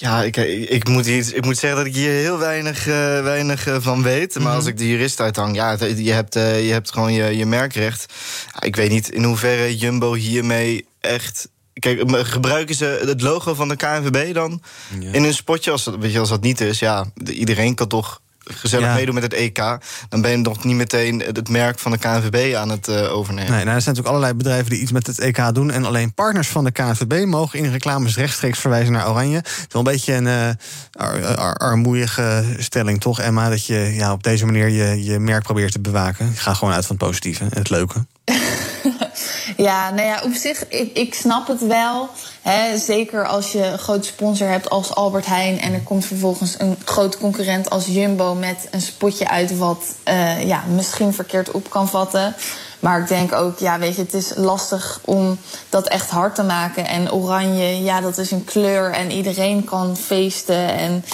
Ja, 0.00 0.22
ik, 0.22 0.36
ik, 0.68 0.88
moet 0.88 1.06
hier, 1.06 1.34
ik 1.34 1.44
moet 1.44 1.58
zeggen 1.58 1.78
dat 1.78 1.88
ik 1.88 1.94
hier 1.94 2.10
heel 2.10 2.38
weinig, 2.38 2.86
uh, 2.86 2.94
weinig 3.22 3.66
uh, 3.66 3.76
van 3.80 4.02
weet. 4.02 4.34
Maar 4.34 4.42
mm 4.42 4.48
-hmm. 4.48 4.56
als 4.56 4.66
ik 4.66 4.78
de 4.78 4.88
jurist 4.88 5.20
uithang, 5.20 5.56
ja, 5.56 5.76
je 5.96 6.12
hebt, 6.12 6.36
uh, 6.36 6.66
je 6.66 6.72
hebt 6.72 6.92
gewoon 6.92 7.12
je, 7.12 7.36
je 7.36 7.46
merkrecht. 7.46 8.12
Ik 8.60 8.76
weet 8.76 8.90
niet 8.90 9.08
in 9.08 9.24
hoeverre 9.24 9.76
Jumbo 9.76 10.14
hiermee 10.14 10.86
echt... 11.00 11.48
Kijk, 11.72 12.02
gebruiken 12.26 12.74
ze 12.74 13.02
het 13.06 13.20
logo 13.20 13.54
van 13.54 13.68
de 13.68 13.76
KNVB 13.76 14.34
dan 14.34 14.62
ja. 15.00 15.12
in 15.12 15.24
een 15.24 15.34
spotje? 15.34 15.70
Als 15.70 15.84
dat, 15.84 15.96
weet 15.96 16.12
je, 16.12 16.18
als 16.18 16.28
dat 16.28 16.42
niet 16.42 16.60
is, 16.60 16.78
ja, 16.78 17.10
iedereen 17.24 17.74
kan 17.74 17.88
toch 17.88 18.20
gezellig 18.48 18.86
ja. 18.86 18.94
meedoen 18.94 19.14
met 19.14 19.22
het 19.22 19.32
EK... 19.32 19.78
dan 20.08 20.20
ben 20.20 20.30
je 20.30 20.36
nog 20.36 20.64
niet 20.64 20.76
meteen 20.76 21.20
het 21.20 21.48
merk 21.48 21.78
van 21.78 21.90
de 21.90 21.98
KNVB 21.98 22.54
aan 22.54 22.68
het 22.68 22.88
uh, 22.88 23.14
overnemen. 23.14 23.52
Nee, 23.52 23.64
nou, 23.64 23.76
er 23.76 23.82
zijn 23.82 23.94
natuurlijk 23.94 24.08
allerlei 24.08 24.34
bedrijven 24.34 24.70
die 24.70 24.80
iets 24.80 24.92
met 24.92 25.06
het 25.06 25.18
EK 25.18 25.54
doen... 25.54 25.70
en 25.70 25.84
alleen 25.84 26.14
partners 26.14 26.48
van 26.48 26.64
de 26.64 26.70
KNVB 26.70 27.26
mogen 27.26 27.58
in 27.58 27.70
reclames 27.70 28.16
rechtstreeks 28.16 28.58
verwijzen 28.58 28.92
naar 28.92 29.10
Oranje. 29.10 29.36
Het 29.36 29.46
is 29.46 29.66
wel 29.68 29.86
een 29.86 29.92
beetje 29.92 30.14
een 30.14 30.26
uh, 30.26 30.48
ar 30.92 31.36
ar 31.36 31.54
armoeige 31.54 32.44
stelling, 32.58 33.00
toch, 33.00 33.20
Emma? 33.20 33.48
Dat 33.48 33.66
je 33.66 33.92
ja, 33.94 34.12
op 34.12 34.22
deze 34.22 34.46
manier 34.46 34.68
je, 34.68 35.04
je 35.04 35.18
merk 35.18 35.42
probeert 35.42 35.72
te 35.72 35.80
bewaken. 35.80 36.28
Ik 36.28 36.38
ga 36.38 36.54
gewoon 36.54 36.74
uit 36.74 36.86
van 36.86 36.96
het 36.96 37.04
positieve 37.04 37.44
en 37.44 37.58
het 37.58 37.70
leuke. 37.70 38.06
Ja, 39.56 39.90
nou 39.90 40.06
ja, 40.06 40.20
op 40.24 40.34
zich, 40.34 40.68
ik, 40.68 40.96
ik 40.96 41.14
snap 41.14 41.46
het 41.46 41.66
wel. 41.66 42.08
Hè, 42.42 42.78
zeker 42.78 43.26
als 43.26 43.52
je 43.52 43.64
een 43.64 43.78
grote 43.78 44.06
sponsor 44.06 44.48
hebt 44.48 44.70
als 44.70 44.94
Albert 44.94 45.26
Heijn... 45.26 45.60
en 45.60 45.72
er 45.72 45.80
komt 45.80 46.04
vervolgens 46.04 46.54
een 46.58 46.76
grote 46.84 47.18
concurrent 47.18 47.70
als 47.70 47.86
Jumbo... 47.86 48.34
met 48.34 48.68
een 48.70 48.80
spotje 48.80 49.28
uit 49.28 49.56
wat 49.56 49.84
uh, 50.08 50.46
ja, 50.46 50.62
misschien 50.74 51.14
verkeerd 51.14 51.50
op 51.50 51.70
kan 51.70 51.88
vatten. 51.88 52.34
Maar 52.80 53.00
ik 53.00 53.08
denk 53.08 53.32
ook, 53.32 53.58
ja, 53.58 53.78
weet 53.78 53.96
je, 53.96 54.02
het 54.02 54.14
is 54.14 54.32
lastig 54.36 55.00
om 55.04 55.38
dat 55.68 55.88
echt 55.88 56.10
hard 56.10 56.34
te 56.34 56.42
maken. 56.42 56.86
En 56.86 57.12
oranje, 57.12 57.82
ja, 57.82 58.00
dat 58.00 58.18
is 58.18 58.30
een 58.30 58.44
kleur 58.44 58.92
en 58.92 59.10
iedereen 59.10 59.64
kan 59.64 59.96
feesten. 59.96 60.68
En 60.74 61.04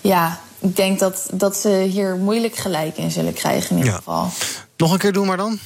ja, 0.00 0.40
ik 0.58 0.76
denk 0.76 0.98
dat, 0.98 1.26
dat 1.32 1.56
ze 1.56 1.68
hier 1.68 2.16
moeilijk 2.16 2.56
gelijk 2.56 2.96
in 2.96 3.10
zullen 3.10 3.32
krijgen 3.34 3.70
in 3.70 3.76
ieder 3.76 3.92
Ja. 3.92 3.96
geval. 3.98 4.28
Nog 4.76 4.92
een 4.92 4.98
keer 4.98 5.12
doen 5.12 5.26
maar 5.26 5.36
dan? 5.36 5.58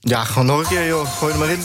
Ja, 0.00 0.24
gewoon 0.24 0.46
nog 0.46 0.58
een 0.58 0.66
keer, 0.66 0.86
joh. 0.86 1.16
Gooi 1.18 1.32
er 1.32 1.38
maar 1.38 1.50
in. 1.50 1.62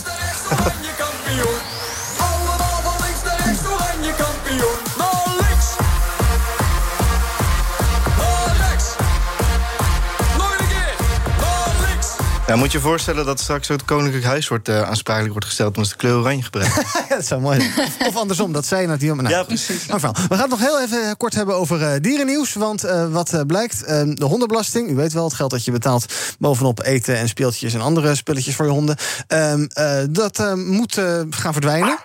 Ja, 12.48 12.56
moet 12.56 12.72
je 12.72 12.78
je 12.78 12.84
voorstellen 12.84 13.26
dat 13.26 13.39
straks 13.39 13.72
ook 13.72 13.78
het 13.78 13.86
Koninklijk 13.86 14.26
Huis 14.26 14.48
wordt, 14.48 14.68
eh, 14.68 14.82
aansprakelijk 14.82 15.32
wordt 15.32 15.46
gesteld... 15.48 15.76
omdat 15.76 15.86
ze 15.86 15.91
de 15.91 16.00
kleur 16.00 16.18
oranje 16.18 16.43
gebruiken. 16.43 16.84
Dat 17.10 17.26
zou 17.26 17.41
mooi 17.41 17.60
zijn. 17.60 17.89
Of, 18.10 18.16
andersom, 18.16 18.52
dat 18.54 18.66
zei 18.66 18.82
je 18.82 18.88
net 18.88 19.02
hier. 19.02 19.16
Nou, 19.16 19.30
ja, 19.30 19.43
precies. 19.43 19.86
We 19.86 20.00
gaan 20.00 20.14
het 20.30 20.50
nog 20.50 20.60
heel 20.60 20.82
even 20.82 21.18
kort 21.18 21.34
hebben 21.34 21.56
over 21.56 21.82
eh, 21.82 22.02
dierennieuws. 22.02 22.54
Want 22.54 22.84
eh, 22.84 23.08
wat 23.12 23.34
eh, 23.34 23.41
blijkt, 23.48 23.84
eh, 23.84 24.02
de 24.06 24.26
hondenbelasting... 24.26 24.89
u 24.89 24.96
weet 24.96 25.14
wel, 25.14 25.24
het 25.24 25.34
geld 25.34 25.52
dat 25.52 25.66
je 25.66 25.72
betaalt 25.72 26.06
bovenop 26.39 26.84
eten 26.84 27.18
en 27.18 27.28
speeltjes... 27.28 27.74
en 27.74 27.82
andere 27.82 28.16
spulletjes 28.16 28.56
voor 28.56 28.66
je 28.66 28.72
honden... 28.72 28.98
ehm, 29.28 29.66
eh, 29.74 29.98
dat 30.10 30.39
eh, 30.39 30.54
moet 30.54 30.98
eh, 30.98 31.22
gaan 31.30 31.54
verdwijnen. 31.54 31.98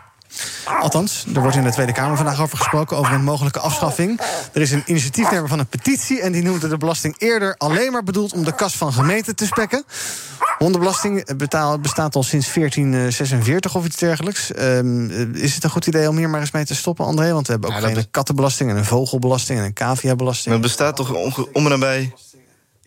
Althans, 0.81 1.25
er 1.35 1.41
wordt 1.41 1.57
in 1.57 1.65
de 1.65 1.71
Tweede 1.71 1.93
Kamer 1.93 2.17
vandaag 2.17 2.41
over 2.41 2.59
gesproken... 2.59 2.97
over 2.97 3.13
een 3.13 3.25
mogelijke 3.25 3.59
afschaffing. 3.61 4.21
Er 4.53 4.61
is 4.61 4.71
een 4.71 4.83
initiatiefnemer 4.87 5.49
van 5.49 5.59
een 5.59 5.67
petitie... 5.67 6.21
en 6.21 6.33
die 6.33 6.43
noemde 6.43 6.69
de 6.69 6.77
belasting 6.77 7.15
eerder 7.19 7.55
alleen 7.59 7.93
maar 7.93 8.03
bedoeld... 8.03 8.33
om 8.33 8.45
de 8.45 8.55
kas 8.55 8.77
van 8.77 8.93
gemeenten 8.93 9.37
te 9.37 9.47
spekken. 9.47 9.85
Hondenbelasting 10.59 11.37
betaal- 11.37 11.79
bestaat 11.79 12.15
al 12.15 12.23
sinds 12.23 12.53
1446 12.53 13.75
of 13.75 13.85
iets 13.85 13.97
dergelijks. 13.97 14.53
Ehm, 14.53 15.11
eh, 15.11 15.43
is 15.43 15.55
het 15.55 15.65
een 15.65 15.71
goed 15.71 15.87
idee 15.87 16.09
om 16.09 16.17
hier 16.17 16.31
maar 16.31 16.41
eens 16.41 16.51
mee 16.51 16.65
te 16.65 16.75
stoppen, 16.75 17.05
André? 17.05 17.33
Want 17.33 17.47
we 17.47 17.53
hebben 17.53 17.77
ook 17.77 17.83
een 17.83 18.11
kattenbelasting 18.11 18.71
en 18.71 18.77
een 18.77 18.85
vogelbelasting 18.85 19.59
en 19.59 19.65
een 19.65 19.73
caviabelasting. 19.73 20.55
Het 20.55 20.63
bestaat 20.63 20.97
toch 20.97 21.15
onge- 21.15 21.49
om 21.53 21.65
en 21.65 21.71
nabij 21.71 22.13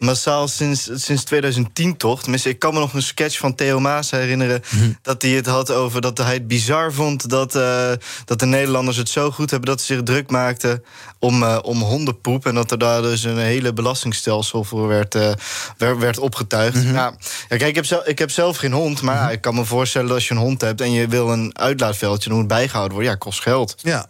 massaal 0.04 0.48
sinds, 0.48 0.90
sinds 0.94 1.24
2010 1.24 1.98
toch? 1.98 2.22
Tenminste, 2.22 2.50
ik 2.50 2.60
kan 2.60 2.74
me 2.74 2.80
nog 2.80 2.94
een 2.94 3.02
sketch 3.02 3.38
van 3.38 3.56
Theo 3.56 3.80
Maas 3.80 4.12
herinneren... 4.12 4.62
dat 5.02 5.22
hij 5.22 5.32
het 5.32 5.46
had 5.46 5.72
over 5.72 6.02
dat 6.02 6.18
hij 6.18 6.34
het 6.34 6.48
bizar 6.48 6.94
vond... 6.94 7.30
dat, 7.30 7.56
eh, 7.56 7.92
dat 8.26 8.40
de 8.40 8.46
Nederlanders 8.46 8.98
het 8.98 9.10
zo 9.10 9.32
goed 9.32 9.50
hebben 9.50 9.70
dat 9.70 9.82
ze 9.82 9.94
zich 9.94 10.04
druk 10.04 10.30
maakten... 10.30 10.84
om, 11.20 11.44
eh, 11.44 11.60
om 11.62 11.82
hondenpoep 11.82 12.46
en 12.46 12.56
dat 12.56 12.72
er 12.72 12.78
daar 12.78 13.02
dus 13.02 13.24
een 13.24 13.38
hele 13.38 13.74
belastingstelsel 13.74 14.64
voor 14.64 14.88
werd, 14.88 15.16
eh, 15.16 15.32
werd, 15.78 15.98
werd 15.98 16.20
opgetuigd. 16.20 16.84
ja, 16.84 16.92
ja, 16.92 17.14
kijk, 17.48 17.62
ik 17.62 17.76
heb, 17.76 17.86
zelf, 17.86 18.06
ik 18.06 18.20
heb 18.20 18.32
zelf 18.32 18.58
geen 18.58 18.74
hond, 18.74 19.02
maar 19.02 19.16
ja, 19.16 19.30
ik 19.30 19.42
kan 19.42 19.56
me 19.56 19.66
voorstellen... 19.66 20.08
dat 20.08 20.16
als 20.16 20.28
je 20.28 20.34
een 20.34 20.40
hond 20.40 20.62
hebt 20.62 20.82
en 20.82 20.92
je 20.92 21.08
wil 21.08 21.30
een 21.30 21.58
uitlaatveldje... 21.58 22.30
dan 22.30 22.38
moet 22.38 22.50
het 22.50 22.58
bijgehouden 22.58 22.94
worden, 22.94 23.12
ja, 23.12 23.18
kost 23.18 23.42
geld. 23.42 23.76
Ja. 23.82 24.08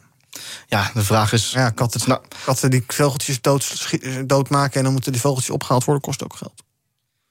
Ja, 0.68 0.92
de 0.94 1.04
vraag 1.04 1.34
is... 1.34 1.52
Ja, 1.52 1.70
katten, 1.70 2.20
katten 2.46 2.72
die 2.72 2.84
vogeltjes 2.88 3.42
dood, 3.42 3.96
doodmaken... 4.26 4.78
en 4.78 4.84
dan 4.84 4.94
moeten 4.94 5.12
die 5.12 5.22
vogeltjes 5.22 5.50
opgehaald 5.50 5.84
worden, 5.84 6.04
kost 6.04 6.24
ook 6.24 6.36
geld. 6.36 6.64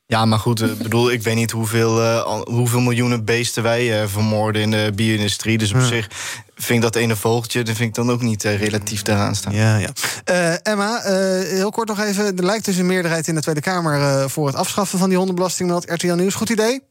Ja, 0.07 0.25
maar 0.25 0.39
goed, 0.39 0.63
ik 0.63 0.79
bedoel, 0.79 1.11
ik 1.11 1.23
weet 1.23 1.35
niet 1.35 1.51
hoeveel, 1.51 2.03
eh, 2.03 2.33
hoeveel 2.45 2.81
miljoenen 2.81 3.25
beesten 3.25 3.63
wij 3.63 4.03
eh, 4.03 4.09
vermoorden 4.09 4.63
in 4.63 4.71
de 4.71 4.93
bio-industrie. 4.95 5.59
Dus 5.59 5.73
op 5.73 5.81
Ja. 5.81 5.87
zich 5.87 6.09
vind 6.55 6.79
ik 6.79 6.93
dat 6.93 6.97
ene 6.97 7.17
vogeltje, 7.17 7.63
dat 7.63 7.77
vind 7.77 7.89
ik 7.89 7.95
dan 7.95 8.11
ook 8.11 8.23
niet 8.23 8.45
eh, 8.45 8.59
relatief 8.59 9.03
daaraan 9.03 9.35
staan. 9.35 9.55
Ja, 9.55 9.77
ja. 9.77 9.89
Eh, 10.25 10.55
Emma, 10.67 11.03
eh, 11.03 11.13
heel 11.49 11.71
kort 11.71 11.89
nog 11.89 12.01
even. 12.01 12.37
Er 12.37 12.45
lijkt 12.45 12.65
dus 12.65 12.77
een 12.77 12.87
meerderheid 12.87 13.29
in 13.29 13.35
de 13.35 13.41
Tweede 13.41 13.61
Kamer... 13.61 14.01
eh, 14.01 14.29
voor 14.29 14.47
het 14.47 14.57
afschaffen 14.57 14.99
van 14.99 15.09
die 15.09 15.19
hondenbelasting, 15.19 15.69
meldt 15.69 15.91
RTL 15.91 16.13
Nieuws. 16.15 16.35
Goed 16.35 16.51
idee? 16.51 16.83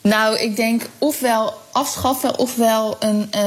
Nou, 0.00 0.38
ik 0.38 0.56
denk 0.56 0.82
ofwel 0.98 1.54
afschaffen 1.72 2.38
ofwel 2.38 2.96
een, 2.98 3.28
eh, 3.30 3.42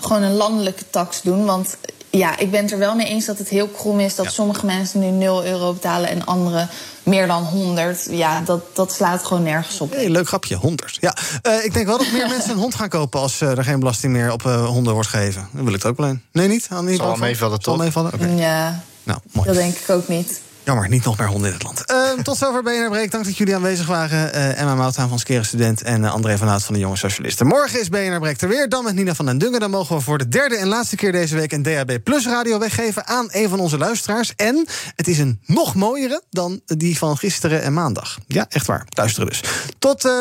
gewoon 0.00 0.22
een 0.22 0.34
landelijke 0.36 0.84
tax 0.90 1.22
doen. 1.22 1.44
Want 1.44 1.76
ja, 2.10 2.38
ik 2.38 2.50
ben 2.50 2.62
het 2.62 2.72
er 2.72 2.78
wel 2.78 2.94
mee 2.94 3.06
eens 3.06 3.24
dat 3.24 3.38
het 3.38 3.48
heel 3.48 3.68
krom 3.68 4.00
is 4.00 4.14
dat 4.14 4.32
sommige 4.32 4.66
mensen 4.66 5.00
nu 5.00 5.06
0 5.06 5.44
euro 5.44 5.72
betalen 5.72 6.08
en 6.08 6.24
anderen 6.24 6.68
meer 7.02 7.26
dan 7.26 7.42
100. 7.42 8.06
Ja, 8.10 8.40
dat, 8.40 8.76
dat 8.76 8.92
slaat 8.92 9.24
gewoon 9.24 9.42
nergens 9.42 9.80
op. 9.80 9.92
Hey, 9.92 10.08
leuk 10.08 10.28
grapje, 10.28 10.54
100. 10.56 10.98
Ja, 11.00 11.16
eh, 11.42 11.64
ik 11.64 11.74
denk 11.74 11.86
wel 11.86 11.98
dat 11.98 12.12
meer 12.12 12.28
mensen 12.36 12.50
een 12.50 12.58
hond 12.58 12.74
gaan 12.74 12.88
kopen... 12.88 13.20
als 13.20 13.40
eh, 13.40 13.58
er 13.58 13.64
geen 13.64 13.78
belasting 13.78 14.12
meer 14.12 14.32
op 14.32 14.46
eh, 14.46 14.66
honden 14.66 14.92
wordt 14.94 15.08
gegeven. 15.08 15.48
Dan 15.52 15.64
wil 15.64 15.74
ik 15.74 15.82
het 15.82 15.90
ook 15.90 15.96
wel 15.96 16.08
een. 16.08 16.22
Nee, 16.32 16.48
niet? 16.48 16.66
Annie, 16.70 16.96
Zal 16.96 17.06
wel 17.06 17.16
meevallen, 17.16 17.58
Zal 17.62 17.74
toch? 17.74 17.82
meevallen? 17.82 18.12
Oké. 18.14 18.26
Ja, 18.26 18.82
Nou, 19.02 19.18
mooi. 19.32 19.46
dat 19.46 19.56
denk 19.56 19.76
ik 19.76 19.90
ook 19.90 20.08
niet. 20.08 20.40
Jammer, 20.64 20.88
niet 20.88 21.04
nog 21.04 21.18
meer 21.18 21.28
honden 21.28 21.46
in 21.46 21.54
het 21.54 21.62
land. 21.62 21.84
Eh, 21.84 22.22
tot 22.22 22.36
zover 22.36 22.62
BNR 22.62 22.88
Breek. 22.90 23.10
Dank 23.10 23.24
dat 23.24 23.36
jullie 23.36 23.54
aanwezig 23.54 23.86
waren. 23.86 24.32
Eh, 24.32 24.60
Emma 24.60 24.74
Mouthaan 24.74 25.08
van 25.08 25.18
Skeren 25.18 25.44
Student 25.44 25.82
en 25.82 26.04
eh, 26.04 26.12
André 26.12 26.38
van 26.38 26.48
Hout 26.48 26.62
van 26.62 26.74
de 26.74 26.80
Jonge 26.80 26.96
Socialisten. 26.96 27.46
Morgen 27.46 27.80
is 27.80 27.88
BNR 27.88 28.18
Breek 28.18 28.40
er 28.40 28.48
weer. 28.48 28.68
Dan 28.68 28.84
met 28.84 28.94
Nina 28.94 29.14
van 29.14 29.26
den 29.26 29.38
Dungen. 29.38 29.60
Dan 29.60 29.70
mogen 29.70 29.96
we 29.96 30.02
voor 30.02 30.18
de 30.18 30.28
derde 30.28 30.56
en 30.56 30.66
laatste 30.66 30.96
keer 30.96 31.12
deze 31.12 31.34
week... 31.34 31.52
een 31.52 31.62
DHB 31.62 31.98
Plus 32.04 32.26
radio 32.26 32.58
weggeven 32.58 33.06
aan 33.06 33.26
een 33.30 33.48
van 33.48 33.60
onze 33.60 33.78
luisteraars. 33.78 34.34
En 34.36 34.66
het 34.94 35.08
is 35.08 35.18
een 35.18 35.40
nog 35.46 35.74
mooiere 35.74 36.22
dan 36.30 36.60
die 36.64 36.98
van 36.98 37.16
gisteren 37.16 37.62
en 37.62 37.72
maandag. 37.72 38.18
Ja, 38.26 38.46
echt 38.48 38.66
waar. 38.66 38.86
Luisteren 38.88 39.28
dus. 39.28 39.42
Tot 39.78 40.04
eh, 40.04 40.12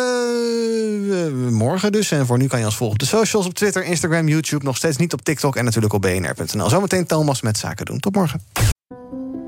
morgen 1.49 1.91
dus. 1.91 2.11
En 2.11 2.25
voor 2.25 2.37
nu 2.37 2.47
kan 2.47 2.59
je 2.59 2.65
ons 2.65 2.75
volgen 2.75 2.95
op 2.95 3.01
de 3.01 3.17
socials, 3.17 3.45
op 3.45 3.53
Twitter, 3.53 3.83
Instagram, 3.83 4.27
YouTube. 4.27 4.65
Nog 4.65 4.77
steeds 4.77 4.97
niet 4.97 5.13
op 5.13 5.21
TikTok 5.21 5.55
en 5.55 5.65
natuurlijk 5.65 5.93
op 5.93 6.01
bnr.nl. 6.01 6.69
Zometeen 6.69 7.05
Thomas 7.05 7.41
met 7.41 7.57
Zaken 7.57 7.85
doen. 7.85 7.99
Tot 7.99 8.15
morgen. 8.15 8.72